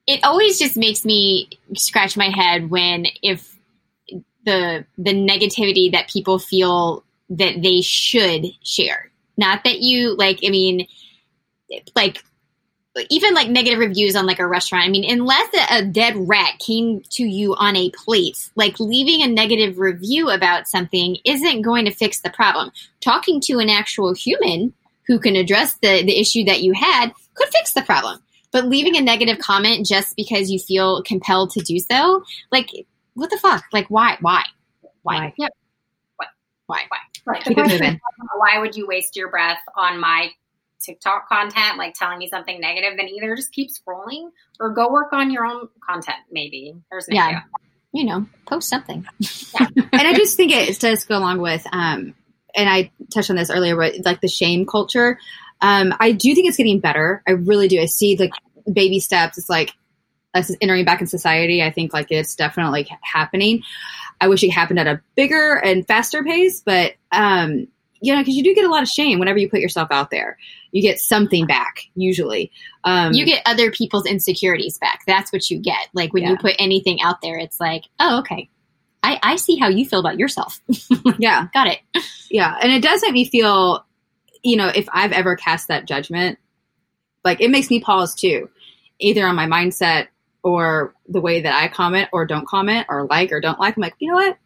it 0.06 0.20
always 0.24 0.58
just 0.58 0.76
makes 0.76 1.04
me 1.04 1.48
scratch 1.74 2.16
my 2.16 2.30
head 2.30 2.70
when 2.70 3.06
if 3.22 3.56
the 4.44 4.84
the 4.96 5.12
negativity 5.12 5.92
that 5.92 6.08
people 6.08 6.38
feel 6.38 7.04
that 7.30 7.62
they 7.62 7.80
should 7.82 8.46
share. 8.64 9.10
Not 9.36 9.64
that 9.64 9.80
you 9.80 10.16
like. 10.16 10.40
I 10.44 10.50
mean, 10.50 10.86
like 11.94 12.24
even 13.11 13.34
like 13.34 13.49
negative 13.49 13.78
reviews 13.78 14.16
on 14.16 14.26
like 14.26 14.38
a 14.38 14.46
restaurant. 14.46 14.84
I 14.84 14.88
mean, 14.88 15.09
unless 15.09 15.49
a, 15.55 15.78
a 15.78 15.84
dead 15.84 16.14
rat 16.16 16.59
came 16.59 17.01
to 17.11 17.24
you 17.24 17.55
on 17.55 17.76
a 17.76 17.90
plate, 17.90 18.51
like 18.57 18.78
leaving 18.80 19.22
a 19.22 19.28
negative 19.28 19.78
review 19.78 20.30
about 20.30 20.68
something 20.68 21.16
isn't 21.24 21.62
going 21.62 21.84
to 21.84 21.90
fix 21.92 22.20
the 22.20 22.30
problem. 22.30 22.70
Talking 23.01 23.40
to 23.42 23.59
an 23.59 23.68
actual 23.68 24.14
human 24.14 24.72
who 25.07 25.18
can 25.18 25.36
address 25.36 25.74
the 25.74 26.03
the 26.03 26.18
issue 26.20 26.44
that 26.44 26.62
you 26.62 26.72
had 26.72 27.12
could 27.34 27.49
fix 27.49 27.72
the 27.72 27.82
problem. 27.82 28.20
But 28.51 28.66
leaving 28.66 28.96
a 28.96 29.03
negative 29.03 29.38
comment 29.38 29.86
just 29.86 30.16
because 30.16 30.51
you 30.51 30.59
feel 30.59 31.03
compelled 31.03 31.51
to 31.51 31.61
do 31.61 31.78
so, 31.78 32.24
like 32.51 32.70
what 33.14 33.30
the 33.30 33.38
fuck? 33.38 33.64
Like 33.72 33.88
why? 33.88 34.16
Why? 34.20 34.44
Why? 35.03 35.16
Why? 35.16 35.34
Yep. 35.36 35.53
Why? 36.66 36.82
Right. 37.24 37.44
The 37.44 37.55
Keep 37.55 37.66
moving. 37.66 38.01
why 38.36 38.59
would 38.59 38.76
you 38.76 38.86
waste 38.86 39.16
your 39.16 39.28
breath 39.28 39.61
on 39.76 39.99
my 40.01 40.30
TikTok 40.81 41.29
content, 41.29 41.79
like 41.79 41.95
telling 41.95 42.18
me 42.18 42.29
something 42.29 42.61
negative? 42.61 42.97
Then 42.97 43.09
either 43.09 43.35
just 43.37 43.53
keep 43.53 43.70
scrolling 43.70 44.31
or 44.61 44.70
go 44.70 44.91
work 44.91 45.12
on 45.12 45.31
your 45.31 45.45
own 45.47 45.68
content. 45.89 46.18
Maybe 46.31 46.74
there's 46.91 47.09
an 47.09 47.14
Yeah. 47.14 47.26
idea. 47.26 47.45
You 47.93 48.05
know, 48.05 48.26
post 48.47 48.68
something. 48.68 49.07
and 49.61 49.89
I 49.93 50.14
just 50.14 50.37
think 50.37 50.53
it 50.53 50.79
does 50.79 51.05
go 51.05 51.16
along 51.16 51.41
with, 51.41 51.66
um, 51.72 52.14
and 52.55 52.68
I 52.68 52.91
touched 53.12 53.31
on 53.31 53.37
this 53.37 53.51
earlier, 53.51 53.76
but 53.76 53.95
like 54.05 54.20
the 54.20 54.29
shame 54.29 54.66
culture. 54.66 55.18
Um, 55.61 55.95
I 55.99 56.12
do 56.12 56.35
think 56.35 56.49
it's 56.49 56.57
getting 56.57 56.81
better. 56.81 57.22
I 57.26 57.33
really 57.33 57.68
do. 57.68 57.81
I 57.81 57.87
see 57.87 58.16
like 58.16 58.33
baby 58.72 59.01
steps. 59.01 59.39
It's 59.39 59.49
like 59.49 59.72
us 60.35 60.55
entering 60.61 60.85
back 60.85 61.01
in 61.01 61.07
society. 61.07 61.62
I 61.62 61.70
think 61.70 61.93
like 61.93 62.11
it's 62.11 62.35
definitely 62.35 62.87
happening. 63.03 63.62
I 64.20 64.29
wish 64.29 64.43
it 64.43 64.51
happened 64.51 64.79
at 64.81 64.87
a 64.87 65.01
bigger 65.14 65.55
and 65.55 65.87
faster 65.87 66.22
pace, 66.22 66.61
but 66.64 66.95
um, 67.12 67.68
you 68.01 68.14
know, 68.14 68.20
because 68.20 68.36
you 68.36 68.44
do 68.44 68.55
get 68.55 68.64
a 68.64 68.70
lot 68.70 68.82
of 68.82 68.88
shame 68.88 69.18
whenever 69.18 69.38
you 69.38 69.49
put 69.49 69.61
yourself 69.61 69.88
out 69.90 70.11
there. 70.11 70.38
You 70.70 70.82
get 70.82 71.01
something 71.01 71.46
back 71.46 71.88
usually. 71.94 72.53
Um, 72.84 73.12
you 73.12 73.24
get 73.24 73.42
other 73.46 73.70
people's 73.70 74.07
insecurities 74.07 74.78
back. 74.78 75.01
That's 75.07 75.32
what 75.32 75.49
you 75.51 75.59
get. 75.59 75.88
Like 75.94 76.12
when 76.12 76.24
you 76.24 76.36
put 76.36 76.55
anything 76.59 77.01
out 77.01 77.20
there, 77.22 77.38
it's 77.38 77.59
like, 77.59 77.84
oh, 77.99 78.20
okay. 78.20 78.49
I, 79.03 79.18
I 79.22 79.36
see 79.36 79.57
how 79.57 79.68
you 79.68 79.86
feel 79.86 80.01
about 80.01 80.18
yourself. 80.18 80.61
yeah. 81.18 81.49
Got 81.55 81.68
it. 81.68 81.78
Yeah, 82.30 82.57
and 82.61 82.72
it 82.72 82.82
does 82.82 83.01
make 83.03 83.12
me 83.12 83.24
feel, 83.24 83.86
you 84.42 84.57
know, 84.57 84.68
if 84.68 84.86
I've 84.92 85.12
ever 85.12 85.36
cast 85.36 85.68
that 85.68 85.86
judgment, 85.86 86.38
like 87.24 87.40
it 87.40 87.51
makes 87.51 87.70
me 87.70 87.80
pause 87.80 88.14
too, 88.14 88.51
either 88.99 89.26
on 89.26 89.36
my 89.36 89.46
mindset 89.46 90.09
or 90.42 90.94
the 91.09 91.20
way 91.20 91.42
that 91.42 91.55
I 91.55 91.68
comment 91.68 92.09
or 92.12 92.26
don't 92.26 92.46
comment 92.46 92.86
or 92.88 93.07
like 93.07 93.32
or 93.32 93.40
don't 93.40 93.59
like. 93.59 93.76
I'm 93.76 93.82
like, 93.82 93.94
you 93.99 94.11
know 94.11 94.16
what? 94.16 94.36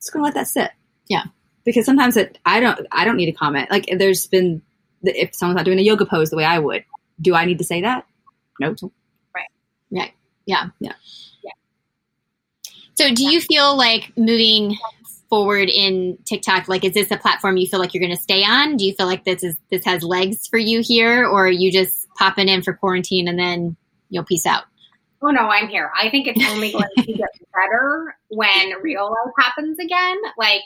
Just 0.00 0.12
gonna 0.12 0.24
let 0.24 0.34
that 0.34 0.48
sit. 0.48 0.70
Yeah. 1.08 1.24
Because 1.68 1.84
sometimes 1.84 2.16
it, 2.16 2.38
I 2.46 2.60
don't, 2.60 2.86
I 2.90 3.04
don't 3.04 3.16
need 3.16 3.26
to 3.26 3.32
comment. 3.32 3.70
Like 3.70 3.90
there's 3.98 4.26
been, 4.26 4.62
if 5.02 5.34
someone's 5.34 5.56
not 5.58 5.66
doing 5.66 5.78
a 5.78 5.82
yoga 5.82 6.06
pose 6.06 6.30
the 6.30 6.36
way 6.38 6.46
I 6.46 6.58
would, 6.58 6.82
do 7.20 7.34
I 7.34 7.44
need 7.44 7.58
to 7.58 7.64
say 7.64 7.82
that? 7.82 8.06
No. 8.58 8.74
Nope. 8.80 8.90
Right. 9.34 9.44
Right. 9.92 10.12
Yeah. 10.46 10.68
Yeah. 10.80 10.92
yeah. 11.42 11.52
So 12.94 13.14
do 13.14 13.30
you 13.30 13.42
feel 13.42 13.76
like 13.76 14.16
moving 14.16 14.78
forward 15.28 15.68
in 15.68 16.16
TikTok, 16.24 16.68
like 16.68 16.86
is 16.86 16.94
this 16.94 17.10
a 17.10 17.18
platform 17.18 17.58
you 17.58 17.66
feel 17.66 17.80
like 17.80 17.92
you're 17.92 18.02
going 18.02 18.16
to 18.16 18.22
stay 18.22 18.44
on? 18.44 18.78
Do 18.78 18.86
you 18.86 18.94
feel 18.94 19.06
like 19.06 19.24
this 19.24 19.44
is 19.44 19.56
this 19.70 19.84
has 19.84 20.02
legs 20.02 20.46
for 20.46 20.58
you 20.58 20.80
here, 20.82 21.26
or 21.26 21.48
are 21.48 21.50
you 21.50 21.70
just 21.70 22.08
popping 22.16 22.48
in 22.48 22.62
for 22.62 22.72
quarantine 22.72 23.28
and 23.28 23.38
then 23.38 23.76
you'll 24.08 24.24
peace 24.24 24.46
out? 24.46 24.64
Oh 25.20 25.28
no, 25.28 25.48
I'm 25.48 25.68
here. 25.68 25.90
I 25.94 26.10
think 26.10 26.28
it's 26.28 26.44
only 26.48 26.72
going 26.72 26.84
to 26.96 27.12
get 27.12 27.28
better 27.52 28.16
when 28.28 28.80
real 28.82 29.04
life 29.04 29.34
happens 29.38 29.78
again. 29.78 30.16
Like, 30.38 30.62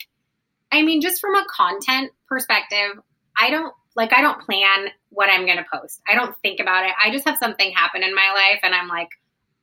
I 0.72 0.82
mean, 0.82 1.00
just 1.00 1.20
from 1.20 1.34
a 1.34 1.44
content 1.48 2.10
perspective, 2.26 2.98
I 3.36 3.50
don't 3.50 3.74
like 3.94 4.12
I 4.16 4.22
don't 4.22 4.40
plan 4.40 4.88
what 5.10 5.28
I'm 5.30 5.44
going 5.44 5.58
to 5.58 5.66
post. 5.72 6.00
I 6.10 6.14
don't 6.14 6.34
think 6.42 6.60
about 6.60 6.84
it. 6.86 6.92
I 7.02 7.10
just 7.10 7.26
have 7.26 7.36
something 7.38 7.72
happen 7.72 8.02
in 8.02 8.14
my 8.14 8.32
life, 8.34 8.60
and 8.62 8.74
I'm 8.74 8.88
like, 8.88 9.10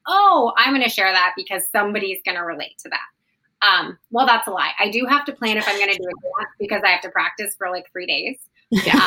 oh, 0.07 0.53
I'm 0.55 0.74
going 0.74 0.88
to 0.88 0.89
share 0.89 1.12
that 1.12 1.34
because 1.36 1.64
somebody's 1.72 2.20
going 2.24 2.38
to 2.38 2.43
relate 2.43 2.78
to 2.84 2.89
that. 2.89 3.68
Um, 3.68 3.97
well, 4.12 4.26
that's 4.26 4.47
a 4.47 4.51
lie. 4.51 4.72
I 4.80 4.89
do 4.89 5.05
have 5.05 5.26
to 5.26 5.34
plan 5.34 5.57
if 5.57 5.68
I'm 5.68 5.78
going 5.78 5.91
to 5.91 5.97
do 5.97 6.03
a 6.03 6.41
dance 6.41 6.55
because 6.60 6.82
I 6.86 6.89
have 6.89 7.01
to 7.01 7.10
practice 7.10 7.55
for 7.57 7.70
like 7.70 7.91
three 7.91 8.05
days. 8.05 8.38
Yeah. 8.72 9.03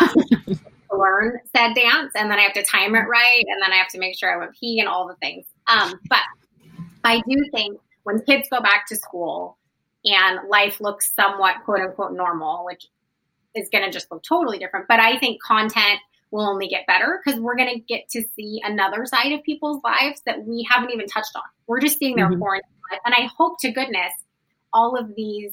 Um, 0.49 0.59
to 0.93 0.99
learn 0.99 1.41
said 1.55 1.75
dance 1.75 2.13
and 2.15 2.31
then 2.31 2.39
I 2.39 2.43
have 2.43 2.53
to 2.55 2.63
time 2.63 2.95
it 2.95 3.07
right 3.09 3.45
and 3.47 3.63
then 3.63 3.73
I 3.73 3.77
have 3.77 3.89
to 3.89 3.99
make 3.99 4.19
sure 4.19 4.33
I 4.33 4.37
went 4.39 4.53
pee 4.59 4.79
and 4.79 4.89
all 4.89 5.09
the 5.09 5.15
things. 5.17 5.47
Um, 5.67 5.99
but 6.09 6.21
I 7.05 7.23
do 7.29 7.49
think 7.53 7.79
when 8.05 8.21
kids 8.23 8.49
go 8.51 8.61
back 8.61 8.87
to 8.89 8.97
school 8.97 9.57
and 10.05 10.49
life 10.49 10.81
looks 10.81 11.15
somewhat 11.15 11.57
quote 11.65 11.81
unquote 11.81 12.13
normal, 12.13 12.65
which 12.65 12.87
is 13.55 13.69
going 13.71 13.85
to 13.85 13.91
just 13.91 14.11
look 14.11 14.23
totally 14.23 14.59
different, 14.59 14.87
but 14.89 15.01
I 15.01 15.19
think 15.19 15.43
content 15.43 16.01
will 16.31 16.49
only 16.49 16.67
get 16.67 16.87
better 16.87 17.21
because 17.23 17.39
we're 17.39 17.57
going 17.57 17.75
to 17.75 17.81
get 17.81 18.09
to 18.09 18.23
see 18.35 18.61
another 18.65 19.05
side 19.05 19.33
of 19.33 19.43
people's 19.43 19.83
lives 19.85 20.23
that 20.25 20.45
we 20.47 20.67
haven't 20.71 20.91
even 20.91 21.07
touched 21.07 21.33
on. 21.37 21.43
We're 21.67 21.81
just 21.81 21.99
seeing 21.99 22.17
their 22.17 22.29
Mhm. 22.29 22.39
quarantine 22.39 22.71
life. 22.91 23.01
And 23.05 23.15
I 23.15 23.29
hope 23.37 23.61
to 23.61 23.71
goodness 23.71 24.13
all 24.73 24.97
of 24.97 25.15
these 25.15 25.53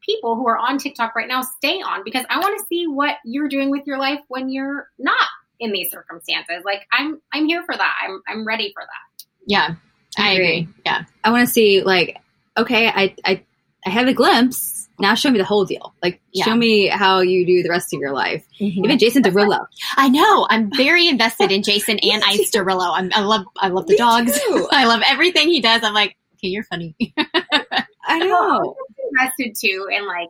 people 0.00 0.36
who 0.36 0.46
are 0.48 0.56
on 0.56 0.78
TikTok 0.78 1.16
right 1.16 1.26
now 1.28 1.42
stay 1.42 1.82
on 1.82 2.04
because 2.04 2.24
I 2.30 2.38
want 2.38 2.56
to 2.58 2.64
see 2.66 2.86
what 2.86 3.16
you're 3.24 3.48
doing 3.48 3.70
with 3.70 3.86
your 3.86 3.98
life 3.98 4.20
when 4.28 4.48
you're 4.48 4.88
not 4.98 5.28
in 5.58 5.72
these 5.72 5.90
circumstances. 5.90 6.62
Like 6.64 6.86
I'm 6.92 7.20
I'm 7.32 7.46
here 7.46 7.62
for 7.64 7.76
that. 7.76 7.94
I'm 8.02 8.22
I'm 8.28 8.46
ready 8.46 8.72
for 8.72 8.82
that. 8.82 9.24
Yeah, 9.46 9.74
I 10.16 10.32
Agree. 10.32 10.60
agree. 10.60 10.74
Yeah, 10.86 11.04
I 11.24 11.30
want 11.30 11.46
to 11.46 11.52
see 11.52 11.82
like, 11.82 12.18
okay, 12.56 12.88
I, 12.88 13.14
I, 13.24 13.44
I 13.86 13.90
have 13.90 14.08
a 14.08 14.12
glimpse. 14.12 14.88
Now 14.98 15.14
show 15.14 15.30
me 15.30 15.38
the 15.38 15.44
whole 15.44 15.64
deal. 15.64 15.94
Like, 16.02 16.20
Yeah. 16.32 16.44
show 16.44 16.54
me 16.54 16.86
how 16.88 17.20
you 17.20 17.46
do 17.46 17.62
the 17.62 17.70
rest 17.70 17.94
of 17.94 18.00
your 18.00 18.12
life. 18.12 18.44
Mm-hmm. 18.60 18.84
Even 18.84 18.98
Jason 18.98 19.22
Derulo. 19.22 19.66
I 19.96 20.08
know. 20.10 20.46
I'm 20.50 20.70
very 20.76 21.08
invested 21.08 21.50
in 21.50 21.62
Jason 21.62 21.98
and 22.02 22.22
Ice 22.26 22.50
Derulo. 22.50 22.92
I'm, 22.94 23.10
I 23.14 23.20
love 23.22 23.46
I 23.56 23.68
love 23.68 23.86
the 23.86 23.92
Me 23.94 23.98
dogs. 23.98 24.38
I 24.72 24.84
love 24.84 25.00
everything 25.06 25.48
he 25.48 25.60
does. 25.60 25.82
I'm 25.82 25.94
like, 25.94 26.16
okay, 26.34 26.48
you're 26.48 26.64
funny. 26.64 26.94
I 27.16 28.18
know. 28.18 28.76
I'm 28.76 29.28
invested 29.28 29.56
too 29.58 29.88
in 29.90 30.06
like 30.06 30.28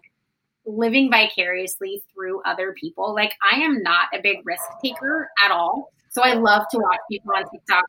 living 0.67 1.11
vicariously 1.11 2.03
through 2.15 2.43
other 2.45 2.73
people. 2.81 3.13
Like 3.15 3.33
I 3.53 3.57
am 3.61 3.83
not 3.83 4.09
a 4.15 4.21
big 4.23 4.39
risk 4.45 4.63
taker 4.85 5.29
at 5.45 5.51
all. 5.51 5.93
So 6.11 6.23
I 6.23 6.35
love 6.35 6.67
to 6.71 6.79
watch 6.79 7.01
people 7.11 7.33
on 7.37 7.45
TikTok 7.51 7.85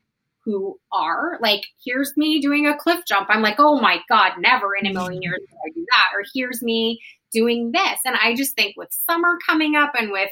who 0.46 0.80
are 0.92 1.38
like, 1.42 1.62
here's 1.84 2.16
me 2.18 2.40
doing 2.40 2.68
a 2.68 2.78
cliff 2.78 3.02
jump. 3.08 3.28
I'm 3.30 3.42
like, 3.42 3.60
oh 3.60 3.80
my 3.80 4.00
God, 4.10 4.34
never 4.40 4.76
in 4.76 4.88
a 4.88 4.94
million 4.94 5.22
years 5.22 5.40
would 5.40 5.58
I 5.66 5.74
do 5.74 5.86
that. 5.92 6.10
Or 6.16 6.24
here's 6.34 6.62
me 6.62 7.00
doing 7.32 7.72
this. 7.72 8.00
And 8.06 8.16
I 8.22 8.36
just 8.36 8.56
think 8.56 8.76
with 8.76 8.90
summer 8.92 9.38
coming 9.48 9.76
up 9.76 9.94
and 9.98 10.12
with, 10.12 10.30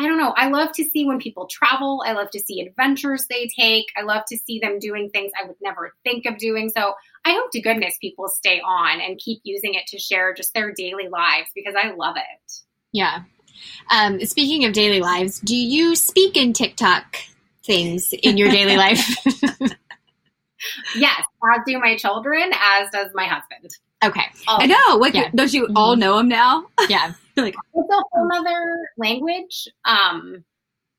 I 0.00 0.08
don't 0.08 0.18
know. 0.18 0.32
I 0.36 0.48
love 0.48 0.72
to 0.76 0.84
see 0.84 1.04
when 1.04 1.18
people 1.18 1.46
travel. 1.46 2.02
I 2.04 2.12
love 2.12 2.30
to 2.30 2.40
see 2.40 2.60
adventures 2.60 3.26
they 3.28 3.48
take. 3.56 3.86
I 3.96 4.02
love 4.02 4.22
to 4.28 4.38
see 4.38 4.58
them 4.58 4.78
doing 4.78 5.10
things 5.10 5.32
I 5.40 5.46
would 5.46 5.56
never 5.62 5.92
think 6.02 6.24
of 6.26 6.38
doing. 6.38 6.70
So 6.70 6.94
I 7.24 7.32
hope 7.32 7.50
to 7.52 7.60
goodness 7.60 7.96
people 8.00 8.28
stay 8.28 8.60
on 8.60 9.00
and 9.00 9.18
keep 9.18 9.40
using 9.44 9.74
it 9.74 9.86
to 9.88 9.98
share 9.98 10.34
just 10.34 10.54
their 10.54 10.72
daily 10.72 11.08
lives 11.08 11.50
because 11.54 11.74
I 11.76 11.92
love 11.92 12.16
it. 12.16 12.52
Yeah. 12.92 13.20
Um, 13.90 14.24
speaking 14.24 14.64
of 14.64 14.72
daily 14.72 15.00
lives, 15.00 15.40
do 15.40 15.54
you 15.54 15.94
speak 15.94 16.36
in 16.36 16.52
TikTok 16.52 17.16
things 17.64 18.12
in 18.22 18.36
your 18.38 18.50
daily 18.50 18.76
life? 18.76 19.00
Yes, 20.96 21.22
as 21.42 21.60
do 21.66 21.78
my 21.80 21.96
children, 21.96 22.52
as 22.54 22.88
does 22.92 23.08
my 23.14 23.24
husband. 23.26 23.72
okay. 24.04 24.22
All 24.46 24.62
I 24.62 24.66
know. 24.66 24.96
Like, 24.96 25.14
Yeah. 25.14 25.30
don't 25.34 25.52
you 25.52 25.68
all 25.74 25.96
know 25.96 26.18
him 26.18 26.28
now? 26.28 26.66
Yeah. 26.88 27.14
like, 27.36 27.54
it's 27.74 27.90
a 27.90 28.02
whole 28.12 28.28
nother 28.28 28.76
language. 28.96 29.66
Um, 29.84 30.44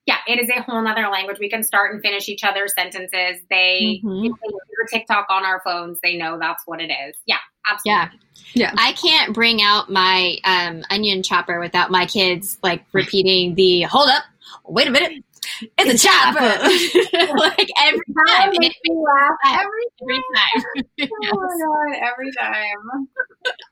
yeah, 0.05 0.17
it 0.27 0.39
is 0.39 0.49
a 0.49 0.61
whole 0.63 0.85
other 0.85 1.07
language. 1.07 1.37
We 1.39 1.49
can 1.49 1.63
start 1.63 1.93
and 1.93 2.01
finish 2.03 2.27
each 2.27 2.43
other's 2.43 2.73
sentences. 2.75 3.41
They, 3.49 4.01
Mhm. 4.03 4.25
if 4.25 4.33
they 4.41 4.49
hear 4.49 4.85
TikTok 4.91 5.27
on 5.29 5.45
our 5.45 5.61
phones, 5.63 5.97
they 6.03 6.17
know 6.17 6.37
that's 6.37 6.63
what 6.65 6.81
it 6.81 6.91
is. 6.91 7.15
Yeah, 7.25 7.37
absolutely. 7.65 8.19
Yeah. 8.55 8.73
I 8.77 8.91
can't 8.93 9.33
bring 9.33 9.61
out 9.61 9.89
my 9.89 10.39
um, 10.43 10.83
onion 10.89 11.23
chopper 11.23 11.57
without 11.61 11.89
my 11.89 12.05
kids 12.05 12.57
like 12.61 12.83
repeating 12.91 13.55
the 13.55 13.83
hold 13.83 14.09
up, 14.09 14.23
wait 14.65 14.87
a 14.89 14.91
minute, 14.91 15.23
it's 15.77 16.03
a 16.03 16.07
chopper. 16.07 16.39
like 17.37 17.69
every 17.81 18.01
time. 18.27 18.49
And 18.49 18.57
makes 18.59 18.75
me 18.85 18.95
laugh 18.95 19.37
every 19.45 19.83
every 20.01 20.23
time. 20.35 21.09
Oh 21.25 21.87
my 21.87 21.95
god, 21.95 22.09
every 22.11 22.31
time. 22.31 23.07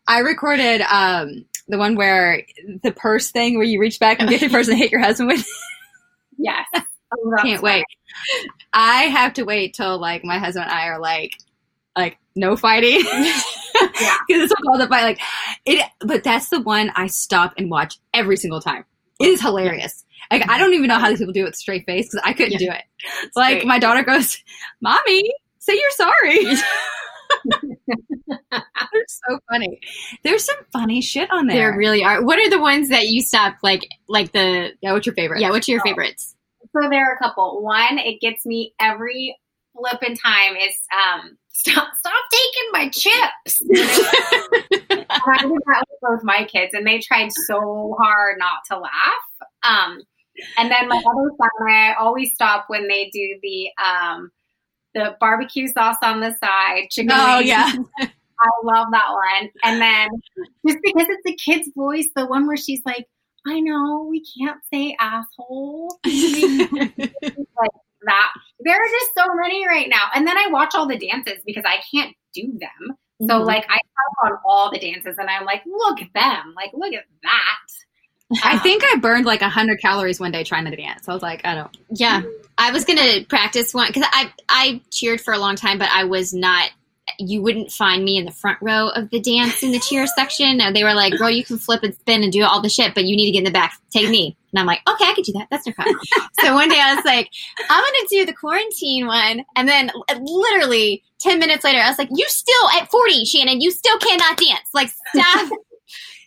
I 0.08 0.20
recorded 0.20 0.82
um, 0.82 1.46
the 1.68 1.78
one 1.78 1.96
where 1.96 2.44
the 2.84 2.92
purse 2.92 3.32
thing 3.32 3.58
where 3.58 3.66
you 3.66 3.80
reach 3.80 4.00
back 4.00 4.20
and 4.20 4.30
get 4.30 4.42
the 4.42 4.50
purse 4.50 4.68
and 4.68 4.78
hit 4.78 4.92
your 4.92 5.02
husband 5.02 5.30
with. 5.30 5.46
Yes. 6.38 6.68
Oh, 6.74 7.36
Can't 7.42 7.62
wait. 7.62 7.86
I 8.74 9.04
have 9.04 9.34
to 9.34 9.44
wait 9.44 9.74
till 9.74 10.00
like 10.00 10.24
my 10.24 10.40
husband 10.40 10.66
and 10.66 10.74
I 10.74 10.88
are 10.88 11.00
like, 11.00 11.32
like 11.96 12.18
no 12.36 12.56
fighting. 12.56 13.02
Yeah. 14.00 14.18
Because 14.28 14.52
it's 14.52 14.54
called 14.66 14.80
the 14.80 14.88
fight. 14.88 15.04
Like 15.04 15.20
it, 15.66 15.84
but 16.00 16.24
that's 16.24 16.50
the 16.50 16.62
one 16.62 16.92
I 16.96 17.08
stop 17.08 17.54
and 17.58 17.70
watch 17.70 17.98
every 18.14 18.38
single 18.38 18.62
time. 18.62 18.86
It 19.20 19.28
is 19.28 19.42
hilarious. 19.42 20.04
Like 20.32 20.50
I 20.50 20.58
don't 20.58 20.74
even 20.74 20.88
know 20.88 20.98
how 21.00 21.10
these 21.10 21.20
people 21.20 21.34
do 21.34 21.42
it 21.42 21.46
with 21.46 21.56
straight 21.56 21.86
face 21.86 22.08
because 22.10 22.22
I 22.26 22.34
couldn't 22.34 22.58
do 22.58 22.70
it. 22.72 22.84
like 23.36 23.58
great. 23.58 23.68
my 23.68 23.80
daughter 23.80 24.04
goes, 24.04 24.38
"Mommy, 24.82 25.32
say 25.60 25.74
you're 25.74 25.92
sorry." 25.92 26.46
They're 28.52 29.06
so 29.08 29.40
funny. 29.50 29.80
There's 30.24 30.44
some 30.44 30.58
funny 30.72 31.02
shit 31.02 31.32
on 31.32 31.48
there. 31.48 31.72
There 31.72 31.78
really 31.78 32.04
are. 32.04 32.24
What 32.24 32.40
are 32.40 32.50
the 32.50 32.60
ones 32.60 32.90
that 32.90 33.04
you 33.08 33.22
stop 33.22 33.56
like 33.64 33.88
like 34.08 34.32
the 34.32 34.72
yeah, 34.82 34.94
what's 34.94 35.06
your 35.06 35.16
favorite? 35.16 35.42
yeah, 35.42 35.50
what's 35.50 35.68
your 35.68 35.80
Oh. 35.82 35.84
favorites? 35.84 36.36
So 36.74 36.90
there 36.90 37.10
are 37.10 37.16
a 37.16 37.20
couple. 37.20 37.62
One, 37.64 37.98
it 37.98 38.20
gets 38.22 38.46
me 38.46 38.74
every 38.80 39.38
flip 39.74 40.00
flipping 40.00 40.18
time 40.18 40.56
is 40.58 40.76
um 40.92 41.38
stop 41.50 41.88
stop 41.98 42.24
taking 42.32 42.70
my 42.72 42.90
chips. 42.90 43.62
And 44.92 45.06
I 45.10 45.42
did 45.44 45.52
that 45.52 45.84
with 45.90 46.00
both 46.02 46.24
my 46.24 46.46
kids 46.46 46.74
and 46.74 46.86
they 46.86 47.00
tried 47.00 47.30
so 47.48 47.96
hard 48.00 48.38
not 48.40 48.64
to 48.72 48.80
laugh. 48.80 49.24
Um 49.64 50.02
and 50.58 50.72
then 50.72 50.88
my 50.88 50.96
other 50.98 51.30
son, 51.38 51.70
I 51.70 51.94
always 52.00 52.34
stop 52.34 52.66
when 52.68 52.88
they 52.88 53.10
do 53.12 53.40
the 53.42 53.70
um 53.84 54.32
the 54.94 55.16
barbecue 55.20 55.68
sauce 55.68 55.98
on 56.04 56.20
the 56.20 56.32
side, 56.44 56.90
chicken 56.90 57.12
Oh 57.14 57.38
wings. 57.38 57.48
yeah. 57.48 57.72
I 58.02 58.50
love 58.64 58.88
that 58.92 59.10
one. 59.12 59.50
And 59.64 59.82
then 59.82 60.10
just 60.68 60.80
because 60.84 61.08
it's 61.10 61.28
a 61.28 61.36
kid's 61.36 61.70
voice, 61.76 62.08
the 62.16 62.26
one 62.26 62.48
where 62.48 62.58
she's 62.58 62.82
like, 62.86 63.06
I 63.48 63.60
know 63.60 64.08
we 64.10 64.24
can't 64.38 64.60
say 64.74 64.96
asshole. 65.00 66.00
like 66.06 67.72
that. 68.06 68.32
There 68.62 68.76
are 68.76 68.88
just 69.00 69.12
so 69.16 69.26
many 69.42 69.68
right 69.68 69.88
now. 69.90 70.08
And 70.16 70.28
then 70.28 70.38
I 70.38 70.48
watch 70.52 70.74
all 70.76 70.88
the 70.88 70.98
dances 70.98 71.40
because 71.46 71.64
I 71.66 71.78
can't 71.94 72.16
do 72.34 72.52
them. 72.60 72.98
So 73.28 73.42
Mhm. 73.42 73.46
like 73.46 73.66
I 73.70 73.74
have 73.76 74.32
on 74.32 74.40
all 74.46 74.72
the 74.72 74.80
dances 74.80 75.18
and 75.20 75.30
I'm 75.30 75.46
like, 75.46 75.62
look 75.66 76.02
at 76.02 76.12
them. 76.14 76.54
Like, 76.56 76.72
look 76.74 76.94
at 76.94 77.06
that. 77.24 77.68
I 78.44 78.58
think 78.60 78.84
I 78.84 78.98
burned 78.98 79.26
like 79.26 79.42
hundred 79.42 79.80
calories 79.82 80.20
one 80.20 80.32
day 80.32 80.44
trying 80.44 80.66
to 80.66 80.76
dance. 80.76 81.08
I 81.08 81.14
was 81.14 81.22
like, 81.22 81.42
I 81.46 81.56
don't. 81.56 81.76
Yeah, 81.90 82.22
I 82.58 82.72
was 82.72 82.86
gonna 82.86 83.26
practice 83.28 83.74
one 83.74 83.88
because 83.88 84.08
I 84.12 84.32
I 84.50 84.82
cheered 84.92 85.22
for 85.22 85.34
a 85.34 85.40
long 85.40 85.56
time, 85.56 85.78
but 85.78 85.90
I 85.92 86.06
was 86.06 86.34
not. 86.34 86.70
You 87.20 87.42
wouldn't 87.42 87.72
find 87.72 88.06
me 88.06 88.18
in 88.18 88.26
the 88.26 88.32
front 88.32 88.58
row 88.62 88.88
of 88.90 89.10
the 89.10 89.20
dance 89.20 89.64
in 89.64 89.72
the 89.72 89.80
cheer 89.80 90.08
section. 90.08 90.62
They 90.74 90.84
were 90.84 90.94
like, 90.94 91.18
"Girl, 91.18 91.30
you 91.30 91.44
can 91.44 91.58
flip 91.58 91.84
and 91.84 91.94
spin 91.94 92.24
and 92.24 92.32
do 92.32 92.44
all 92.44 92.62
the 92.62 92.70
shit, 92.70 92.96
but 92.96 93.06
you 93.06 93.16
need 93.16 93.26
to 93.26 93.32
get 93.32 93.40
in 93.40 93.44
the 93.46 93.52
back. 93.52 93.74
Take 93.92 94.10
me." 94.10 94.38
And 94.54 94.60
I'm 94.60 94.66
like, 94.66 94.82
"Okay, 94.88 95.06
I 95.06 95.14
can 95.14 95.24
do 95.24 95.34
that. 95.34 95.48
That's 95.52 95.66
no 95.66 95.74
problem." 95.74 96.00
so 96.42 96.54
one 96.54 96.70
day 96.70 96.80
I 96.80 96.96
was 96.96 97.04
like, 97.06 97.30
"I'm 97.70 97.84
gonna 97.84 98.08
do 98.10 98.26
the 98.26 98.34
quarantine 98.34 99.08
one," 99.08 99.44
and 99.56 99.68
then 99.68 99.92
uh, 100.10 100.20
literally 100.22 101.04
ten 101.20 101.40
minutes 101.40 101.64
later, 101.64 101.80
I 101.80 101.90
was 101.90 101.98
like, 101.98 102.10
"You 102.12 102.26
still 102.30 102.70
at 102.80 102.90
40, 102.90 103.26
Shannon? 103.26 103.62
You 103.62 103.72
still 103.72 103.98
cannot 103.98 104.38
dance? 104.38 104.70
Like, 104.74 104.92
stop." 105.14 105.50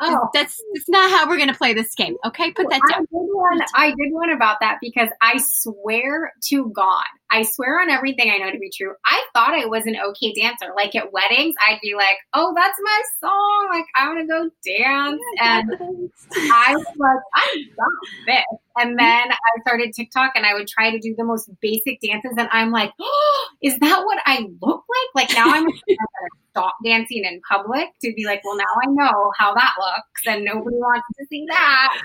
Oh, 0.01 0.29
That's 0.33 0.61
that's 0.75 0.89
not 0.89 1.11
how 1.11 1.29
we're 1.29 1.39
gonna 1.39 1.55
play 1.55 1.75
this 1.75 1.95
game. 1.95 2.17
Okay, 2.25 2.53
put 2.53 2.69
that 2.71 2.81
down. 2.91 3.01
I 3.01 3.01
did 3.01 3.09
one. 3.11 3.61
I 3.75 3.87
did 3.89 4.13
one 4.13 4.31
about 4.31 4.59
that 4.61 4.79
because 4.81 5.09
I 5.23 5.39
swear 5.39 6.33
to 6.49 6.71
God, 6.75 7.05
I 7.31 7.43
swear 7.43 7.81
on 7.81 7.91
everything 7.91 8.31
I 8.31 8.39
know 8.39 8.51
to 8.51 8.59
be 8.59 8.71
true. 8.71 8.95
I 9.05 9.25
thought 9.33 9.55
I 9.55 9.67
was 9.67 9.87
an 9.87 9.97
okay 10.11 10.33
dancer. 10.33 10.73
Like 10.77 10.95
at 10.95 11.13
weddings, 11.13 11.55
I'd 11.67 11.81
be 11.83 11.95
like, 11.95 12.17
"Oh, 12.33 12.53
that's 12.55 12.79
my 12.83 13.03
song. 13.21 13.69
Like 13.71 13.87
I 13.97 14.09
want 14.09 14.21
to 14.21 14.27
go 14.27 14.51
dance," 14.65 15.21
and 15.41 16.11
I 16.53 16.77
was 16.77 16.87
like, 16.97 17.23
"I 17.35 17.65
got 17.77 18.27
this." 18.27 18.59
And 18.77 18.99
then 18.99 19.31
I 19.33 19.61
started 19.63 19.93
TikTok, 19.95 20.33
and 20.35 20.47
I 20.47 20.55
would 20.55 20.69
try 20.69 20.91
to 20.91 20.99
do 20.99 21.15
the 21.17 21.25
most 21.25 21.51
basic 21.61 22.01
dances, 22.01 22.35
and 22.37 22.49
I'm 22.53 22.71
like, 22.71 22.93
"Oh, 23.01 23.49
is 23.63 23.79
that 23.79 24.05
what 24.05 24.19
I 24.27 24.47
look 24.61 24.85
like?" 24.89 25.29
Like 25.29 25.37
now 25.37 25.51
I'm 25.51 25.67
stop 26.55 26.77
dancing 26.85 27.25
in 27.25 27.41
public 27.49 27.89
to 28.01 28.13
be 28.15 28.25
like, 28.25 28.43
"Well, 28.45 28.57
now 28.57 28.65
I 28.83 28.87
know 28.87 29.33
how 29.37 29.55
that 29.55 29.73
looks, 29.79 30.27
and 30.27 30.45
nobody 30.45 30.77
wants 30.77 31.07
to 31.19 31.27
see 31.29 31.47
that." 31.49 32.01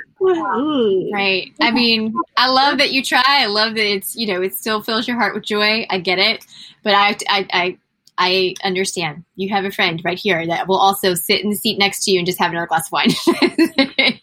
Right. 1.14 1.54
I 1.62 1.72
mean, 1.72 2.14
I 2.36 2.50
love 2.50 2.78
that 2.80 2.92
you 2.92 3.04
try. 3.04 3.24
I 3.26 3.46
love 3.46 3.76
that 3.76 3.86
it's 3.86 4.16
you 4.16 4.28
know 4.28 4.42
it 4.42 4.56
still 4.56 4.82
fills 4.82 5.08
your 5.10 5.18
heart 5.18 5.34
with 5.36 5.44
joy. 5.44 5.86
I 5.90 6.00
get 6.00 6.20
it, 6.20 6.46
but 6.84 6.94
I 6.94 7.18
I 7.28 7.48
I, 7.52 7.78
I 8.18 8.54
understand. 8.64 9.26
You 9.36 9.50
have 9.50 9.66
a 9.66 9.72
friend 9.72 10.02
right 10.06 10.18
here 10.20 10.46
that 10.48 10.68
will 10.68 10.78
also 10.78 11.14
sit 11.16 11.44
in 11.44 11.50
the 11.50 11.56
seat 11.56 11.78
next 11.80 12.04
to 12.06 12.12
you 12.12 12.20
and 12.20 12.26
just 12.26 12.40
have 12.40 12.52
another 12.52 12.68
glass 12.68 12.88
of 12.88 12.92
wine. 12.94 13.10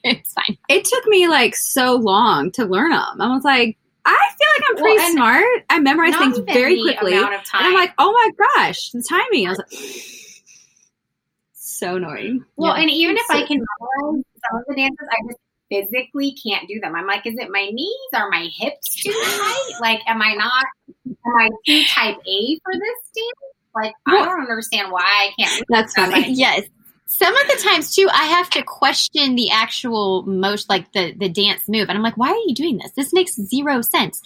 it's 0.04 0.32
fine. 0.32 0.56
It 0.68 0.84
took 0.84 1.06
me 1.06 1.28
like 1.28 1.54
so 1.56 1.94
long 1.96 2.50
to 2.52 2.64
learn 2.64 2.90
them. 2.90 3.20
I 3.20 3.34
was 3.34 3.44
like, 3.44 3.76
I 4.04 4.28
feel 4.38 4.48
like 4.56 4.70
I'm 4.70 4.76
pretty 4.76 4.98
Well, 4.98 5.12
smart. 5.12 5.64
I 5.70 5.78
memorize 5.80 6.14
things 6.16 6.38
very 6.38 6.80
quickly. 6.80 7.12
And 7.12 7.20
Amount 7.22 7.34
of 7.36 7.44
time. 7.44 7.64
I'm 7.64 7.74
like, 7.74 7.92
oh 7.98 8.12
my 8.12 8.46
gosh, 8.64 8.90
the 8.90 9.02
timing. 9.08 9.46
I 9.46 9.50
was 9.50 9.58
like, 9.58 9.68
so 11.52 11.96
annoying. 11.96 12.44
well, 12.56 12.74
yeah. 12.76 12.82
and 12.82 12.90
even 12.90 13.16
if 13.16 13.26
So- 13.26 13.34
I 13.38 13.46
can 13.46 13.58
memorize 13.58 14.24
some 14.50 14.60
of 14.60 14.64
the 14.68 14.74
dances, 14.76 15.08
I 15.10 15.16
just 15.28 15.38
physically 15.70 16.36
can't 16.44 16.68
do 16.68 16.78
them. 16.80 16.94
I'm 16.94 17.06
like, 17.06 17.26
is 17.26 17.34
it 17.38 17.50
my 17.50 17.68
knees? 17.72 18.08
Are 18.14 18.28
my 18.30 18.48
hips 18.56 19.02
too 19.02 19.12
tight? 19.12 19.72
Like, 19.80 20.00
am 20.06 20.22
I 20.22 20.34
not? 20.34 20.64
Am 21.06 21.36
I 21.36 21.50
too 21.66 21.82
type 21.88 22.16
A 22.26 22.58
for 22.64 22.72
this 22.72 23.10
dance? 23.14 23.54
Like, 23.74 23.94
I 24.06 24.24
don't 24.24 24.40
understand 24.40 24.90
why 24.90 25.02
I 25.04 25.30
can't. 25.38 25.58
do 25.58 25.64
That's 25.68 25.94
that. 25.94 26.10
funny. 26.10 26.32
Yes. 26.32 26.62
Some 27.08 27.36
of 27.36 27.46
the 27.46 27.62
times 27.62 27.94
too, 27.94 28.08
I 28.12 28.24
have 28.24 28.50
to 28.50 28.62
question 28.64 29.36
the 29.36 29.48
actual 29.50 30.22
most 30.24 30.68
like 30.68 30.90
the 30.92 31.12
the 31.16 31.28
dance 31.28 31.62
move, 31.68 31.88
and 31.88 31.96
I'm 31.96 32.02
like, 32.02 32.16
why 32.16 32.30
are 32.30 32.42
you 32.48 32.54
doing 32.54 32.78
this? 32.78 32.90
This 32.96 33.12
makes 33.12 33.34
zero 33.36 33.80
sense. 33.80 34.20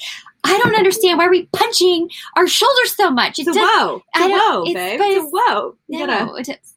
I 0.45 0.57
don't 0.59 0.75
understand 0.75 1.19
why 1.19 1.27
are 1.27 1.31
we 1.31 1.45
punching 1.53 2.09
our 2.37 2.47
shoulders 2.47 2.97
so 2.97 3.11
much. 3.11 3.39
It 3.39 3.43
It's 3.47 3.51
a 3.57 3.61
does- 3.61 3.69
whoa. 3.71 3.97
It's 3.97 4.25
I 4.25 4.27
a 4.27 4.31
whoa, 4.31 4.65
babe. 4.65 4.99
but 4.99 5.09
It's 5.09 5.25
a 5.25 5.29
whoa. 5.29 5.75
You 5.89 6.07
gotta, 6.07 6.25
No, 6.25 6.35
it 6.37 6.49
is. 6.49 6.75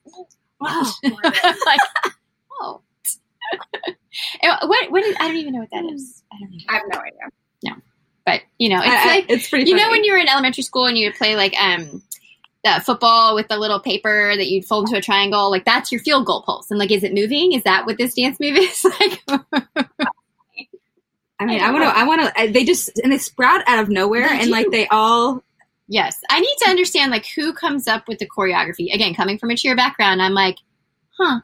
wow. 0.60 0.84
I'm 1.06 1.14
like, 1.66 1.80
oh. 2.62 2.82
What? 4.64 4.92
What? 4.92 5.04
Is, 5.04 5.16
I 5.20 5.28
don't 5.28 5.38
even 5.38 5.54
know 5.54 5.60
what 5.60 5.72
that 5.72 5.86
is. 5.94 6.24
I 6.32 6.38
don't 6.40 6.54
even. 6.54 6.66
I 6.70 6.74
have 6.74 6.84
no 6.92 7.00
idea. 7.00 7.20
No, 7.64 7.72
but 8.26 8.42
you 8.58 8.70
know, 8.70 8.80
it's 8.80 8.88
I- 8.88 9.04
I- 9.04 9.16
like 9.16 9.26
it's 9.30 9.50
pretty 9.50 9.70
you 9.70 9.76
know 9.76 9.90
when 9.90 10.04
you 10.04 10.14
were 10.14 10.20
in 10.20 10.28
elementary 10.28 10.64
school 10.64 10.86
and 10.86 10.98
you 10.98 11.08
would 11.08 11.16
play 11.16 11.36
like 11.36 11.54
um 11.60 12.02
the 12.64 12.82
football 12.86 13.36
with 13.36 13.48
the 13.50 13.58
little 13.58 13.80
paper 13.80 14.34
that 14.36 14.48
you'd 14.48 14.66
fold 14.66 14.88
into 14.88 14.98
a 14.98 15.02
triangle. 15.02 15.52
Like 15.52 15.66
that's 15.66 15.92
your 15.92 16.00
field 16.02 16.26
goal 16.26 16.44
pulse. 16.44 16.72
And 16.72 16.80
like, 16.80 16.92
is 16.92 17.04
it 17.04 17.14
moving? 17.14 17.52
Is 17.54 17.64
that 17.64 17.86
what 17.86 17.98
this 17.98 18.14
dance 18.14 18.40
move 18.40 18.58
is? 18.58 18.86
like, 19.00 19.22
I 21.40 21.46
mean, 21.46 21.62
I 21.62 21.72
want 21.72 21.84
to, 21.84 21.90
I 21.98 22.04
want 22.06 22.36
to, 22.38 22.52
they 22.52 22.64
just, 22.64 22.98
and 23.04 23.12
they 23.12 23.18
sprout 23.18 23.68
out 23.68 23.80
of 23.80 23.90
nowhere 23.90 24.30
They 24.30 24.42
and 24.42 24.50
like 24.50 24.72
they 24.72 24.88
all, 24.88 25.44
yes, 25.90 26.18
I 26.30 26.40
need 26.40 26.56
to 26.60 26.70
understand 26.70 27.12
like 27.12 27.26
who 27.36 27.52
comes 27.54 27.88
up 27.88 28.08
with 28.08 28.20
the 28.20 28.30
choreography. 28.30 28.94
Again, 28.94 29.14
coming 29.14 29.38
from 29.38 29.50
a 29.50 29.58
cheer 29.58 29.76
background, 29.76 30.22
I'm 30.22 30.34
like, 30.34 30.56
huh, 31.20 31.42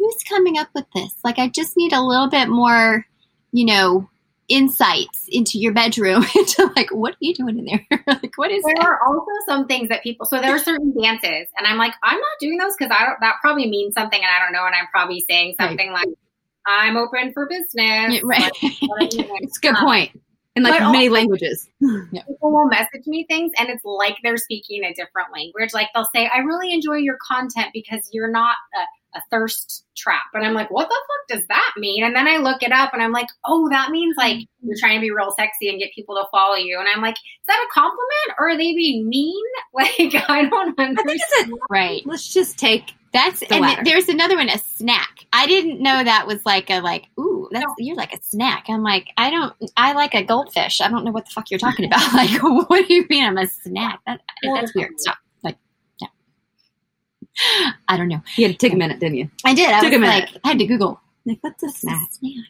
who's 0.00 0.22
coming 0.28 0.58
up 0.58 0.68
with 0.74 0.86
this? 0.94 1.12
Like, 1.22 1.38
I 1.38 1.48
just 1.48 1.76
need 1.76 1.92
a 1.92 2.00
little 2.02 2.28
bit 2.28 2.48
more, 2.48 3.06
you 3.52 3.66
know, 3.66 4.08
insights 4.48 5.26
into 5.28 5.58
your 5.58 5.72
bedroom 5.72 6.24
into 6.34 6.68
like 6.74 6.90
what 6.90 7.12
are 7.12 7.18
you 7.20 7.32
doing 7.34 7.56
in 7.58 7.64
there? 7.66 8.02
like, 8.08 8.32
what 8.36 8.50
is 8.50 8.64
There 8.64 8.74
that? 8.78 8.84
are 8.84 8.98
also 9.06 9.30
some 9.46 9.66
things 9.68 9.88
that 9.90 10.02
people. 10.02 10.26
So 10.26 10.40
there 10.40 10.54
are 10.54 10.58
certain 10.58 10.92
dances, 11.00 11.48
and 11.56 11.66
I'm 11.66 11.76
like, 11.78 11.92
I'm 12.02 12.18
not 12.18 12.38
doing 12.40 12.58
those 12.58 12.72
because 12.76 12.90
I 12.98 13.04
don't. 13.04 13.18
That 13.20 13.36
probably 13.40 13.68
means 13.70 13.94
something, 13.94 14.18
and 14.20 14.28
I 14.30 14.42
don't 14.42 14.52
know. 14.52 14.66
And 14.66 14.74
I'm 14.74 14.88
probably 14.92 15.24
saying 15.28 15.54
Right. 15.58 15.68
something 15.68 15.92
like, 15.92 16.08
I'm 16.66 16.96
open 16.96 17.32
for 17.32 17.46
business. 17.46 17.68
Yeah, 17.74 18.20
right. 18.24 18.50
It's 18.62 19.58
a 19.58 19.60
good 19.60 19.74
um, 19.76 19.84
point. 19.84 20.20
In 20.56 20.64
like 20.64 20.80
many 20.80 21.06
also- 21.06 21.12
languages. 21.14 21.68
people 21.80 22.50
will 22.52 22.66
message 22.66 23.06
me 23.06 23.24
things 23.28 23.52
and 23.56 23.68
it's 23.68 23.84
like 23.84 24.16
they're 24.24 24.36
speaking 24.36 24.82
a 24.84 24.92
different 24.94 25.28
language. 25.32 25.72
Like 25.72 25.88
they'll 25.94 26.08
say, 26.12 26.26
I 26.26 26.38
really 26.38 26.74
enjoy 26.74 26.96
your 26.96 27.16
content 27.24 27.68
because 27.72 28.10
you're 28.12 28.30
not 28.32 28.56
a, 28.74 28.80
a 29.14 29.20
thirst 29.30 29.84
trap. 29.96 30.22
And 30.34 30.44
I'm 30.44 30.54
like, 30.54 30.70
what 30.70 30.88
the 30.88 30.94
fuck 30.94 31.38
does 31.38 31.46
that 31.48 31.72
mean? 31.76 32.04
And 32.04 32.14
then 32.14 32.28
I 32.28 32.36
look 32.36 32.62
it 32.62 32.72
up 32.72 32.92
and 32.92 33.02
I'm 33.02 33.12
like, 33.12 33.28
oh, 33.44 33.68
that 33.70 33.90
means 33.90 34.16
like 34.16 34.36
mm. 34.36 34.48
you're 34.62 34.76
trying 34.78 34.98
to 34.98 35.00
be 35.00 35.10
real 35.10 35.32
sexy 35.36 35.68
and 35.68 35.78
get 35.78 35.94
people 35.94 36.14
to 36.16 36.24
follow 36.30 36.56
you. 36.56 36.78
And 36.78 36.88
I'm 36.94 37.02
like, 37.02 37.14
is 37.14 37.46
that 37.46 37.66
a 37.68 37.72
compliment 37.72 38.38
or 38.38 38.50
are 38.50 38.56
they 38.56 38.74
being 38.74 39.08
mean? 39.08 39.34
Like, 39.72 40.14
I 40.28 40.46
don't 40.46 40.78
I 40.80 40.86
think 40.86 40.98
understand. 40.98 41.22
it's 41.30 41.50
a 41.52 41.54
right. 41.70 42.02
let's 42.04 42.34
just 42.34 42.58
take 42.58 42.92
That's 43.12 43.38
The 43.38 43.54
and 43.54 43.62
latter. 43.62 43.84
there's 43.84 44.08
another 44.08 44.36
one, 44.36 44.48
a 44.48 44.58
snack. 44.58 45.26
I 45.32 45.46
didn't 45.46 45.80
know 45.80 46.02
that 46.02 46.26
was 46.26 46.44
like 46.44 46.70
a 46.70 46.80
like, 46.80 47.06
ooh, 47.18 47.48
that's 47.52 47.72
you're 47.78 47.96
like 47.96 48.12
a 48.12 48.18
snack. 48.22 48.64
I'm 48.68 48.82
like, 48.82 49.06
I 49.16 49.30
don't 49.30 49.54
I 49.76 49.92
like 49.92 50.14
a 50.14 50.24
goldfish. 50.24 50.80
I 50.80 50.88
don't 50.88 51.04
know 51.04 51.12
what 51.12 51.26
the 51.26 51.30
fuck 51.30 51.50
you're 51.50 51.58
talking 51.60 51.84
about. 51.84 52.02
Like, 52.12 52.42
what 52.42 52.88
do 52.88 52.92
you 52.92 53.06
mean 53.08 53.24
I'm 53.24 53.38
a 53.38 53.46
snack? 53.46 54.00
That, 54.06 54.20
that's 54.42 54.74
weird. 54.74 54.98
Stop. 54.98 55.18
I 57.88 57.96
don't 57.96 58.08
know. 58.08 58.20
you 58.36 58.46
had 58.46 58.52
to 58.52 58.58
take 58.58 58.72
a 58.72 58.76
minute, 58.76 59.00
didn't 59.00 59.16
you? 59.16 59.30
I 59.44 59.54
did. 59.54 59.70
I 59.70 59.80
Took 59.80 59.92
a 59.92 59.98
was 59.98 60.00
minute. 60.08 60.30
like, 60.32 60.40
I 60.44 60.48
had 60.48 60.58
to 60.58 60.66
Google. 60.66 61.00
Like, 61.26 61.38
what's 61.42 61.62
a 61.62 61.66
What's 61.66 61.76
a 61.76 61.80
snack? 61.80 62.08
snack? 62.12 62.44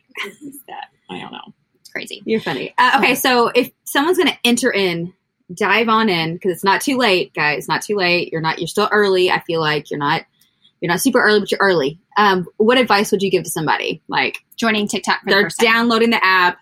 That? 0.69 0.85
I 1.11 1.19
don't 1.21 1.33
know. 1.33 1.53
It's 1.81 1.91
crazy. 1.91 2.23
You're 2.25 2.41
funny. 2.41 2.73
Uh, 2.79 2.93
okay, 2.99 3.15
so 3.15 3.49
if 3.49 3.71
someone's 3.85 4.17
going 4.19 4.29
to 4.31 4.39
enter 4.45 4.73
in, 4.73 5.13
dive 5.53 5.89
on 5.89 6.09
in 6.09 6.35
because 6.35 6.53
it's 6.53 6.65
not 6.65 6.81
too 6.81 6.97
late, 6.97 7.35
guys. 7.35 7.59
It's 7.59 7.69
not 7.69 7.83
too 7.83 7.97
late. 7.97 8.31
You're 8.33 8.41
not. 8.41 8.59
You're 8.61 8.69
still 8.69 8.89
early. 8.93 9.31
I 9.31 9.41
feel 9.41 9.61
like 9.61 9.91
you're 9.91 9.99
not. 9.99 10.23
You're 10.81 10.91
not 10.91 11.01
super 11.01 11.21
early, 11.21 11.41
but 11.41 11.51
you're 11.51 11.61
early. 11.61 11.99
Um, 12.17 12.47
what 12.57 12.79
advice 12.79 13.11
would 13.13 13.23
you 13.23 13.31
give 13.31 13.43
to 13.45 13.51
somebody 13.51 14.03
like 14.09 14.39
Joining 14.57 14.89
TikTok 14.89 15.23
for 15.23 15.31
they're 15.31 15.43
first 15.43 15.59
time. 15.59 15.67
downloading 15.73 16.11
the 16.11 16.25
app, 16.25 16.59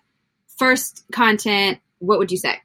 first 0.57 1.05
content? 1.13 1.79
What 1.99 2.19
would 2.19 2.31
you 2.33 2.39
say? 2.39 2.57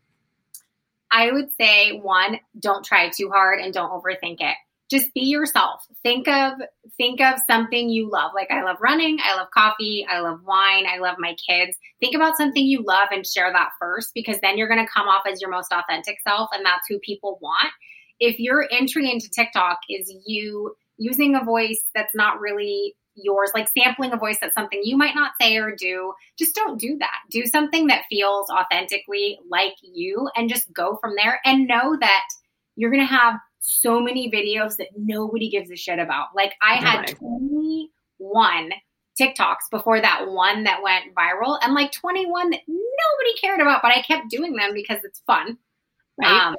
I 1.11 1.32
would 1.32 1.49
say 1.59 1.91
one, 1.99 2.39
don't 2.59 2.84
try 2.84 3.09
too 3.16 3.30
hard 3.30 3.59
and 3.59 3.72
don't 3.74 3.91
overthink 3.91 4.38
it. 4.39 4.55
Just 4.94 5.12
be 5.16 5.22
yourself. 5.22 5.88
Think 6.04 6.28
of 6.28 6.54
think 6.98 7.20
of 7.20 7.39
something 7.50 7.89
you 7.89 8.12
love. 8.12 8.32
Like 8.36 8.52
I 8.52 8.62
love 8.62 8.78
running, 8.80 9.18
I 9.24 9.36
love 9.36 9.48
coffee, 9.52 10.06
I 10.08 10.20
love 10.20 10.41
wine, 10.46 10.86
I 10.88 11.00
love 11.00 11.16
my 11.18 11.36
kids. 11.50 11.76
Think 12.00 12.14
about 12.14 12.38
something 12.38 12.64
you 12.64 12.84
love 12.86 13.08
and 13.12 13.26
share 13.26 13.52
that 13.52 13.70
first 13.80 14.12
because 14.14 14.38
then 14.44 14.56
you're 14.56 14.68
going 14.68 14.86
to 14.86 14.91
come 14.94 15.08
off 15.08 15.24
as 15.28 15.41
your 15.41 15.50
most 15.50 15.74
authentic 15.74 16.18
self 16.22 16.50
and 16.54 16.64
that's 16.64 16.88
who 16.88 17.00
people 17.00 17.39
want. 17.41 17.72
If 18.20 18.38
your 18.38 18.68
entry 18.72 19.10
into 19.12 19.32
TikTok 19.32 19.80
is 19.89 20.14
you 20.28 20.76
using 20.98 21.36
a 21.36 21.44
voice 21.44 21.84
that's 21.96 22.14
not 22.14 22.39
really 22.39 22.94
yours, 23.16 23.50
like 23.56 23.70
sampling 23.76 24.14
a 24.14 24.18
voice 24.18 24.38
that's 24.39 24.54
something 24.54 24.82
you 24.84 24.96
might 24.96 25.16
not 25.16 25.32
say 25.41 25.58
or 25.58 25.76
do, 25.76 26.14
just 26.38 26.54
don't 26.54 26.80
do 26.80 26.98
that. 27.00 27.18
Do 27.32 27.48
something 27.48 27.88
that 27.88 28.04
feels 28.12 28.48
authentically 28.52 29.39
like 29.50 29.74
you 29.82 30.30
and 30.36 30.50
just 30.50 30.72
go 30.72 31.00
from 31.02 31.16
there 31.18 31.39
and 31.44 31.68
know 31.68 31.98
that 32.00 32.24
you're 32.76 32.91
going 32.91 33.08
to 33.08 33.12
have 33.12 33.39
so 33.66 34.01
many 34.01 34.30
videos 34.30 34.76
that 34.76 34.89
nobody 34.97 35.49
gives 35.49 35.72
a 35.72 35.76
shit 35.76 35.97
about. 35.97 36.28
Like 36.36 36.53
I 36.61 36.76
had 36.76 37.16
21 37.18 38.70
TikToks 39.20 39.70
before 39.72 40.01
that 40.01 40.26
one 40.28 40.66
that 40.66 40.84
went 40.84 41.16
viral 41.16 41.57
and 41.61 41.74
like 41.74 41.93
21 41.93 42.49
that 42.49 42.59
nobody 42.68 43.39
cared 43.39 43.61
about, 43.61 43.82
but 43.82 43.91
I 43.95 44.01
kept 44.01 44.30
doing 44.30 44.53
them 44.55 44.72
because 44.74 44.99
it's 45.05 45.22
fun. 45.26 45.57
Right. 46.20 46.47
Um, 46.47 46.55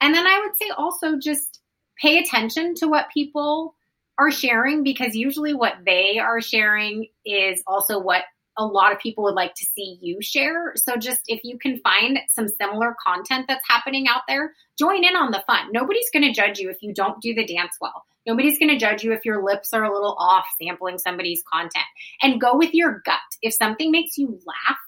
and 0.00 0.14
then 0.14 0.26
I 0.26 0.40
would 0.44 0.56
say 0.56 0.70
also 0.76 1.18
just 1.18 1.60
pay 2.00 2.18
attention 2.18 2.74
to 2.76 2.86
what 2.86 3.10
people 3.12 3.74
are 4.16 4.30
sharing 4.30 4.84
because 4.84 5.16
usually 5.16 5.54
what 5.54 5.74
they 5.84 6.18
are 6.20 6.40
sharing 6.40 7.08
is 7.26 7.62
also 7.66 7.98
what 7.98 8.22
a 8.58 8.64
lot 8.64 8.92
of 8.92 8.98
people 8.98 9.24
would 9.24 9.34
like 9.34 9.54
to 9.54 9.66
see 9.74 9.98
you 10.00 10.20
share. 10.20 10.72
So 10.76 10.96
just 10.96 11.20
if 11.26 11.40
you 11.44 11.58
can 11.58 11.78
find 11.80 12.18
some 12.30 12.48
similar 12.48 12.94
content 13.04 13.46
that's 13.48 13.66
happening 13.68 14.08
out 14.08 14.22
there, 14.28 14.52
join 14.78 15.04
in 15.04 15.16
on 15.16 15.30
the 15.30 15.42
fun. 15.46 15.72
Nobody's 15.72 16.10
going 16.12 16.24
to 16.24 16.32
judge 16.32 16.58
you 16.58 16.70
if 16.70 16.82
you 16.82 16.92
don't 16.92 17.20
do 17.20 17.34
the 17.34 17.46
dance 17.46 17.76
well. 17.80 18.04
Nobody's 18.26 18.58
going 18.58 18.70
to 18.70 18.78
judge 18.78 19.02
you 19.02 19.12
if 19.12 19.24
your 19.24 19.42
lips 19.44 19.72
are 19.72 19.84
a 19.84 19.92
little 19.92 20.14
off 20.18 20.46
sampling 20.60 20.98
somebody's 20.98 21.42
content. 21.52 21.84
And 22.20 22.40
go 22.40 22.56
with 22.56 22.74
your 22.74 23.02
gut. 23.04 23.18
If 23.40 23.54
something 23.54 23.90
makes 23.90 24.16
you 24.18 24.38
laugh 24.46 24.78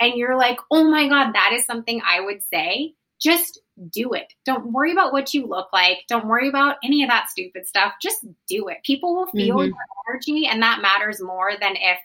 and 0.00 0.14
you're 0.14 0.36
like, 0.36 0.58
"Oh 0.70 0.90
my 0.90 1.06
god, 1.08 1.34
that 1.34 1.50
is 1.52 1.64
something 1.66 2.00
I 2.04 2.20
would 2.20 2.42
say." 2.42 2.94
Just 3.20 3.60
do 3.90 4.14
it. 4.14 4.32
Don't 4.46 4.72
worry 4.72 4.92
about 4.92 5.12
what 5.12 5.34
you 5.34 5.46
look 5.46 5.68
like. 5.74 5.98
Don't 6.08 6.26
worry 6.26 6.48
about 6.48 6.76
any 6.82 7.02
of 7.02 7.10
that 7.10 7.28
stupid 7.28 7.66
stuff. 7.66 7.92
Just 8.00 8.24
do 8.48 8.68
it. 8.68 8.78
People 8.82 9.14
will 9.14 9.26
feel 9.26 9.58
Mhm. 9.58 9.68
your 9.68 9.76
energy, 10.08 10.46
and 10.46 10.62
that 10.62 10.80
matters 10.80 11.20
more 11.22 11.52
than 11.60 11.76
if, 11.76 11.98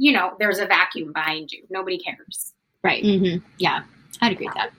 you 0.00 0.12
know, 0.12 0.32
there's 0.38 0.58
a 0.58 0.66
vacuum 0.66 1.12
behind 1.12 1.52
you. 1.52 1.62
Nobody 1.68 1.98
cares. 1.98 2.54
Right. 2.82 3.04
Mm-hmm. 3.04 3.44
Yeah, 3.58 3.82
I'd 4.22 4.32
agree 4.32 4.46
with 4.46 4.54
that. 4.54 4.72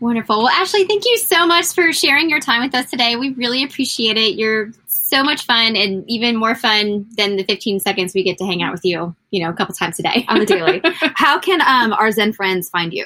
Wonderful. 0.00 0.38
Well, 0.38 0.48
Ashley, 0.48 0.84
thank 0.84 1.04
you 1.04 1.18
so 1.18 1.46
much 1.46 1.66
for 1.74 1.92
sharing 1.92 2.30
your 2.30 2.40
time 2.40 2.62
with 2.62 2.74
us 2.74 2.90
today. 2.90 3.16
We 3.16 3.34
really 3.34 3.62
appreciate 3.62 4.16
it. 4.16 4.36
You're 4.36 4.70
so 4.86 5.22
much 5.22 5.44
fun 5.44 5.76
and 5.76 6.08
even 6.08 6.36
more 6.36 6.54
fun 6.54 7.06
than 7.18 7.36
the 7.36 7.44
15 7.44 7.80
seconds 7.80 8.14
we 8.14 8.22
get 8.22 8.38
to 8.38 8.46
hang 8.46 8.62
out 8.62 8.72
with 8.72 8.84
you, 8.84 9.14
you 9.30 9.44
know, 9.44 9.50
a 9.50 9.52
couple 9.52 9.74
times 9.74 9.98
a 9.98 10.02
day. 10.02 10.24
On 10.28 10.38
the 10.38 10.46
daily. 10.46 10.80
How 11.14 11.38
can 11.38 11.60
um, 11.60 11.92
our 11.92 12.10
Zen 12.10 12.32
friends 12.32 12.70
find 12.70 12.94
you? 12.94 13.04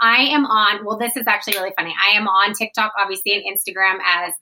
I 0.00 0.22
am 0.22 0.46
on, 0.46 0.86
well, 0.86 0.98
this 0.98 1.16
is 1.18 1.26
actually 1.26 1.58
really 1.58 1.72
funny. 1.76 1.94
I 2.02 2.16
am 2.16 2.28
on 2.28 2.54
TikTok, 2.54 2.92
obviously, 2.98 3.34
and 3.34 3.44
Instagram 3.44 3.98
as 4.04 4.32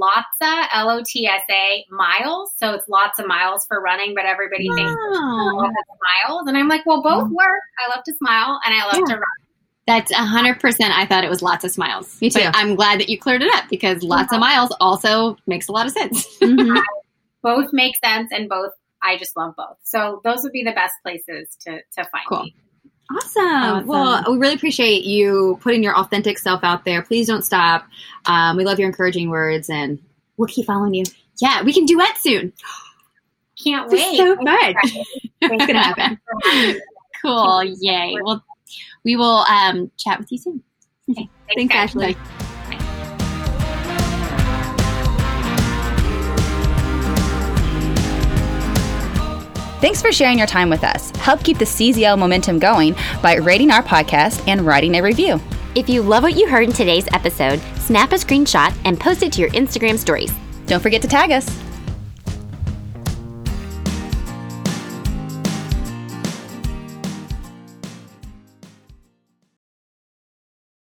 Lotsa, 0.00 0.66
L 0.72 0.90
O 0.90 1.02
T 1.06 1.26
S 1.26 1.42
A, 1.50 1.84
miles. 1.90 2.52
So 2.56 2.72
it's 2.72 2.88
lots 2.88 3.18
of 3.18 3.26
miles 3.26 3.64
for 3.66 3.80
running, 3.80 4.14
but 4.14 4.24
everybody 4.24 4.68
thinks 4.74 4.92
Wow. 5.10 5.52
lots 5.56 5.68
of 5.90 6.28
miles. 6.28 6.46
And 6.48 6.56
I'm 6.56 6.68
like, 6.68 6.84
well, 6.86 7.02
both 7.02 7.30
work. 7.30 7.60
I 7.84 7.94
love 7.94 8.04
to 8.04 8.12
smile 8.14 8.60
and 8.64 8.74
I 8.74 8.84
love 8.86 9.06
to 9.08 9.14
run. 9.14 9.22
That's 9.86 10.12
100% 10.12 10.80
I 10.90 11.06
thought 11.06 11.22
it 11.24 11.30
was 11.30 11.42
lots 11.42 11.64
of 11.64 11.70
smiles. 11.70 12.20
Me 12.20 12.28
too. 12.28 12.40
But 12.44 12.56
I'm 12.56 12.74
glad 12.74 12.98
that 13.00 13.08
you 13.08 13.18
cleared 13.18 13.42
it 13.42 13.54
up 13.54 13.64
because 13.70 14.02
lots 14.02 14.32
of 14.32 14.40
miles 14.40 14.74
also 14.80 15.36
makes 15.46 15.68
a 15.68 15.72
lot 15.72 15.86
of 15.86 15.92
sense. 15.92 16.26
Mhm. 16.40 16.76
Both 17.42 17.72
make 17.72 17.94
sense 18.04 18.32
and 18.32 18.48
both, 18.48 18.72
I 19.02 19.16
just 19.18 19.36
love 19.36 19.54
both. 19.56 19.76
So 19.84 20.20
those 20.24 20.42
would 20.42 20.50
be 20.50 20.64
the 20.64 20.72
best 20.72 20.94
places 21.04 21.56
to, 21.60 21.76
to 21.96 22.04
find 22.10 22.26
Cool. 22.28 22.42
me. 22.42 22.56
Awesome. 23.10 23.42
Awesome. 23.44 23.86
Well, 23.86 24.24
we 24.32 24.38
really 24.38 24.54
appreciate 24.54 25.04
you 25.04 25.58
putting 25.62 25.82
your 25.82 25.96
authentic 25.96 26.38
self 26.38 26.64
out 26.64 26.84
there. 26.84 27.02
Please 27.02 27.26
don't 27.26 27.42
stop. 27.42 27.86
Um, 28.26 28.56
we 28.56 28.64
love 28.64 28.78
your 28.78 28.88
encouraging 28.88 29.30
words, 29.30 29.70
and 29.70 30.00
we'll 30.36 30.48
keep 30.48 30.66
following 30.66 30.94
you. 30.94 31.04
Yeah, 31.40 31.62
we 31.62 31.72
can 31.72 31.84
duet 31.86 32.18
soon. 32.18 32.52
Can't 33.62 33.88
This 33.90 34.00
is 34.00 34.18
wait. 34.18 34.18
so. 34.18 34.36
Thanks 34.44 35.64
It's 35.64 35.72
happen. 35.72 36.18
for 36.30 36.50
having 36.50 36.74
me. 36.74 36.80
Cool. 37.22 37.64
Yay. 37.80 38.16
Well, 38.22 38.44
we 39.04 39.16
will 39.16 39.44
um, 39.48 39.90
chat 39.96 40.18
with 40.18 40.30
you 40.30 40.38
soon. 40.38 40.62
Okay. 41.10 41.28
Thanks, 41.54 41.72
guys. 41.72 41.96
Ashley. 41.96 42.16
Thanks 49.86 50.02
for 50.02 50.10
sharing 50.10 50.38
your 50.38 50.48
time 50.48 50.68
with 50.68 50.82
us. 50.82 51.10
Help 51.10 51.44
keep 51.44 51.58
the 51.58 51.64
CZL 51.64 52.18
momentum 52.18 52.58
going 52.58 52.96
by 53.22 53.36
rating 53.36 53.70
our 53.70 53.84
podcast 53.84 54.42
and 54.48 54.62
writing 54.62 54.96
a 54.96 55.00
review. 55.00 55.40
If 55.76 55.88
you 55.88 56.02
love 56.02 56.24
what 56.24 56.36
you 56.36 56.48
heard 56.48 56.64
in 56.64 56.72
today's 56.72 57.06
episode, 57.12 57.60
snap 57.76 58.10
a 58.10 58.16
screenshot 58.16 58.76
and 58.84 58.98
post 58.98 59.22
it 59.22 59.32
to 59.34 59.40
your 59.40 59.50
Instagram 59.50 59.96
stories. 59.96 60.32
Don't 60.66 60.82
forget 60.82 61.02
to 61.02 61.08
tag 61.08 61.30
us. 61.30 61.46